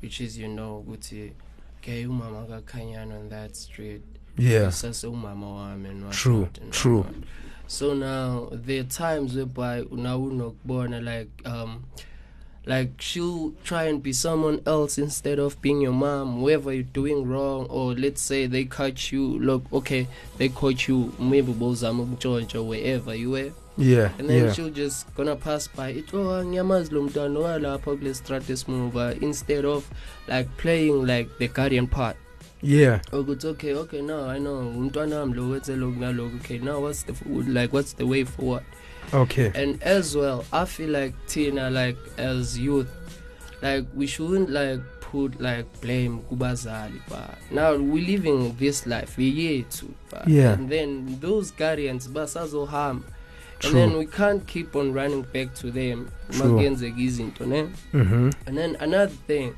which 0.00 0.20
is 0.20 0.38
you 0.38 0.48
know 0.48 0.78
ukuthi 0.86 1.32
okay 1.80 2.06
umama 2.06 2.46
kakhanyana 2.46 3.18
on 3.18 3.28
that 3.28 3.54
street 3.56 4.02
Yeah. 4.38 4.70
sase 4.72 5.06
umama 5.06 5.46
wami 5.54 5.88
and 5.88 6.12
True, 6.12 6.48
and 6.62 6.72
true. 6.72 7.04
so 7.66 7.94
now 7.94 8.48
there 8.66 8.80
are 8.80 8.84
times 8.88 9.34
whereby 9.34 9.84
now 9.90 10.18
unokubona 10.20 11.00
like 11.00 11.30
um 11.44 11.82
like 12.66 12.90
she'll 13.00 13.52
try 13.64 13.84
and 13.88 14.02
be 14.02 14.12
someone 14.12 14.60
else 14.66 14.98
instead 15.02 15.38
of 15.40 15.56
being 15.62 15.80
your 15.82 15.92
mom 15.94 16.42
wherever 16.42 16.72
you're 16.72 16.92
doing 16.92 17.26
wrong 17.26 17.66
or 17.70 17.94
let's 17.94 18.20
say 18.22 18.46
they 18.46 18.64
catch 18.64 19.10
you 19.12 19.38
look 19.40 19.62
okay 19.72 20.06
they 20.38 20.48
caught 20.48 20.86
you 20.88 21.12
maybe 21.18 21.52
bozama 21.52 22.02
ukutshontsha 22.02 22.60
wherever 22.62 23.14
you 23.14 23.30
were 23.30 23.50
Yeah. 23.78 24.10
and 24.18 24.28
then 24.28 24.44
Yeah. 24.44 24.52
she'll 24.54 24.70
just 24.70 25.06
gonna 25.16 25.36
pass 25.36 25.70
by 25.76 25.90
it 25.90 26.14
oh 26.14 26.44
ngiyamazi 26.44 26.94
lo 26.94 27.02
mntwana 27.02 27.40
walapha 27.40 27.96
kule 27.96 28.14
strat 28.14 28.50
esimuva 28.50 29.14
instead 29.20 29.64
of 29.66 29.84
like 30.28 30.48
playing 30.56 31.04
like 31.06 31.30
the 31.38 31.48
guardian 31.48 31.86
part 31.86 32.16
Yeah. 32.62 33.00
Oh, 33.12 33.20
ukuthi 33.20 33.46
okay 33.46 33.74
okay 33.74 34.02
now 34.02 34.30
i 34.30 34.38
know 34.40 34.58
umntwana 34.68 35.18
wami 35.20 35.34
lo 35.34 35.48
wenze 35.48 35.76
lokhu 35.76 36.00
nalokhu 36.00 36.36
okay 36.36 36.58
now 36.58 36.82
what's 36.84 37.06
the 37.06 37.12
like 37.52 37.72
what's 37.76 37.96
the 37.96 38.04
way 38.04 38.24
forward 38.24 38.62
Okay. 39.12 39.50
and 39.54 39.82
as 39.84 40.14
well 40.16 40.44
i 40.52 40.66
feel 40.66 40.90
like 40.90 41.14
tina 41.26 41.70
like 41.70 41.98
as 42.16 42.58
youth 42.58 42.88
like 43.62 43.86
we 43.96 44.06
shouldn't 44.06 44.50
like 44.50 44.82
put 45.12 45.40
like 45.40 45.64
blame 45.82 46.18
kubazali 46.18 47.00
but 47.08 47.38
now 47.50 47.70
we're 47.92 48.06
living 48.06 48.52
this 48.58 48.86
life 48.86 49.18
yethu 49.22 49.86
but 50.10 50.28
Yeah. 50.28 50.52
and 50.52 50.68
then 50.70 51.20
those 51.20 51.54
guardians 51.58 52.08
basazohamba 52.10 53.06
True. 53.58 53.70
and 53.70 53.78
then 53.92 53.98
we 53.98 54.06
can't 54.06 54.46
keep 54.46 54.76
on 54.76 54.92
running 54.92 55.22
back 55.32 55.54
to 55.54 55.70
them 55.70 56.08
True. 56.30 56.46
makuyenzeka 56.48 56.98
izinto 57.00 57.46
ne 57.46 57.68
Mhm. 57.92 58.32
and 58.46 58.56
then 58.58 58.76
another 58.80 59.12
thing 59.26 59.52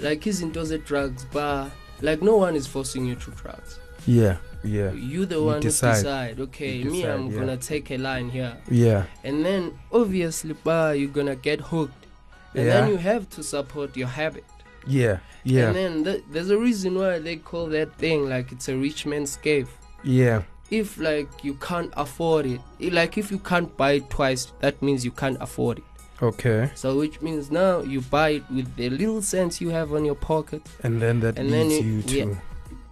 like 0.00 0.30
izinto 0.30 0.64
ze-drugs 0.64 1.26
ba 1.32 1.70
like 2.02 2.22
no 2.24 2.36
one 2.36 2.56
is 2.58 2.66
forcing 2.68 3.06
you 3.08 3.14
to 3.14 3.30
drugs 3.30 3.78
Yeah. 4.06 4.36
Yeah. 4.64 4.92
you 4.94 5.26
the 5.26 5.34
You 5.34 5.44
one 5.46 5.60
decide. 5.60 5.88
who 5.96 6.02
decide 6.02 6.40
okay 6.42 6.76
You 6.78 6.90
me 6.90 6.96
decide, 7.02 7.14
i'm 7.14 7.26
yeah. 7.30 7.38
gonna 7.38 7.56
take 7.56 7.90
a 7.94 7.98
line 7.98 8.28
here 8.30 8.56
Yeah. 8.70 9.04
and 9.24 9.44
then 9.44 9.72
obviously 9.92 10.54
ba 10.64 10.94
you're 10.96 11.12
gonna 11.12 11.36
get 11.36 11.60
hooked 11.60 12.06
and 12.54 12.66
Yeah. 12.66 12.80
then 12.80 12.90
you 12.90 12.96
have 12.98 13.26
to 13.30 13.42
support 13.42 13.96
your 13.96 14.08
habit 14.08 14.44
Yeah. 14.86 15.18
Yeah. 15.44 15.66
and 15.68 15.76
then 15.76 16.04
th- 16.04 16.22
there's 16.32 16.50
a 16.50 16.58
reason 16.58 16.94
why 16.98 17.18
they 17.18 17.36
call 17.36 17.66
that 17.70 17.96
thing 17.98 18.28
like 18.28 18.52
it's 18.52 18.68
a 18.68 18.76
rich 18.76 19.06
man's 19.06 19.36
cave 19.36 19.68
Yeah. 20.04 20.42
If 20.70 20.98
like 20.98 21.28
you 21.44 21.54
can't 21.54 21.92
afford 21.96 22.46
it 22.46 22.60
like 22.92 23.16
if 23.18 23.30
you 23.30 23.38
can't 23.38 23.76
buy 23.76 23.92
it 23.92 24.10
twice 24.10 24.52
that 24.60 24.80
means 24.82 25.04
you 25.04 25.10
can't 25.12 25.36
afford 25.40 25.78
it 25.78 25.84
Okay. 26.22 26.70
so 26.74 26.96
which 26.98 27.20
means 27.20 27.50
now 27.50 27.80
you 27.82 28.00
buy 28.00 28.30
it 28.30 28.42
with 28.50 28.74
the 28.76 28.88
little 28.90 29.20
cents 29.22 29.60
you 29.60 29.68
have 29.68 29.92
on 29.92 30.04
your 30.04 30.14
pocket 30.14 30.62
And 30.82 31.00
then 31.00 31.20
that 31.20 31.38
And 31.38 31.52
then 31.52 31.68
leads 31.68 31.84
it- 31.84 32.12
you 32.12 32.18
yeah. 32.18 32.24
to 32.24 32.38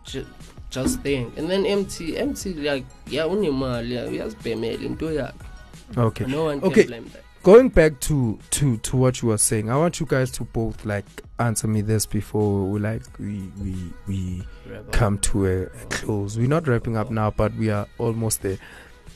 ju- 0.05 0.27
just 0.70 1.01
think 1.01 1.37
and 1.39 1.49
then 1.49 1.64
empty 1.66 2.16
empty 2.18 2.53
like 2.55 2.85
yeah 3.09 3.25
unemali 3.27 3.91
yeah, 3.95 4.07
uyazibhemela 4.09 4.83
into 4.85 5.07
yakhe 5.11 5.33
Okay. 5.97 6.27
no 6.27 6.45
one 6.45 6.59
Okay. 6.62 6.83
can 6.83 6.87
blame 6.87 7.05
that 7.12 7.22
Going 7.43 7.68
back 7.68 8.01
to 8.01 8.39
to 8.51 8.77
to 8.79 8.97
what 8.97 9.20
you 9.20 9.29
were 9.29 9.37
saying, 9.39 9.68
I 9.68 9.77
want 9.77 10.01
you 10.01 10.07
guys 10.07 10.31
to 10.31 10.45
both 10.45 10.87
like 10.87 11.05
answer 11.39 11.66
me 11.66 11.80
this 11.80 12.07
before 12.07 12.64
we 12.66 12.78
like 12.80 13.03
we 13.18 13.51
we 13.61 13.74
we 14.07 14.43
Rebel. 14.68 14.93
come 14.93 15.18
to 15.18 15.47
a, 15.47 15.62
a 15.64 15.68
close. 15.91 16.39
We're 16.39 16.49
not 16.49 16.66
wrapping 16.68 16.97
up 16.97 17.11
now, 17.11 17.30
but 17.30 17.55
we 17.57 17.70
are 17.70 17.87
almost 17.99 18.43
there. 18.43 18.59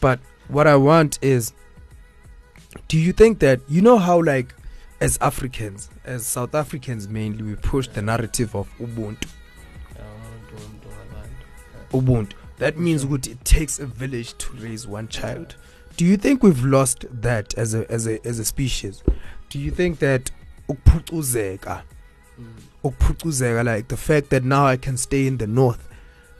But 0.00 0.18
what 0.48 0.66
I 0.66 0.76
want 0.76 1.18
is 1.22 1.52
do 2.88 2.98
you 2.98 3.12
think 3.12 3.38
that 3.40 3.60
you 3.68 3.80
know 3.82 3.98
how 3.98 4.22
like 4.22 4.54
as 5.00 5.16
Africans, 5.20 5.90
as 6.04 6.26
South 6.26 6.54
Africans 6.56 7.08
mainly, 7.08 7.42
we 7.44 7.54
push 7.54 7.86
the 7.88 8.02
narrative 8.02 8.56
of 8.56 8.68
Ubuntu. 8.78 9.26
Yeah, 9.94 10.02
umuntu- 10.02 10.56
umuntu 10.56 10.88
ngabantu. 11.92 12.04
Ubuntu. 12.04 12.32
That 12.58 12.76
means 12.78 13.06
what 13.06 13.28
it 13.28 13.44
takes 13.44 13.78
a 13.78 13.86
village 13.86 14.36
to 14.38 14.52
raise 14.56 14.88
one 14.88 15.06
child. 15.06 15.54
Do 15.96 16.04
you 16.04 16.16
think 16.16 16.42
we've 16.42 16.64
lost 16.64 17.04
that 17.22 17.54
as 17.56 17.74
a 17.74 17.88
as 17.90 18.08
a 18.08 18.18
as 18.26 18.40
a 18.40 18.44
species? 18.44 19.02
Do 19.50 19.60
you 19.60 19.70
think 19.70 20.00
that 20.00 20.32
ukuphucuzeka, 20.68 21.82
Mm. 22.40 23.64
like 23.64 23.88
the 23.88 23.96
fact 23.96 24.30
that 24.30 24.44
now 24.44 24.66
I 24.66 24.76
can 24.76 24.96
stay 24.96 25.26
in 25.26 25.38
the 25.38 25.46
north, 25.46 25.88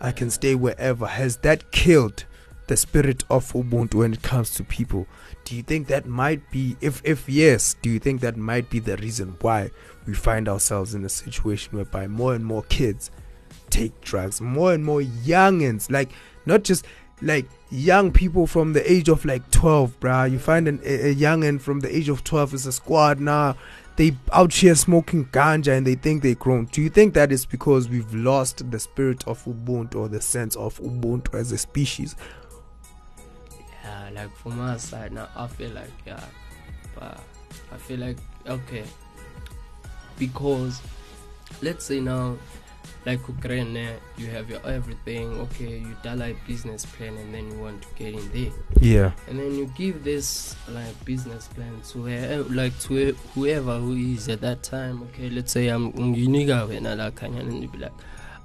I 0.01 0.12
can 0.12 0.30
stay 0.30 0.55
wherever, 0.55 1.07
has 1.07 1.38
that 1.38 1.70
killed 1.72 2.24
the 2.68 2.76
spirit 2.76 3.24
of 3.30 3.53
Ubuntu 3.53 3.94
when 3.94 4.12
it 4.12 4.22
comes 4.22 4.55
to 4.55 4.64
people? 4.64 5.07
Do 5.44 5.57
you 5.57 5.62
think 5.62 5.88
that 5.88 6.07
might 6.07 6.51
be 6.51 6.76
if 6.80 7.01
if 7.05 7.28
yes, 7.28 7.74
do 7.82 7.90
you 7.90 7.99
think 7.99 8.20
that 8.20 8.36
might 8.36 8.70
be 8.70 8.78
the 8.78 8.96
reason 8.99 9.36
why 9.40 9.70
we 10.07 10.14
find 10.14 10.49
ourselves 10.49 10.94
in 10.94 11.05
a 11.05 11.09
situation 11.09 11.76
whereby 11.76 12.07
more 12.07 12.34
and 12.34 12.44
more 12.44 12.62
kids 12.64 13.11
take 13.70 13.99
drugs, 14.03 14.40
more 14.40 14.72
and 14.74 14.84
more 14.84 15.01
youngins, 15.01 15.90
like 15.90 16.11
not 16.46 16.64
just 16.64 16.86
like 17.20 17.46
young 17.70 18.12
people 18.12 18.46
from 18.46 18.72
the 18.72 18.90
age 18.90 19.09
of 19.09 19.24
like 19.24 19.51
12, 19.51 19.99
bruh. 20.01 20.30
You 20.30 20.38
find 20.38 20.68
an, 20.68 20.80
a, 20.84 21.11
a 21.11 21.14
youngin 21.14 21.61
from 21.61 21.80
the 21.80 21.94
age 21.94 22.09
of 22.09 22.24
12 22.24 22.55
is 22.55 22.66
a 22.66 22.72
squad 22.72 23.20
now. 23.20 23.57
They 23.99 24.16
out 24.32 24.53
here 24.53 24.76
smoking 24.76 25.26
ganja 25.26 25.76
and 25.76 25.84
they 25.84 25.96
think 25.96 26.22
they're 26.22 26.36
grown. 26.36 26.66
Do 26.66 26.80
you 26.80 26.88
think 26.88 27.14
that 27.14 27.32
is 27.32 27.44
because 27.44 27.88
we've 27.88 28.14
lost 28.14 28.70
the 28.70 28.78
spirit 28.78 29.26
of 29.26 29.44
Ubuntu 29.44 29.96
or 29.96 30.09
the 30.09 30.20
sense 30.20 30.55
of 30.55 30.78
Ubuntu 30.78 31.34
as 31.34 31.51
a 31.51 31.59
species? 31.59 32.14
Yeah, 33.82 34.11
like 34.14 34.34
from 34.36 34.57
my 34.57 34.76
side 34.76 35.12
now, 35.12 35.28
I 35.34 35.49
feel 35.49 35.70
like 35.70 35.90
yeah, 36.07 36.22
but 36.94 37.20
I 37.72 37.76
feel 37.76 37.99
like 37.99 38.18
okay, 38.46 38.84
because 40.16 40.80
let's 41.61 41.84
say 41.84 41.99
now, 41.99 42.38
like 43.09 43.26
Ukraine, 43.28 43.74
you 44.20 44.26
have 44.36 44.50
your 44.52 44.61
everything. 44.68 45.26
Okay, 45.44 45.78
you 45.78 45.96
done 46.02 46.20
a 46.20 46.34
business 46.46 46.84
plan, 46.84 47.16
and 47.16 47.32
then 47.34 47.44
you 47.50 47.59
want 47.59 47.80
to 47.82 47.88
get 47.96 48.12
in 48.20 48.26
there, 48.36 48.52
Yeah. 48.80 49.11
and 49.28 49.38
then 49.40 49.52
you 49.56 49.66
give 49.76 50.04
this 50.04 50.54
like 50.68 50.92
business 51.04 51.48
plan 51.48 51.72
to 51.90 52.02
where, 52.04 52.42
like 52.61 52.78
to 52.86 53.14
whoever 53.34 53.78
who 53.78 53.94
is 53.96 54.28
at 54.28 54.40
that 54.42 54.62
time. 54.62 55.02
Okay, 55.09 55.30
let's 55.30 55.52
say 55.52 55.68
I'm 55.68 55.92
Uniga 55.92 56.68
when 56.68 56.86
I 56.86 56.92
and 57.40 57.62
you 57.62 57.68
be 57.68 57.78
like. 57.78 57.92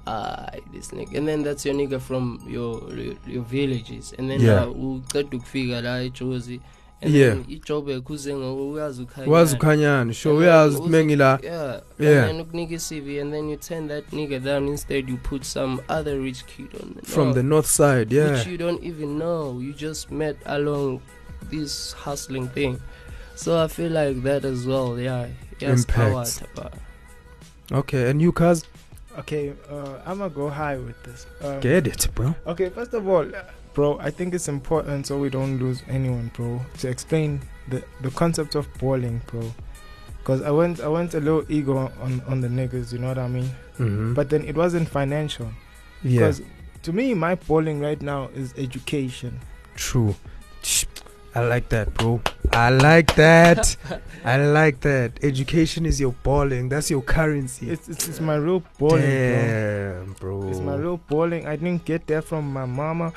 Ah, 0.06 0.50
this 0.70 0.88
nigga, 0.92 1.16
and 1.16 1.26
then 1.26 1.42
that's 1.42 1.64
your 1.64 1.74
nigga 1.74 1.98
from 1.98 2.38
your 2.46 2.92
your, 2.92 3.14
your 3.26 3.42
villages, 3.42 4.12
and 4.18 4.28
then 4.30 4.40
Yeah. 4.40 4.64
uh, 4.64 4.68
uqeda 4.68 5.32
ukufika 5.38 5.80
la 5.82 5.96
eJozi, 6.04 6.60
and 6.60 6.83
Yeah. 7.06 7.34
then 7.34 7.44
ijob 7.48 7.88
ekhuze 7.88 8.34
ngawo 8.34 8.72
uyazi 8.72 9.02
ukhanya. 9.02 9.32
Wazi 9.32 9.56
ukhanyana, 9.56 10.12
sure 10.14 10.34
And 10.34 10.42
then 10.44 10.48
uyazi 10.52 10.76
uzi- 10.78 10.90
mengila. 10.90 11.38
Yeah, 11.42 11.80
Yeah. 11.98 12.28
and 12.28 12.38
then 12.38 12.40
ukunika 12.40 12.78
CV, 12.78 13.20
and 13.20 13.32
then 13.32 13.48
you 13.50 13.56
turn 13.56 13.88
that 13.88 14.10
nigga 14.12 14.42
down. 14.44 14.68
Instead, 14.68 15.08
you 15.08 15.16
put 15.16 15.44
some 15.44 15.80
other 15.88 16.20
rich 16.20 16.44
kid 16.46 16.68
on 16.82 16.94
the 16.94 17.06
From 17.06 17.28
no, 17.28 17.32
the 17.34 17.42
north 17.42 17.66
side, 17.66 18.12
yeah. 18.12 18.30
which 18.32 18.46
you 18.46 18.56
don't 18.58 18.82
even 18.82 19.18
know. 19.18 19.60
You 19.60 19.72
just 19.72 20.10
met 20.10 20.36
along 20.46 21.00
this 21.50 21.92
hustling 21.92 22.48
thing. 22.48 22.78
So 23.36 23.58
I 23.64 23.68
feel 23.68 23.90
like 23.92 24.22
that 24.22 24.44
as 24.44 24.64
well. 24.66 24.98
Yeah, 24.98 25.26
yes, 25.60 25.84
power. 25.84 26.08
Impacts. 26.24 26.42
Okay, 27.72 28.10
and 28.10 28.20
you 28.22 28.32
cuz 28.32 28.64
Okay, 29.18 29.52
uh, 29.70 30.00
I'm 30.04 30.18
gonna 30.18 30.28
go 30.30 30.48
high 30.48 30.76
with 30.76 31.00
this. 31.04 31.26
Um, 31.40 31.60
get 31.60 31.86
it, 31.86 32.08
bro. 32.16 32.34
Okay, 32.48 32.68
first 32.70 32.94
of 32.94 33.06
all, 33.08 33.24
bro, 33.74 33.98
I 33.98 34.10
think 34.10 34.34
it's 34.34 34.48
important 34.48 35.06
so 35.06 35.18
we 35.18 35.28
don't 35.30 35.58
lose 35.58 35.82
anyone, 35.88 36.30
bro, 36.34 36.60
to 36.78 36.88
explain 36.88 37.40
the 37.68 37.82
the 38.00 38.10
concept 38.10 38.54
of 38.54 38.66
balling, 38.78 39.20
bro. 39.26 39.52
Because 40.18 40.40
I 40.42 40.50
went 40.50 40.80
I 40.80 40.88
went 40.88 41.14
a 41.14 41.20
little 41.20 41.44
ego 41.50 41.76
on 42.00 42.22
on 42.26 42.40
the 42.40 42.48
niggas, 42.48 42.92
you 42.92 42.98
know 42.98 43.08
what 43.08 43.18
I 43.18 43.28
mean? 43.28 43.50
Mm-hmm. 43.78 44.14
But 44.14 44.30
then 44.30 44.44
it 44.44 44.56
wasn't 44.56 44.88
financial. 44.88 45.48
yeah, 46.02 46.20
Because 46.20 46.42
to 46.82 46.92
me, 46.92 47.14
my 47.14 47.34
balling 47.34 47.80
right 47.80 48.00
now 48.00 48.28
is 48.34 48.54
education. 48.56 49.40
true. 49.74 50.14
I 51.36 51.40
like 51.40 51.68
that, 51.70 51.92
bro. 51.94 52.20
I 52.52 52.70
like 52.70 53.16
that. 53.16 53.76
I 54.24 54.36
like 54.36 54.80
that. 54.82 55.18
Education 55.24 55.84
is 55.84 55.98
your 56.00 56.12
balling. 56.22 56.68
That's 56.68 56.90
your 56.90 57.02
currency. 57.02 57.70
It's 57.70 57.88
it's, 57.88 58.06
it's 58.08 58.20
my 58.20 58.36
real 58.36 58.62
balling, 58.78 59.00
bro. 59.00 60.04
Damn, 60.04 60.12
bro. 60.20 60.48
It's 60.48 60.60
my 60.60 60.76
real 60.76 60.98
balling. 61.08 61.46
I 61.48 61.56
didn't 61.56 61.84
get 61.84 62.06
that 62.06 62.22
from 62.24 62.52
my 62.52 62.66
mama, 62.66 63.12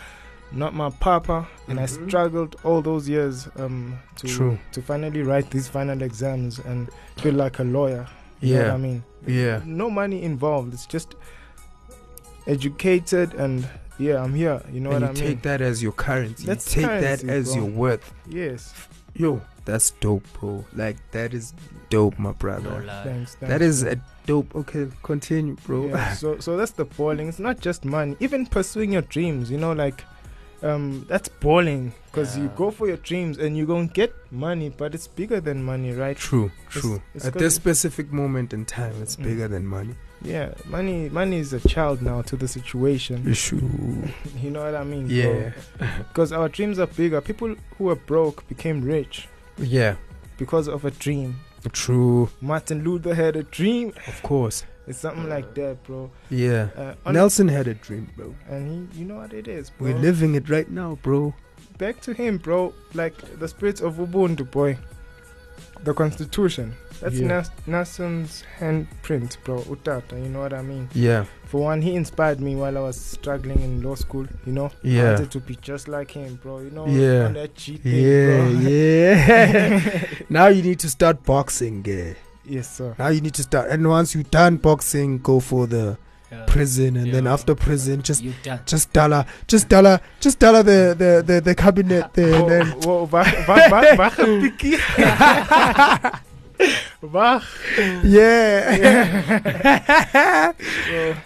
not 0.52 0.74
my 0.74 0.90
papa, 0.90 1.48
and 1.68 1.80
I 1.80 1.84
Mhm. 1.84 2.08
struggled 2.08 2.56
all 2.64 2.82
those 2.82 3.08
years 3.10 3.48
um, 3.58 3.98
to 4.18 4.28
True. 4.28 4.58
to 4.72 4.82
finally 4.82 5.22
write 5.24 5.50
these 5.52 5.68
final 5.68 6.02
exams 6.02 6.60
and 6.60 6.90
feel 7.18 7.34
like 7.34 7.60
a 7.60 7.64
lawyer. 7.64 8.08
You 8.42 8.54
know 8.54 8.60
what 8.60 8.68
Yeah. 8.68 8.74
I 8.74 8.78
mean? 8.78 9.04
Yeah. 9.26 9.62
No 9.66 9.90
money 9.90 10.24
involved. 10.24 10.74
It's 10.74 10.86
just 10.86 11.16
educated 12.46 13.34
and 13.34 13.68
yeah, 14.00 14.24
I'm 14.24 14.34
here. 14.36 14.62
You 14.72 14.80
know 14.80 14.92
and 14.92 15.06
what 15.06 15.18
you 15.18 15.24
I 15.24 15.28
mean? 15.28 15.34
take 15.36 15.42
that 15.44 15.62
as 15.62 15.82
your 15.82 15.92
currency. 15.92 16.46
That's 16.46 16.76
you 16.76 16.82
take 16.84 16.90
currency, 16.90 17.26
that 17.28 17.34
as 17.34 17.46
bro. 17.54 17.56
your 17.56 17.66
worth. 17.72 18.14
yes. 18.28 18.74
Yo, 19.16 19.42
that's 19.66 19.90
dope, 20.00 20.24
bro. 20.40 20.64
Like 20.76 20.98
that 21.12 21.34
is 21.34 21.54
dope, 21.90 22.20
my 22.20 22.32
brother. 22.34 22.82
No. 22.86 23.02
Thanks. 23.04 23.34
thanks 23.36 23.36
that 23.52 23.62
is 23.64 23.82
a 23.84 24.00
dope. 24.28 24.56
Okay, 24.56 24.88
continue, 25.02 25.56
bro. 25.66 25.88
Yeah, 25.88 26.14
so 26.14 26.38
so 26.40 26.56
that's 26.56 26.72
the 26.72 26.86
falling. 26.86 27.28
It's 27.28 27.40
not 27.40 27.60
just 27.60 27.84
money. 27.84 28.16
Even 28.20 28.46
pursuing 28.46 28.92
your 28.94 29.02
dreams, 29.02 29.50
you 29.50 29.58
know, 29.58 29.72
like 29.74 30.04
um 30.64 31.06
that's 31.08 31.30
balling 31.30 31.94
because 32.06 32.38
you 32.38 32.48
go 32.56 32.72
for 32.72 32.88
your 32.88 32.98
dreams 32.98 33.38
and 33.38 33.56
you 33.56 33.66
don't 33.66 33.94
get 33.94 34.14
money, 34.32 34.70
but 34.70 34.96
it's 34.96 35.08
bigger 35.08 35.40
than 35.40 35.64
money, 35.64 35.92
right? 35.94 36.18
True, 36.18 36.52
true. 36.70 37.02
it's 37.14 37.26
At 37.26 37.34
this 37.36 37.54
specific 37.56 38.12
moment 38.12 38.54
in 38.54 38.66
time, 38.66 38.96
it's 39.02 39.16
Mm. 39.18 39.24
bigger 39.24 39.48
than 39.48 39.66
money. 39.68 39.96
Yeah, 40.24 40.54
money 40.66 41.10
money 41.10 41.38
is 41.38 41.54
a 41.54 41.60
child 41.60 42.02
now 42.02 42.24
to 42.24 42.36
the 42.36 42.48
situation. 42.48 43.28
Issue. 43.30 43.62
You 44.42 44.50
know 44.50 44.64
what 44.66 44.74
I 44.76 44.84
mean? 44.84 45.08
Yeah. 45.10 45.52
Because 46.08 46.32
our 46.32 46.50
dreams 46.50 46.80
are 46.80 46.88
bigger. 46.88 47.22
People 47.22 47.56
who 47.78 47.84
were 47.86 47.96
broke 47.96 48.48
became 48.48 48.82
rich 48.82 49.28
Yeah. 49.58 49.96
because 50.38 50.68
of 50.68 50.86
a 50.86 50.92
dream. 50.92 51.36
True. 51.72 52.30
Martin 52.42 52.84
Luther 52.84 53.14
had 53.14 53.36
a 53.36 53.44
dream. 53.44 53.94
Of 54.08 54.24
course. 54.24 54.64
It's 54.88 55.00
something 55.00 55.28
like 55.30 55.54
that, 55.56 55.84
bro. 55.84 56.10
Yeah. 56.30 56.70
Uh, 57.06 57.12
Nelson 57.12 57.48
had 57.50 57.68
a 57.68 57.74
dream, 57.74 58.10
bro. 58.16 58.34
and 58.50 58.90
he, 58.94 59.00
you 59.00 59.06
know 59.06 59.16
what 59.18 59.34
it 59.34 59.48
is, 59.48 59.70
bro. 59.70 59.92
We're 59.92 60.00
living 60.00 60.36
it 60.36 60.50
right 60.50 60.70
now, 60.70 60.98
bro. 61.02 61.34
back 61.78 62.00
to 62.02 62.14
him, 62.14 62.38
bro. 62.38 62.74
Like 62.94 63.16
the 63.40 63.48
spirit 63.48 63.82
of 63.82 63.96
Ubuntu, 63.96 64.50
boy. 64.50 64.78
The 65.84 65.94
Constitution. 65.94 66.74
That's 67.02 67.20
Yeah. 67.20 67.44
Nelson's 67.68 68.44
handprint, 68.60 69.38
bro. 69.44 69.60
Utata, 69.62 70.14
you 70.24 70.30
know 70.30 70.40
what 70.40 70.54
I 70.54 70.64
mean? 70.64 70.90
Yeah. 70.96 71.26
For 71.46 71.62
one, 71.62 71.82
he 71.84 71.94
inspired 71.96 72.40
me 72.40 72.56
while 72.56 72.76
I 72.78 72.82
was 72.82 73.00
struggling 73.00 73.62
in 73.62 73.84
law 73.84 73.94
school. 73.96 74.26
You 74.48 74.54
know, 74.54 74.66
I 74.66 74.88
Yeah. 74.88 75.12
wanted 75.14 75.30
to 75.32 75.40
be 75.40 75.56
just 75.62 75.88
like 75.88 76.10
him, 76.10 76.40
bro. 76.42 76.60
You 76.62 76.72
know, 76.72 76.88
Yeah. 76.88 77.26
on 77.26 77.34
that 77.34 77.54
G 77.54 77.78
thing, 77.78 77.94
Yeah, 77.94 78.38
bro. 78.38 78.60
yeah. 78.72 80.08
now 80.30 80.48
you 80.48 80.64
need 80.64 80.80
to 80.80 80.90
start 80.90 81.24
boxing, 81.24 81.84
yeah. 81.86 82.14
Yes, 82.48 82.76
sir. 82.78 82.96
Now 82.98 83.10
you 83.10 83.22
need 83.22 83.34
to 83.36 83.44
start, 83.44 83.70
and 83.70 83.88
once 83.88 84.16
you 84.16 84.24
done 84.24 84.58
boxing, 84.58 85.20
go 85.20 85.40
for 85.40 85.68
the 85.68 85.98
Yeah. 86.32 86.44
prison, 86.46 86.98
and 86.98 87.14
then 87.14 87.26
after 87.26 87.56
prison, 87.56 88.02
just 88.02 88.22
you 88.22 88.34
done. 88.44 88.60
just 88.66 88.92
dollar, 88.92 89.26
just 89.48 89.70
dollar, 89.70 90.02
just 90.20 90.40
dollar 90.40 90.62
the 90.62 90.94
the 90.98 91.24
the, 91.26 91.40
the 91.42 91.56
cabinet 91.56 92.14
there, 92.14 92.36
and 92.36 92.50
then 92.52 92.68
Yeah, 96.60 96.74
bro. 97.02 97.40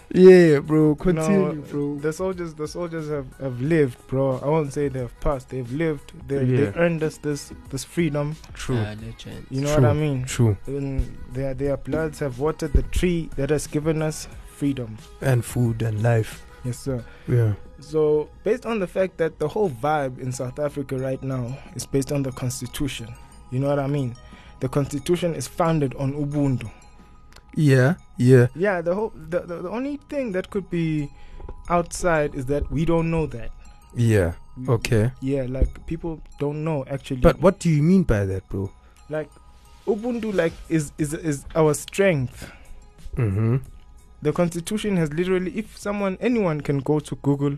yeah, 0.13 0.59
bro. 0.59 0.95
Continue, 0.95 1.53
No, 1.53 1.61
bro. 1.61 1.97
The 1.99 2.13
soldiers, 2.13 2.53
the 2.53 2.67
soldiers 2.67 3.09
have, 3.09 3.27
have 3.39 3.61
lived, 3.61 4.05
bro. 4.07 4.39
I 4.43 4.47
won't 4.47 4.73
say 4.73 4.87
they've 4.89 5.19
passed. 5.21 5.49
They've 5.49 5.71
lived. 5.71 6.11
They 6.27 6.43
Yeah. 6.43 6.71
they 6.71 6.79
earned 6.79 7.03
us 7.03 7.17
this 7.17 7.51
this 7.69 7.83
freedom. 7.83 8.35
True, 8.53 8.75
Yeah, 8.75 8.95
legend. 9.01 9.45
You 9.49 9.61
know 9.61 9.73
True. 9.75 9.83
what 9.83 9.89
I 9.89 9.93
mean? 9.93 10.25
true, 10.25 10.57
And 10.67 11.17
their 11.33 11.53
their 11.53 11.77
bloods 11.77 12.19
have 12.19 12.39
watered 12.39 12.73
the 12.73 12.83
tree 12.83 13.29
that 13.35 13.49
has 13.49 13.67
given 13.67 14.01
us 14.01 14.27
freedom. 14.55 14.97
and 15.21 15.43
food 15.45 15.81
and 15.81 16.01
life. 16.03 16.43
Yes, 16.63 16.77
sir. 16.77 17.03
Yeah, 17.27 17.53
So 17.79 18.29
based 18.43 18.65
on 18.67 18.77
the 18.79 18.85
fact 18.87 19.17
that 19.17 19.39
the 19.39 19.47
whole 19.47 19.69
vibe 19.71 20.19
in 20.19 20.31
South 20.31 20.59
Africa 20.59 20.95
right 20.97 21.21
now 21.23 21.57
is 21.75 21.85
based 21.87 22.11
on 22.11 22.21
the 22.21 22.31
constitution. 22.31 23.07
You 23.49 23.59
know 23.59 23.69
what 23.69 23.79
I 23.79 23.87
mean? 23.87 24.15
The 24.61 24.69
constitution 24.69 25.35
is 25.35 25.47
founded 25.47 25.93
on 25.95 26.13
Ubuntu. 26.13 26.69
yeah, 27.55 27.95
yeah. 28.17 28.47
Yeah, 28.55 28.81
the 28.81 28.95
whole 28.95 29.11
the, 29.29 29.41
the, 29.41 29.63
the 29.63 29.69
only 29.69 29.97
thing 30.09 30.31
that 30.31 30.49
could 30.49 30.69
be 30.69 31.09
outside 31.69 32.33
is 32.35 32.45
that 32.45 32.71
we 32.71 32.85
don't 32.85 33.09
know 33.11 33.25
that. 33.27 33.49
Yeah. 33.95 34.33
We- 34.57 34.67
Okay. 34.69 35.11
Yeah, 35.21 35.45
like 35.49 35.85
people 35.87 36.21
don't 36.39 36.63
know 36.63 36.85
actually. 36.89 37.21
But 37.21 37.39
what 37.41 37.59
do 37.59 37.69
you 37.69 37.81
mean 37.83 38.03
by 38.03 38.25
that, 38.25 38.47
bro? 38.49 38.71
like 39.09 39.29
Ubuntu 39.87 40.33
like 40.33 40.53
is 40.69 40.91
is 40.97 41.13
is 41.13 41.45
our 41.55 41.73
strength. 41.73 42.49
Mm-hmm. 43.17 43.57
The 44.21 44.31
constitution 44.31 44.95
has 44.97 45.11
literally 45.11 45.51
if 45.57 45.75
someone 45.77 46.17
anyone 46.21 46.61
can 46.61 46.79
go 46.79 46.99
to 46.99 47.15
Google 47.15 47.57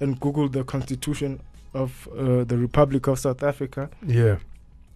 and 0.00 0.18
Google 0.20 0.48
the 0.48 0.64
constitution 0.64 1.40
of 1.72 2.08
uh, 2.18 2.42
the 2.44 2.56
Republic 2.58 3.06
of 3.06 3.18
South 3.20 3.42
Africa, 3.44 3.88
Yeah. 4.04 4.38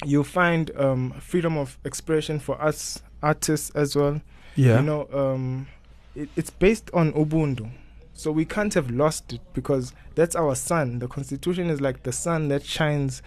You'll 0.06 0.24
find 0.24 0.70
um, 0.76 1.12
freedom 1.20 1.56
of 1.56 1.78
expression 1.84 2.38
for 2.38 2.60
us 2.62 3.02
artists 3.22 3.70
as 3.70 3.96
well. 3.96 4.20
Yeah. 4.56 4.76
You 4.80 4.82
know, 4.86 5.08
um, 5.12 5.66
it, 6.14 6.28
it's 6.36 6.50
based 6.50 6.90
on 6.94 7.12
Ubuntu. 7.12 7.70
So 8.12 8.30
we 8.30 8.44
can't 8.44 8.72
have 8.74 8.90
lost 8.90 9.32
it 9.32 9.40
because 9.54 9.92
that's 10.14 10.36
our 10.36 10.54
sun. 10.54 11.00
The 11.00 11.08
constitution 11.08 11.68
is 11.70 11.80
like 11.80 12.04
the 12.04 12.12
sun 12.12 12.48
that 12.48 12.64
shines 12.64 13.22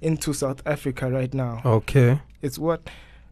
into 0.00 0.32
South 0.32 0.62
Africa 0.66 1.10
right 1.10 1.32
now. 1.34 1.60
okay. 1.64 2.20
It's 2.40 2.58
what 2.58 2.88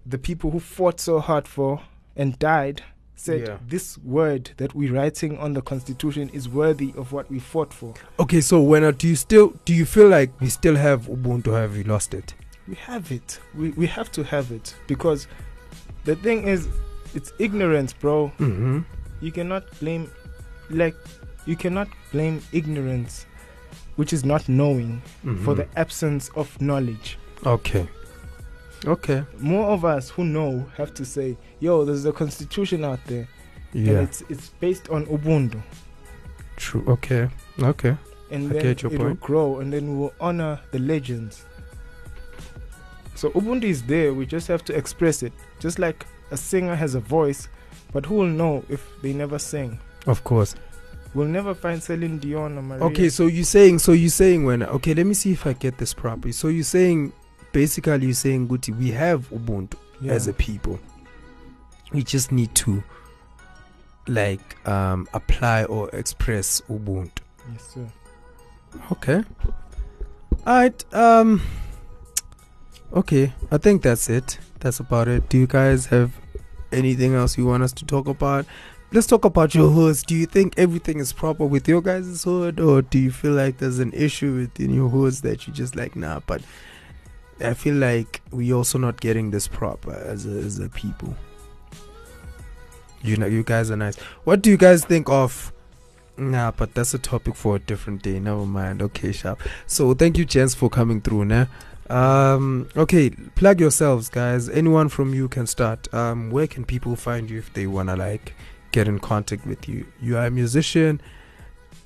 the 0.06 0.18
people 0.18 0.50
who 0.50 0.60
fought 0.60 1.00
so 1.00 1.18
hard 1.18 1.48
for 1.48 1.80
and 2.16 2.38
died 2.38 2.82
said 3.16 3.46
Yeah. 3.48 3.58
this 3.66 3.98
word 3.98 4.50
that 4.58 4.74
we're 4.74 4.92
writing 4.94 5.36
on 5.38 5.52
the 5.54 5.62
constitution 5.62 6.28
is 6.30 6.48
worthy 6.48 6.92
of 6.96 7.12
what 7.12 7.30
we 7.30 7.38
fought 7.38 7.72
for. 7.72 7.94
Okay. 8.18 8.40
So 8.40 8.60
when 8.60 8.90
do 8.94 9.08
you 9.08 9.16
still 9.16 9.54
do 9.64 9.74
you 9.74 9.84
feel 9.86 10.08
like 10.08 10.30
we 10.40 10.48
still 10.48 10.76
have 10.76 11.06
Ubuntu? 11.08 11.52
Have 11.52 11.76
we 11.76 11.82
lost 11.82 12.14
it? 12.14 12.34
We 12.68 12.74
have 12.76 13.10
it. 13.12 13.40
We 13.54 13.70
we 13.70 13.86
have 13.86 14.10
to 14.12 14.22
have 14.24 14.50
it 14.52 14.74
because 14.86 15.26
the 16.04 16.16
thing 16.16 16.46
is 16.46 16.68
it's 17.14 17.32
ignorance, 17.38 17.92
bro. 17.92 18.32
Mm-hmm. 18.38 18.80
You 19.20 19.32
cannot 19.32 19.64
blame 19.80 20.10
like 20.70 20.94
you 21.46 21.56
cannot 21.56 21.88
blame 22.12 22.40
ignorance 22.52 23.26
which 23.96 24.12
is 24.12 24.24
not 24.24 24.48
knowing 24.48 25.02
Mm-hmm. 25.24 25.44
for 25.44 25.54
the 25.54 25.66
absence 25.76 26.30
of 26.36 26.60
knowledge. 26.60 27.18
okay. 27.44 27.86
Okay. 28.86 29.22
More 29.38 29.68
of 29.70 29.84
us 29.84 30.08
who 30.08 30.24
know 30.24 30.64
have 30.76 30.94
to 30.94 31.04
say, 31.04 31.36
"Yo, 31.60 31.84
there's 31.84 32.06
a 32.06 32.12
constitution 32.12 32.82
out 32.84 33.00
there, 33.06 33.28
and 33.74 33.88
it's 33.88 34.22
it's 34.30 34.48
based 34.60 34.88
on 34.88 35.04
Ubuntu." 35.06 35.60
True. 36.56 36.84
Okay. 36.88 37.28
Okay. 37.62 37.96
and 38.30 38.48
I 38.50 38.52
then 38.54 38.66
it 38.66 38.84
will 38.84 39.14
grow 39.14 39.58
and 39.60 39.72
then 39.72 39.98
we'll 39.98 40.14
honor 40.20 40.60
the 40.70 40.78
legends 40.78 41.44
so 43.14 43.30
ubuntu 43.30 43.64
is 43.64 43.82
there 43.82 44.12
we 44.14 44.24
just 44.26 44.48
have 44.48 44.64
to 44.64 44.74
express 44.76 45.22
it 45.22 45.32
just 45.58 45.78
like 45.78 46.06
a 46.30 46.36
singer 46.36 46.74
has 46.76 46.94
a 46.94 47.00
voice 47.00 47.48
but 47.92 48.06
who 48.06 48.14
will 48.14 48.26
know 48.26 48.64
if 48.68 48.86
they 49.02 49.12
never 49.12 49.38
sing 49.38 49.78
Of 50.06 50.22
course. 50.24 50.54
we'll 51.14 51.26
never 51.28 51.54
find 51.54 51.82
Celine 51.82 52.18
Dion 52.18 52.56
or 52.56 52.62
Mariah 52.62 52.84
Okay, 52.84 53.08
so 53.10 53.26
you're 53.26 53.44
saying 53.44 53.80
so 53.80 53.92
you're 53.92 54.08
saying 54.10 54.44
when 54.44 54.62
okay, 54.62 54.94
let 54.94 55.06
me 55.06 55.14
see 55.14 55.32
if 55.32 55.46
I 55.46 55.52
get 55.54 55.76
this 55.78 55.92
properly. 55.92 56.32
So 56.32 56.48
you're 56.48 56.62
saying 56.64 57.12
basically 57.52 58.06
you're 58.06 58.14
saying 58.14 58.46
Guti, 58.48 58.70
we 58.78 58.90
have 58.92 59.28
Ubuntu 59.30 59.74
yeah. 60.00 60.12
as 60.12 60.28
a 60.28 60.32
people. 60.32 60.78
We 61.92 62.04
just 62.04 62.30
need 62.30 62.54
to 62.54 62.82
like 64.06 64.56
um 64.68 65.08
apply 65.12 65.64
or 65.64 65.90
express 65.90 66.62
Ubuntu. 66.70 67.10
yes 67.52 67.74
sir 67.74 67.86
Okay. 68.92 69.24
Alright, 70.46 70.84
um 70.94 71.42
Okay, 72.92 73.32
I 73.52 73.58
think 73.58 73.82
that's 73.82 74.08
it. 74.10 74.38
That's 74.58 74.80
about 74.80 75.06
it. 75.06 75.28
Do 75.28 75.38
you 75.38 75.46
guys 75.46 75.86
have 75.86 76.12
anything 76.72 77.14
else 77.14 77.38
you 77.38 77.46
want 77.46 77.62
us 77.62 77.72
to 77.74 77.86
talk 77.86 78.08
about? 78.08 78.46
Let's 78.92 79.06
talk 79.06 79.24
about 79.24 79.54
your 79.54 79.70
hoods. 79.70 80.02
Do 80.02 80.16
you 80.16 80.26
think 80.26 80.54
everything 80.56 80.98
is 80.98 81.12
proper 81.12 81.46
with 81.46 81.68
your 81.68 81.80
guys' 81.80 82.24
hood, 82.24 82.58
or 82.58 82.82
do 82.82 82.98
you 82.98 83.12
feel 83.12 83.32
like 83.32 83.58
there's 83.58 83.78
an 83.78 83.92
issue 83.92 84.34
within 84.34 84.74
your 84.74 84.88
hoods 84.88 85.20
that 85.20 85.46
you 85.46 85.52
just 85.52 85.76
like, 85.76 85.94
nah? 85.94 86.18
But 86.26 86.42
I 87.40 87.54
feel 87.54 87.76
like 87.76 88.20
we 88.32 88.52
also 88.52 88.76
not 88.76 89.00
getting 89.00 89.30
this 89.30 89.46
proper 89.46 89.92
as 89.92 90.26
a, 90.26 90.30
as 90.30 90.58
a 90.58 90.68
people. 90.68 91.14
You 93.02 93.16
know, 93.16 93.26
you 93.26 93.44
guys 93.44 93.70
are 93.70 93.76
nice. 93.76 93.96
What 94.24 94.42
do 94.42 94.50
you 94.50 94.56
guys 94.56 94.84
think 94.84 95.08
of? 95.08 95.52
Nah, 96.16 96.50
but 96.50 96.74
that's 96.74 96.92
a 96.92 96.98
topic 96.98 97.36
for 97.36 97.56
a 97.56 97.58
different 97.60 98.02
day. 98.02 98.18
Never 98.18 98.44
mind. 98.44 98.82
Okay, 98.82 99.12
sharp. 99.12 99.40
So 99.68 99.94
thank 99.94 100.18
you, 100.18 100.24
gents, 100.24 100.54
for 100.54 100.68
coming 100.68 101.00
through. 101.00 101.26
Nah. 101.26 101.46
Um. 101.90 102.68
Okay, 102.76 103.10
plug 103.10 103.60
yourselves, 103.60 104.08
guys. 104.08 104.48
Anyone 104.48 104.88
from 104.88 105.12
you 105.12 105.28
can 105.28 105.46
start. 105.46 105.92
Um. 105.92 106.30
Where 106.30 106.46
can 106.46 106.64
people 106.64 106.94
find 106.96 107.28
you 107.28 107.38
if 107.38 107.52
they 107.52 107.66
wanna 107.66 107.96
like 107.96 108.34
get 108.72 108.86
in 108.86 109.00
contact 109.00 109.44
with 109.46 109.68
you? 109.68 109.86
You 110.00 110.16
are 110.16 110.26
a 110.26 110.30
musician. 110.30 111.00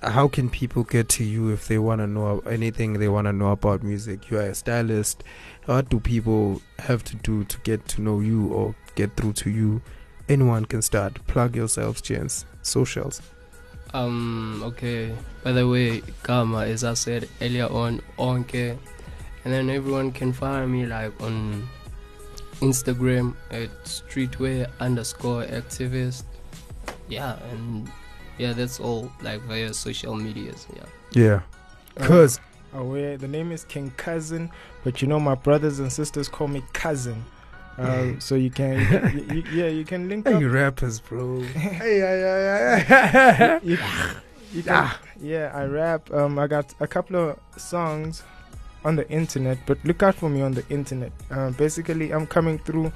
How 0.02 0.28
can 0.28 0.50
people 0.50 0.84
get 0.84 1.09
to 1.11 1.24
you 1.24 1.48
if 1.48 1.66
they 1.66 1.78
wanna 1.78 2.07
know 2.07 2.40
anything 2.40 2.94
they 2.94 3.09
wanna 3.09 3.32
know 3.32 3.50
about 3.52 3.82
music? 3.82 4.30
You 4.30 4.38
are 4.38 4.42
a 4.42 4.55
stylist. 4.55 5.24
What 5.64 5.88
do 5.88 5.98
people 5.98 6.61
have 6.78 7.02
to 7.05 7.16
do 7.16 7.44
to 7.44 7.59
get 7.61 7.88
to 7.88 8.02
know 8.02 8.20
you 8.20 8.48
or 8.48 8.74
get 8.96 9.16
through 9.16 9.32
to 9.34 9.50
you? 9.50 9.80
Anyone 10.28 10.66
can 10.66 10.82
start. 10.82 11.26
Plug 11.26 11.57
yourselves, 11.57 12.02
gents. 12.02 12.44
Socials. 12.61 13.22
Um, 13.94 14.62
okay. 14.64 15.14
By 15.42 15.52
the 15.52 15.66
way, 15.66 16.02
Gamma, 16.24 16.66
as 16.66 16.84
I 16.84 16.94
said 16.94 17.28
earlier 17.40 17.66
on, 17.66 18.02
Onke. 18.18 18.76
And 19.45 19.53
then 19.53 19.68
everyone 19.70 20.11
can 20.12 20.32
find 20.32 20.70
me 20.72 20.86
like 20.86 21.12
on 21.20 21.68
Instagram 22.61 23.34
at 23.51 23.68
streetwear 23.84 24.70
underscore 24.80 25.45
activist. 25.45 26.24
Yeah, 27.09 27.36
and 27.51 27.88
yeah, 28.38 28.53
that's 28.53 28.80
all 28.80 29.11
like 29.22 29.40
via 29.42 29.74
social 29.74 30.14
medias. 30.16 30.66
Yeah. 30.74 30.82
Yeah. 31.12 31.40
Uh, 32.03 32.07
Cause 32.07 32.40
aware 32.72 33.16
the 33.16 33.28
name 33.28 33.53
is 33.53 33.62
king 33.66 33.92
cousin 33.97 34.51
but 34.82 35.01
you 35.01 35.07
know 35.07 35.20
my 35.20 35.36
brothers 35.36 35.78
and 35.78 35.92
sisters 35.92 36.26
call 36.28 36.49
me 36.49 36.61
cousin 36.72 37.24
uh, 37.78 38.09
so 38.18 38.34
you 38.34 38.51
can 38.51 38.74
y- 38.78 39.24
y- 39.28 39.45
yeah 39.53 39.68
you 39.68 39.84
can 39.84 40.09
link 40.09 40.26
up 40.26 40.32
Hey, 40.34 40.45
rappers, 40.45 40.99
bro. 40.99 41.40
hey, 41.42 41.99
yeah, 42.01 42.88
yeah, 43.38 43.61
you, 43.62 43.78
you 44.53 44.62
can, 44.64 44.90
yeah 45.20 45.53
i 45.55 45.62
rap 45.66 46.11
um 46.12 46.36
i 46.36 46.49
got 46.49 46.74
a 46.80 46.86
couple 46.88 47.14
of 47.14 47.38
songs 47.57 48.24
on 48.85 48.97
the 48.97 49.09
internet 49.11 49.59
but 49.66 49.78
look 49.85 50.03
out 50.03 50.14
for 50.14 50.28
me 50.28 50.43
on 50.43 50.53
the 50.53 50.64
internet 50.68 51.12
uh, 51.30 51.51
basically 51.53 52.11
i'm 52.12 52.26
coming 52.26 52.59
through 52.59 52.93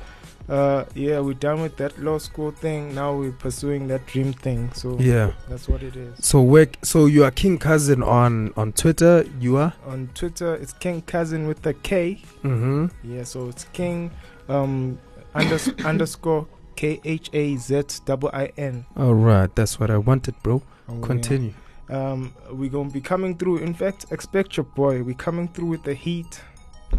uh 0.49 0.85
yeah 0.95 1.19
we're 1.21 1.35
done 1.35 1.61
with 1.61 1.77
that 1.77 1.99
law 2.03 2.17
school 2.19 2.51
thing 2.51 2.95
now 2.95 3.15
we're 3.15 3.33
pursuing 3.33 3.87
that 3.89 4.05
dream 4.07 4.33
thing 4.33 4.71
so 4.73 4.97
yeah. 4.99 5.31
that's 5.49 5.69
what 5.69 5.83
it 5.83 5.95
is 5.97 6.13
So 6.25 6.41
where? 6.41 6.69
So 6.83 7.05
you 7.07 7.25
are 7.25 7.31
King 7.31 7.59
Cousin 7.59 8.03
on 8.03 8.53
on 8.57 8.73
Twitter. 8.73 9.27
You 9.41 9.59
are. 9.59 9.73
on 9.87 10.09
twitter 10.15 10.55
it's 10.55 10.73
king 10.73 11.03
cousin 11.03 11.47
with 11.49 11.61
the 11.63 11.75
k 11.75 12.23
Mm-hmm. 12.45 12.87
yeah 13.05 13.25
so 13.25 13.49
it's 13.49 13.65
king 13.75 14.11
um 14.49 14.99
unders- 15.35 15.75
underscore 15.91 16.47
k 16.77 16.99
h 17.05 17.29
a 17.35 17.57
z 17.57 17.83
double 18.07 18.31
i 18.33 18.51
n 18.57 18.87
All 18.97 19.15
right, 19.15 19.51
that's 19.55 19.79
what 19.79 19.91
I 19.91 19.99
wanted, 19.99 20.35
bro. 20.43 20.63
Oh, 20.89 20.95
yeah. 20.95 21.51
Um 21.91 22.35
we're 22.51 22.71
gonna 22.71 22.91
be 22.91 23.01
coming 23.01 23.37
through 23.37 23.59
in 23.59 23.75
fact 23.75 24.07
expect 24.11 24.57
your 24.57 24.65
boy 24.65 25.03
we're 25.03 25.15
coming 25.15 25.49
through 25.49 25.69
with 25.69 25.83
the 25.85 25.95
heat 25.95 26.41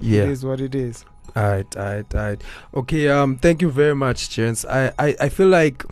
Yeah. 0.02 0.24
it 0.24 0.30
is 0.30 0.44
what 0.46 0.60
it 0.62 0.76
is 0.76 1.06
Alright, 1.38 1.78
alright, 1.78 2.16
alright. 2.16 2.42
Okay, 2.74 3.08
um, 3.08 3.38
thank 3.38 3.62
you 3.62 3.70
very 3.70 3.94
much, 3.94 4.32
gents. 4.32 4.66
I, 4.66 4.92
I, 4.98 5.16
I 5.22 5.30
feel 5.30 5.48
like 5.48 5.86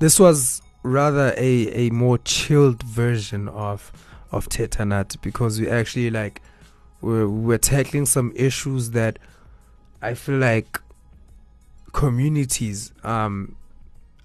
this 0.00 0.18
was 0.18 0.60
rather 0.82 1.32
a, 1.36 1.86
a 1.86 1.90
more 1.90 2.18
chilled 2.18 2.82
version 2.82 3.46
of 3.48 3.92
of 4.32 4.48
Tetanati 4.48 5.20
because 5.22 5.60
we 5.60 5.68
actually 5.70 6.10
like 6.10 6.42
we're 7.00 7.28
we're 7.28 7.58
tackling 7.58 8.06
some 8.06 8.32
issues 8.34 8.90
that 8.90 9.20
I 10.02 10.14
feel 10.14 10.38
like 10.38 10.80
communities 11.92 12.92
um 13.04 13.56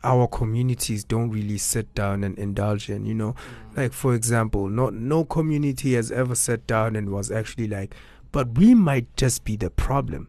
our 0.04 0.28
communities 0.28 1.04
don't 1.04 1.30
really 1.30 1.58
sit 1.58 1.94
down 1.94 2.24
and 2.24 2.38
indulge 2.38 2.90
in, 2.90 3.06
you 3.06 3.14
know. 3.14 3.34
Mm. 3.74 3.78
Like 3.78 3.94
for 3.94 4.16
example, 4.16 4.68
not 4.68 4.94
no 4.94 5.24
community 5.26 5.94
has 5.94 6.12
ever 6.12 6.36
sat 6.36 6.66
down 6.68 6.96
and 6.96 7.10
was 7.10 7.32
actually 7.32 7.68
like, 7.68 7.94
but 8.32 8.58
we 8.58 8.74
might 8.74 9.16
just 9.16 9.44
be 9.44 9.56
the 9.56 9.70
problem 9.70 10.28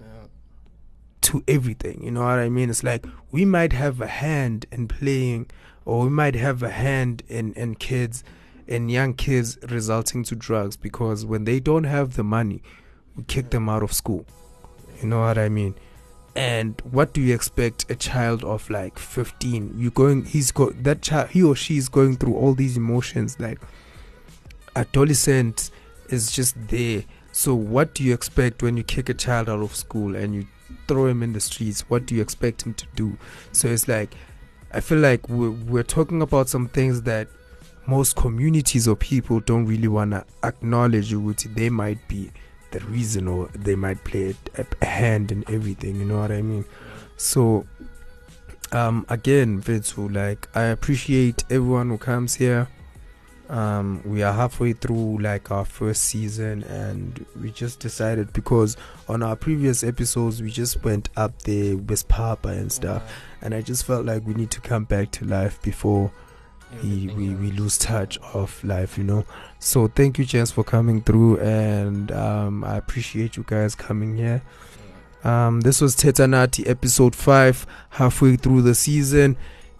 Yeah. 0.00 0.26
to 1.22 1.44
everything. 1.46 2.02
You 2.02 2.10
know 2.10 2.22
what 2.22 2.38
I 2.38 2.48
mean? 2.48 2.70
It's 2.70 2.82
like 2.82 3.06
we 3.30 3.44
might 3.44 3.72
have 3.72 4.00
a 4.00 4.06
hand 4.06 4.66
in 4.72 4.88
playing, 4.88 5.50
or 5.84 6.04
we 6.04 6.10
might 6.10 6.34
have 6.34 6.62
a 6.62 6.70
hand 6.70 7.22
in 7.28 7.52
in 7.54 7.76
kids, 7.76 8.24
in 8.66 8.88
young 8.88 9.14
kids 9.14 9.58
resulting 9.68 10.24
to 10.24 10.34
drugs 10.34 10.76
because 10.76 11.24
when 11.24 11.44
they 11.44 11.60
don't 11.60 11.84
have 11.84 12.16
the 12.16 12.24
money, 12.24 12.62
we 13.16 13.22
kick 13.24 13.50
them 13.50 13.68
out 13.68 13.82
of 13.82 13.92
school. 13.92 14.26
You 15.00 15.08
know 15.08 15.20
what 15.20 15.38
I 15.38 15.48
mean? 15.48 15.74
And 16.38 16.80
what 16.92 17.14
do 17.14 17.20
you 17.20 17.34
expect 17.34 17.90
a 17.90 17.96
child 17.96 18.44
of 18.44 18.70
like 18.70 18.96
15? 18.96 19.74
You 19.76 19.90
going? 19.90 20.24
He's 20.24 20.52
got 20.52 20.84
that 20.84 21.02
child. 21.02 21.30
He 21.30 21.42
or 21.42 21.56
she 21.56 21.78
is 21.78 21.88
going 21.88 22.16
through 22.16 22.36
all 22.36 22.54
these 22.54 22.76
emotions. 22.76 23.40
Like 23.40 23.58
adolescent 24.76 25.72
is 26.10 26.30
just 26.30 26.54
there. 26.68 27.02
So 27.32 27.56
what 27.56 27.92
do 27.92 28.04
you 28.04 28.14
expect 28.14 28.62
when 28.62 28.76
you 28.76 28.84
kick 28.84 29.08
a 29.08 29.14
child 29.14 29.48
out 29.48 29.58
of 29.58 29.74
school 29.74 30.14
and 30.14 30.32
you 30.32 30.46
throw 30.86 31.06
him 31.06 31.24
in 31.24 31.32
the 31.32 31.40
streets? 31.40 31.80
What 31.90 32.06
do 32.06 32.14
you 32.14 32.22
expect 32.22 32.62
him 32.62 32.74
to 32.74 32.86
do? 32.94 33.18
So 33.50 33.66
it's 33.66 33.88
like, 33.88 34.14
I 34.72 34.78
feel 34.78 34.98
like 34.98 35.28
we're, 35.28 35.50
we're 35.50 35.82
talking 35.82 36.22
about 36.22 36.48
some 36.48 36.68
things 36.68 37.02
that 37.02 37.26
most 37.86 38.14
communities 38.14 38.86
or 38.86 38.94
people 38.94 39.40
don't 39.40 39.66
really 39.66 39.88
want 39.88 40.12
to 40.12 40.24
acknowledge 40.44 41.12
which 41.12 41.44
they 41.56 41.68
might 41.68 42.06
be 42.06 42.30
the 42.70 42.80
reason 42.80 43.28
or 43.28 43.48
they 43.54 43.74
might 43.74 44.02
play 44.04 44.34
a, 44.56 44.66
a 44.80 44.86
hand 44.86 45.32
in 45.32 45.44
everything. 45.48 45.96
You 45.96 46.04
know 46.04 46.18
what 46.18 46.32
I 46.32 46.42
mean? 46.42 46.64
So, 47.16 47.66
um, 48.72 49.06
again, 49.08 49.60
Vitsu, 49.60 50.14
like 50.14 50.48
I 50.54 50.64
appreciate 50.64 51.44
everyone 51.50 51.88
who 51.88 51.98
comes 51.98 52.34
here. 52.34 52.68
Um, 53.48 54.02
we 54.04 54.22
are 54.22 54.32
halfway 54.34 54.74
through 54.74 55.18
like 55.20 55.50
our 55.50 55.64
first 55.64 56.02
season, 56.02 56.64
and 56.64 57.24
we 57.40 57.50
just 57.50 57.80
decided 57.80 58.32
because 58.34 58.76
on 59.08 59.22
our 59.22 59.36
previous 59.36 59.82
episodes 59.82 60.42
we 60.42 60.50
just 60.50 60.84
went 60.84 61.08
up 61.16 61.42
there 61.42 61.76
with 61.76 62.06
Papa 62.08 62.48
and 62.48 62.70
stuff, 62.70 63.10
and 63.40 63.54
I 63.54 63.62
just 63.62 63.86
felt 63.86 64.04
like 64.04 64.26
we 64.26 64.34
need 64.34 64.50
to 64.50 64.60
come 64.60 64.84
back 64.84 65.10
to 65.12 65.24
life 65.24 65.62
before 65.62 66.12
we, 66.82 67.08
we, 67.16 67.30
we 67.30 67.50
lose 67.52 67.78
touch 67.78 68.18
of 68.34 68.62
life, 68.62 68.98
you 68.98 69.04
know. 69.04 69.24
So 69.58 69.88
thank 69.88 70.18
you, 70.18 70.24
gents, 70.24 70.50
for 70.50 70.64
coming 70.64 71.02
through, 71.02 71.38
and 71.40 72.12
um, 72.12 72.64
I 72.64 72.76
appreciate 72.76 73.36
you 73.36 73.44
guys 73.46 73.74
coming 73.74 74.16
here. 74.16 74.42
Um, 75.24 75.60
this 75.62 75.80
was 75.80 75.96
Tetanati 75.96 76.68
episode 76.68 77.14
five, 77.14 77.66
halfway 77.90 78.36
through 78.36 78.62
the 78.62 78.74
season. 78.74 79.36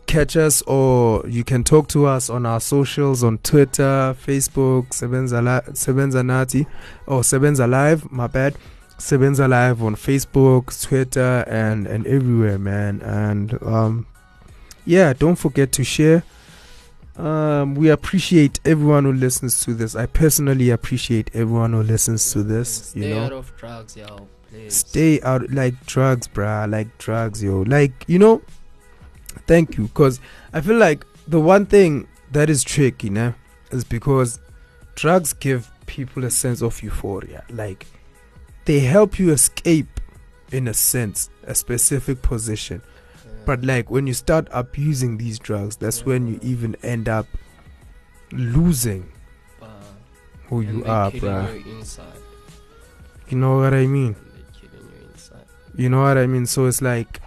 Catch 0.07 0.37
us, 0.37 0.63
or 0.63 1.23
you 1.29 1.45
can 1.45 1.63
talk 1.63 1.89
to 1.89 2.07
us 2.07 2.31
on 2.31 2.47
our 2.47 2.61
socials 2.61 3.23
on 3.23 3.39
Twitter, 3.39 4.17
Facebook, 4.27 4.89
Sebenza 4.89 6.25
Nati, 6.25 6.67
or 7.07 7.21
Sebenza 7.21 7.69
Live. 7.69 8.11
My 8.11 8.27
bad. 8.27 8.57
Sebenza 8.99 9.49
Live 9.49 9.81
on 9.81 9.95
Facebook, 9.95 10.83
Twitter, 10.83 11.45
and 11.47 11.87
and 11.87 12.05
everywhere, 12.07 12.59
man. 12.59 13.01
And 13.03 13.63
um, 13.63 14.07
yeah, 14.85 15.13
don't 15.13 15.37
forget 15.37 15.71
to 15.73 15.85
share. 15.85 16.25
Um, 17.19 17.75
we 17.75 17.91
appreciate 17.91 18.61
everyone 18.65 19.05
who 19.05 19.13
listens 19.13 19.65
to 19.65 19.75
this. 19.75 19.97
I 19.97 20.07
personally 20.07 20.71
appreciate 20.71 21.31
everyone 21.35 21.73
who 21.73 21.83
listens 21.83 22.33
to 22.33 22.45
this. 22.45 22.69
Stay 22.91 23.01
You 23.01 23.15
know, 23.15 23.25
out 23.25 23.33
of 23.33 23.57
drugs, 23.57 23.97
yo. 23.97 24.29
Please. 24.49 24.77
stay 24.77 25.21
out 25.23 25.51
like 25.51 25.85
drugs, 25.85 26.29
bruh. 26.29 26.71
Like 26.71 26.97
drugs, 26.99 27.43
yo. 27.43 27.63
Like 27.63 28.05
you 28.07 28.19
know. 28.19 28.41
Thank 29.47 29.77
you, 29.77 29.89
cause 29.89 30.21
I 30.53 30.61
feel 30.61 30.77
like 30.77 31.05
the 31.27 31.41
one 31.41 31.67
thing 31.67 32.07
that 32.33 32.51
is 32.51 32.63
tricky, 32.63 33.11
know, 33.11 33.35
is 33.71 33.83
because 33.85 34.41
drugs 34.95 35.33
give 35.33 35.71
people 35.87 36.25
a 36.25 36.31
sense 36.31 36.63
of 36.63 36.83
euphoria. 36.83 37.45
Like 37.51 37.87
they 38.65 38.81
help 38.81 39.19
you 39.19 39.33
escape, 39.33 40.01
in 40.53 40.69
a 40.69 40.75
sense, 40.75 41.31
a 41.47 41.55
specific 41.55 42.23
position. 42.23 42.83
But 43.49 43.65
like 43.65 43.91
when 43.91 44.07
you 44.07 44.13
start 44.13 44.47
abusing 44.51 45.17
these 45.17 45.39
drugs, 45.39 45.77
that's 45.77 46.05
when 46.05 46.29
you 46.29 46.39
even 46.43 46.77
end 46.83 47.09
up 47.09 47.25
losing 48.31 49.09
Uh, 49.63 49.67
who 50.49 50.61
you 50.61 50.85
are, 50.85 51.11
bruh. 51.11 51.49
you 53.31 53.39
know 53.39 53.57
what 53.57 53.73
I 53.73 53.87
mean? 53.87 54.15
And 54.15 54.17
they're 54.17 54.69
killing 54.69 54.91
you. 55.77 55.83
You 55.83 55.89
know 55.89 56.03
what 56.03 56.19
I 56.19 56.27
mean? 56.27 56.45
So 56.45 56.67
it's 56.67 56.83
like 56.83 57.23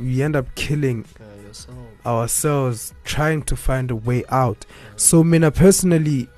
we 0.00 0.24
end 0.24 0.34
up 0.34 0.52
killing 0.56 1.04
yourself. 1.46 1.76
ourselves 2.04 2.92
trying 3.04 3.42
to 3.42 3.54
find 3.54 3.92
a 3.92 3.96
way 3.96 4.24
out. 4.30 4.66
So 4.96 5.22
Mina 5.22 5.52
personally, 5.52 6.28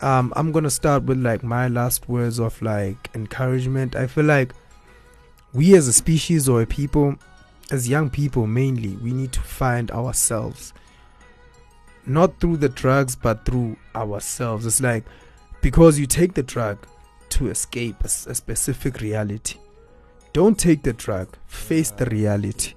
um, 0.00 0.32
I'm 0.36 0.52
gonna 0.52 0.70
start 0.70 1.02
with 1.02 1.18
like 1.18 1.42
my 1.42 1.66
last 1.66 2.08
words 2.08 2.38
of 2.38 2.62
like 2.62 3.10
encouragement. 3.16 3.96
I 3.96 4.06
feel 4.06 4.26
like 4.26 4.54
we 5.52 5.74
as 5.74 5.88
a 5.88 5.92
species 5.92 6.48
or 6.48 6.62
a 6.62 6.66
people, 6.66 7.16
as 7.70 7.88
young 7.88 8.10
people 8.10 8.46
mainly, 8.46 8.96
we 8.96 9.12
need 9.12 9.32
to 9.32 9.40
find 9.40 9.90
ourselves. 9.90 10.72
Not 12.06 12.38
through 12.38 12.58
the 12.58 12.68
drugs, 12.68 13.16
but 13.16 13.44
through 13.44 13.76
ourselves. 13.94 14.66
It's 14.66 14.80
like 14.80 15.04
because 15.62 15.98
you 15.98 16.06
take 16.06 16.34
the 16.34 16.42
drug 16.42 16.86
to 17.30 17.48
escape 17.48 18.04
a 18.04 18.08
specific 18.08 19.00
reality. 19.00 19.58
Don't 20.32 20.58
take 20.58 20.82
the 20.82 20.92
drug, 20.92 21.36
face 21.46 21.90
the 21.90 22.04
reality 22.06 22.74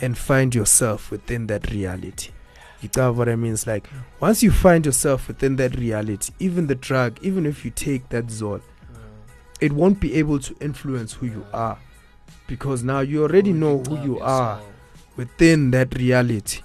and 0.00 0.16
find 0.16 0.54
yourself 0.54 1.10
within 1.10 1.48
that 1.48 1.70
reality. 1.70 2.30
You 2.80 2.88
got 2.90 3.16
what 3.16 3.28
I 3.28 3.34
mean? 3.34 3.54
It's 3.54 3.66
like 3.66 3.88
once 4.20 4.42
you 4.42 4.52
find 4.52 4.86
yourself 4.86 5.26
within 5.26 5.56
that 5.56 5.76
reality, 5.76 6.32
even 6.38 6.68
the 6.68 6.76
drug, 6.76 7.18
even 7.22 7.44
if 7.44 7.64
you 7.64 7.72
take 7.72 8.08
that 8.10 8.26
zol 8.26 8.62
it 9.60 9.72
won't 9.72 10.00
be 10.00 10.14
able 10.14 10.38
to 10.38 10.56
influence 10.60 11.12
who 11.12 11.26
you 11.26 11.46
are 11.52 11.78
because 12.48 12.82
now 12.82 12.98
you 13.00 13.22
already 13.22 13.52
know 13.52 13.78
who 13.78 14.02
you 14.02 14.18
are 14.18 14.60
within 15.16 15.70
that 15.70 15.96
reality. 15.96 16.62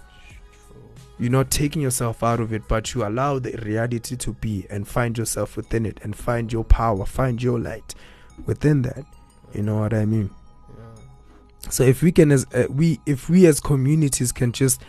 You're 1.19 1.29
not 1.29 1.51
taking 1.51 1.81
yourself 1.81 2.23
out 2.23 2.39
of 2.39 2.51
it, 2.51 2.63
but 2.67 2.95
you 2.95 3.05
allow 3.05 3.37
the 3.37 3.51
reality 3.63 4.15
to 4.15 4.33
be 4.33 4.65
and 4.71 4.87
find 4.87 5.15
yourself 5.15 5.55
within 5.55 5.85
it 5.85 5.99
and 6.01 6.15
find 6.15 6.51
your 6.51 6.63
power, 6.63 7.05
find 7.05 7.43
your 7.43 7.59
light 7.59 7.93
within 8.47 8.81
that. 8.81 9.05
You 9.53 9.61
know 9.61 9.77
what 9.77 9.93
I 9.93 10.05
mean? 10.05 10.31
So 11.69 11.83
if 11.83 12.01
we 12.01 12.11
can, 12.11 12.31
as 12.31 12.47
uh, 12.53 12.65
we, 12.69 12.99
if 13.05 13.29
we 13.29 13.45
as 13.45 13.59
communities 13.59 14.31
can 14.31 14.51
just 14.51 14.81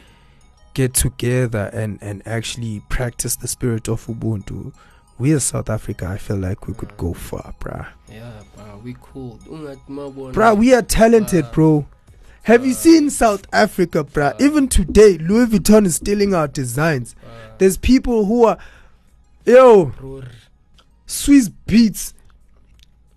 get 0.72 0.92
together 0.92 1.70
and 1.72 1.98
and 2.02 2.20
actually 2.26 2.82
practice 2.88 3.36
the 3.36 3.46
spirit 3.46 3.88
of 3.88 4.06
Ubuntu, 4.06 4.74
we 5.18 5.32
as 5.32 5.44
South 5.44 5.70
Africa, 5.70 6.06
I 6.06 6.18
feel 6.18 6.36
like 6.36 6.66
we 6.66 6.74
could 6.74 6.96
go 6.96 7.12
far, 7.14 7.54
bruh. 7.60 7.86
Yeah, 8.10 8.30
bro, 8.56 8.80
we 8.82 8.96
cool. 9.00 9.38
Bruh, 9.48 10.56
we 10.56 10.74
are 10.74 10.82
talented, 10.82 11.50
bro. 11.52 11.86
Have 12.42 12.66
you 12.66 12.72
seen 12.74 13.08
South 13.10 13.46
Africa, 13.52 14.04
bruh? 14.04 14.32
uh, 14.32 14.36
Even 14.44 14.68
today, 14.68 15.16
Louis 15.18 15.46
Vuitton 15.46 15.86
is 15.86 15.96
stealing 15.96 16.34
our 16.34 16.48
designs. 16.48 17.14
uh, 17.24 17.52
There's 17.58 17.76
people 17.76 18.26
who 18.26 18.44
are, 18.44 18.58
yo, 19.46 19.86
bror, 19.86 20.26
Swizz 21.06 21.52
Beatz 21.66 22.12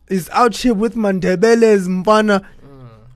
is 0.07 0.29
out 0.31 0.55
here 0.57 0.73
with 0.73 0.95
Mandebele's 0.95 1.87
Mbana 1.87 2.41
uh, 2.43 2.47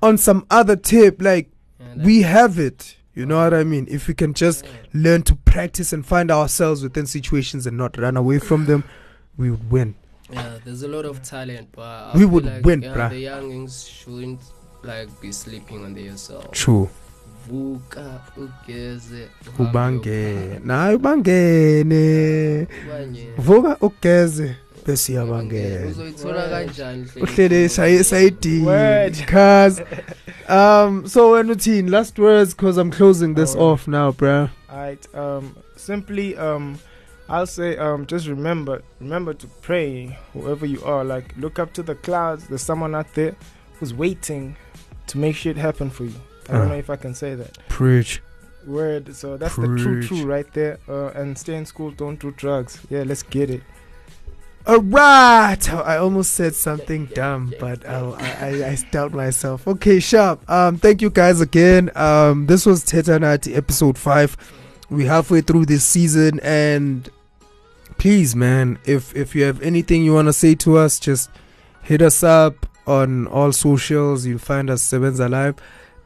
on 0.05 0.17
some 0.17 0.45
other 0.49 0.75
tip. 0.75 1.21
Like, 1.21 1.49
yeah, 1.79 2.03
we 2.03 2.23
have 2.23 2.57
it. 2.59 2.97
You 3.13 3.25
know 3.25 3.43
what 3.43 3.53
I 3.53 3.63
mean? 3.63 3.87
If 3.89 4.07
we 4.07 4.13
can 4.13 4.33
just 4.33 4.65
learn 4.93 5.23
to 5.23 5.35
practice 5.35 5.91
and 5.91 6.05
find 6.05 6.31
ourselves 6.31 6.81
within 6.81 7.05
situations 7.05 7.67
and 7.67 7.77
not 7.77 7.97
run 7.97 8.15
away 8.15 8.39
from 8.39 8.65
them, 8.65 8.83
we 9.37 9.51
would 9.51 9.69
win. 9.71 9.95
Yeah, 10.31 10.59
there's 10.63 10.83
a 10.83 10.87
lot 10.87 11.03
of 11.05 11.21
talent, 11.21 11.69
but 11.73 11.81
I 11.81 12.11
We 12.15 12.25
would 12.25 12.45
like, 12.45 12.63
win, 12.65 12.81
yeah, 12.81 12.93
bruh. 12.93 13.09
The 13.09 13.25
youngins 13.25 13.89
shouldn't 13.89 14.39
like 14.83 15.09
be 15.19 15.31
sleeping 15.33 15.83
on 15.83 15.93
themselves. 15.93 16.47
True. 16.51 16.89
Vuka 17.49 18.21
ugeze 18.37 19.27
Ubange. 19.59 20.59
Na 20.63 20.91
ubangene. 20.93 22.67
Vuka 23.37 23.77
ugeze 23.81 24.55
bese 24.85 25.11
uyabangena. 25.13 25.87
uzoyithola 25.87 26.49
kanjani 26.49 27.05
hle- 27.05 27.23
Uhlele 27.23 27.69
sayi 27.69 28.31
Cuz 29.25 29.81
um 30.49 31.07
so 31.07 31.31
when 31.33 31.47
uthini 31.49 31.89
last 31.89 32.17
words 32.19 32.53
cuz 32.53 32.77
I'm 32.77 32.91
closing 32.91 33.35
this 33.35 33.55
Oh. 33.55 33.71
off 33.71 33.87
now, 33.87 34.11
bro 34.11 34.49
Alright. 34.69 35.07
Um, 35.13 35.55
simply, 35.75 36.37
um, 36.37 36.77
I'll 37.27 37.45
say, 37.45 37.75
um, 37.77 38.05
just 38.05 38.25
remember, 38.27 38.81
remember 39.01 39.33
to 39.33 39.47
pray, 39.61 40.17
whoever 40.33 40.65
you 40.65 40.81
are. 40.85 41.03
Like, 41.03 41.33
look 41.37 41.59
up 41.59 41.73
to 41.73 41.83
the 41.83 41.95
clouds. 41.95 42.47
There's 42.47 42.61
someone 42.61 42.95
out 42.95 43.13
there 43.13 43.35
who's 43.79 43.93
waiting 43.93 44.55
to 45.07 45.17
make 45.17 45.35
shit 45.35 45.57
happen 45.57 45.89
for 45.89 46.05
you. 46.05 46.13
I 46.47 46.53
don't 46.53 46.61
Uh. 46.61 46.67
know 46.69 46.75
if 46.77 46.89
I 46.89 46.95
can 46.95 47.13
say 47.13 47.35
that 47.35 47.57
Preach. 47.67 48.21
word. 48.65 49.13
So 49.13 49.35
that's 49.37 49.57
the 49.57 49.67
true, 49.67 50.01
true 50.03 50.23
right 50.25 50.47
there. 50.53 50.77
Uh, 50.87 51.07
and 51.19 51.37
stay 51.37 51.55
in 51.55 51.65
school. 51.65 51.91
Don't 51.91 52.17
do 52.19 52.31
drugs. 52.31 52.79
Yeah, 52.89 53.03
let's 53.05 53.23
get 53.23 53.49
it. 53.49 53.61
All 54.67 54.79
right. 54.79 55.73
I 55.73 55.97
almost 55.97 56.33
said 56.33 56.53
something 56.53 57.07
dumb, 57.07 57.53
but 57.59 57.83
I, 57.87 57.99
I, 58.39 58.69
I 58.69 58.75
stopped 58.75 59.15
myself. 59.15 59.67
Okay, 59.67 59.99
sharp. 59.99 60.47
Um, 60.49 60.77
thank 60.77 61.01
you 61.01 61.09
guys 61.09 61.41
again. 61.41 61.89
Um, 61.95 62.45
this 62.45 62.65
was 62.65 62.83
Teta 62.83 63.13
Tetanati 63.13 63.55
episode 63.55 63.97
five. 63.97 64.37
We're 64.89 65.07
halfway 65.07 65.41
through 65.41 65.65
this 65.65 65.83
season, 65.83 66.39
and 66.43 67.09
please, 67.97 68.35
man, 68.35 68.77
if 68.85 69.15
if 69.15 69.33
you 69.33 69.43
have 69.45 69.61
anything 69.61 70.03
you 70.03 70.13
wanna 70.13 70.33
say 70.33 70.53
to 70.55 70.77
us, 70.77 70.99
just 70.99 71.31
hit 71.81 72.01
us 72.03 72.23
up 72.23 72.67
on 72.85 73.25
all 73.27 73.51
socials. 73.51 74.27
You'll 74.27 74.37
find 74.37 74.69
us 74.69 74.83
Sebenza 74.83 75.27
Live, 75.29 75.55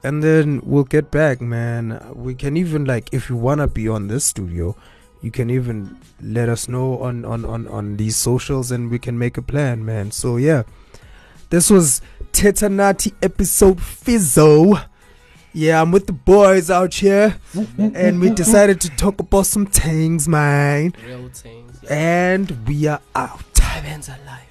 and 0.02 0.24
then 0.24 0.62
we'll 0.64 0.84
get 0.86 1.12
back, 1.12 1.42
man. 1.42 2.00
We 2.14 2.36
can 2.36 2.56
even 2.56 2.86
like 2.86 3.14
if 3.14 3.30
you 3.30 3.36
wanna 3.36 3.68
be 3.68 3.90
on 3.90 4.08
this 4.08 4.24
studio 4.24 4.78
you 5.26 5.32
can 5.32 5.50
even 5.50 5.98
let 6.22 6.50
us 6.50 6.70
know 6.70 7.00
on 7.00 7.26
on 7.26 7.44
on 7.46 7.68
on 7.68 7.98
these 7.98 8.16
socials 8.16 8.72
and 8.72 8.92
we 8.92 9.00
can 9.00 9.18
make 9.18 9.38
a 9.38 9.42
plan 9.42 9.84
man. 9.84 10.12
So 10.12 10.38
yeah. 10.38 10.64
This 11.50 11.70
was 11.70 12.02
tetanati 12.32 13.14
episode 13.24 13.78
fizzo. 13.80 14.86
Yeah 15.54 15.82
i'm 15.82 15.92
with 15.92 16.06
the 16.06 16.14
boys 16.14 16.70
out 16.70 16.94
here. 16.94 17.38
And 17.78 18.20
we 18.22 18.30
decided 18.30 18.80
to 18.82 18.90
talk 18.92 19.20
about 19.20 19.48
some 19.48 19.66
things 19.66 20.28
man. 20.28 20.94
Real 21.08 21.30
things 21.30 21.84
and 21.90 22.68
we 22.68 22.86
are 22.88 23.02
out. 23.16 23.42
Events 23.78 24.10
are 24.10 24.20
life 24.26 24.45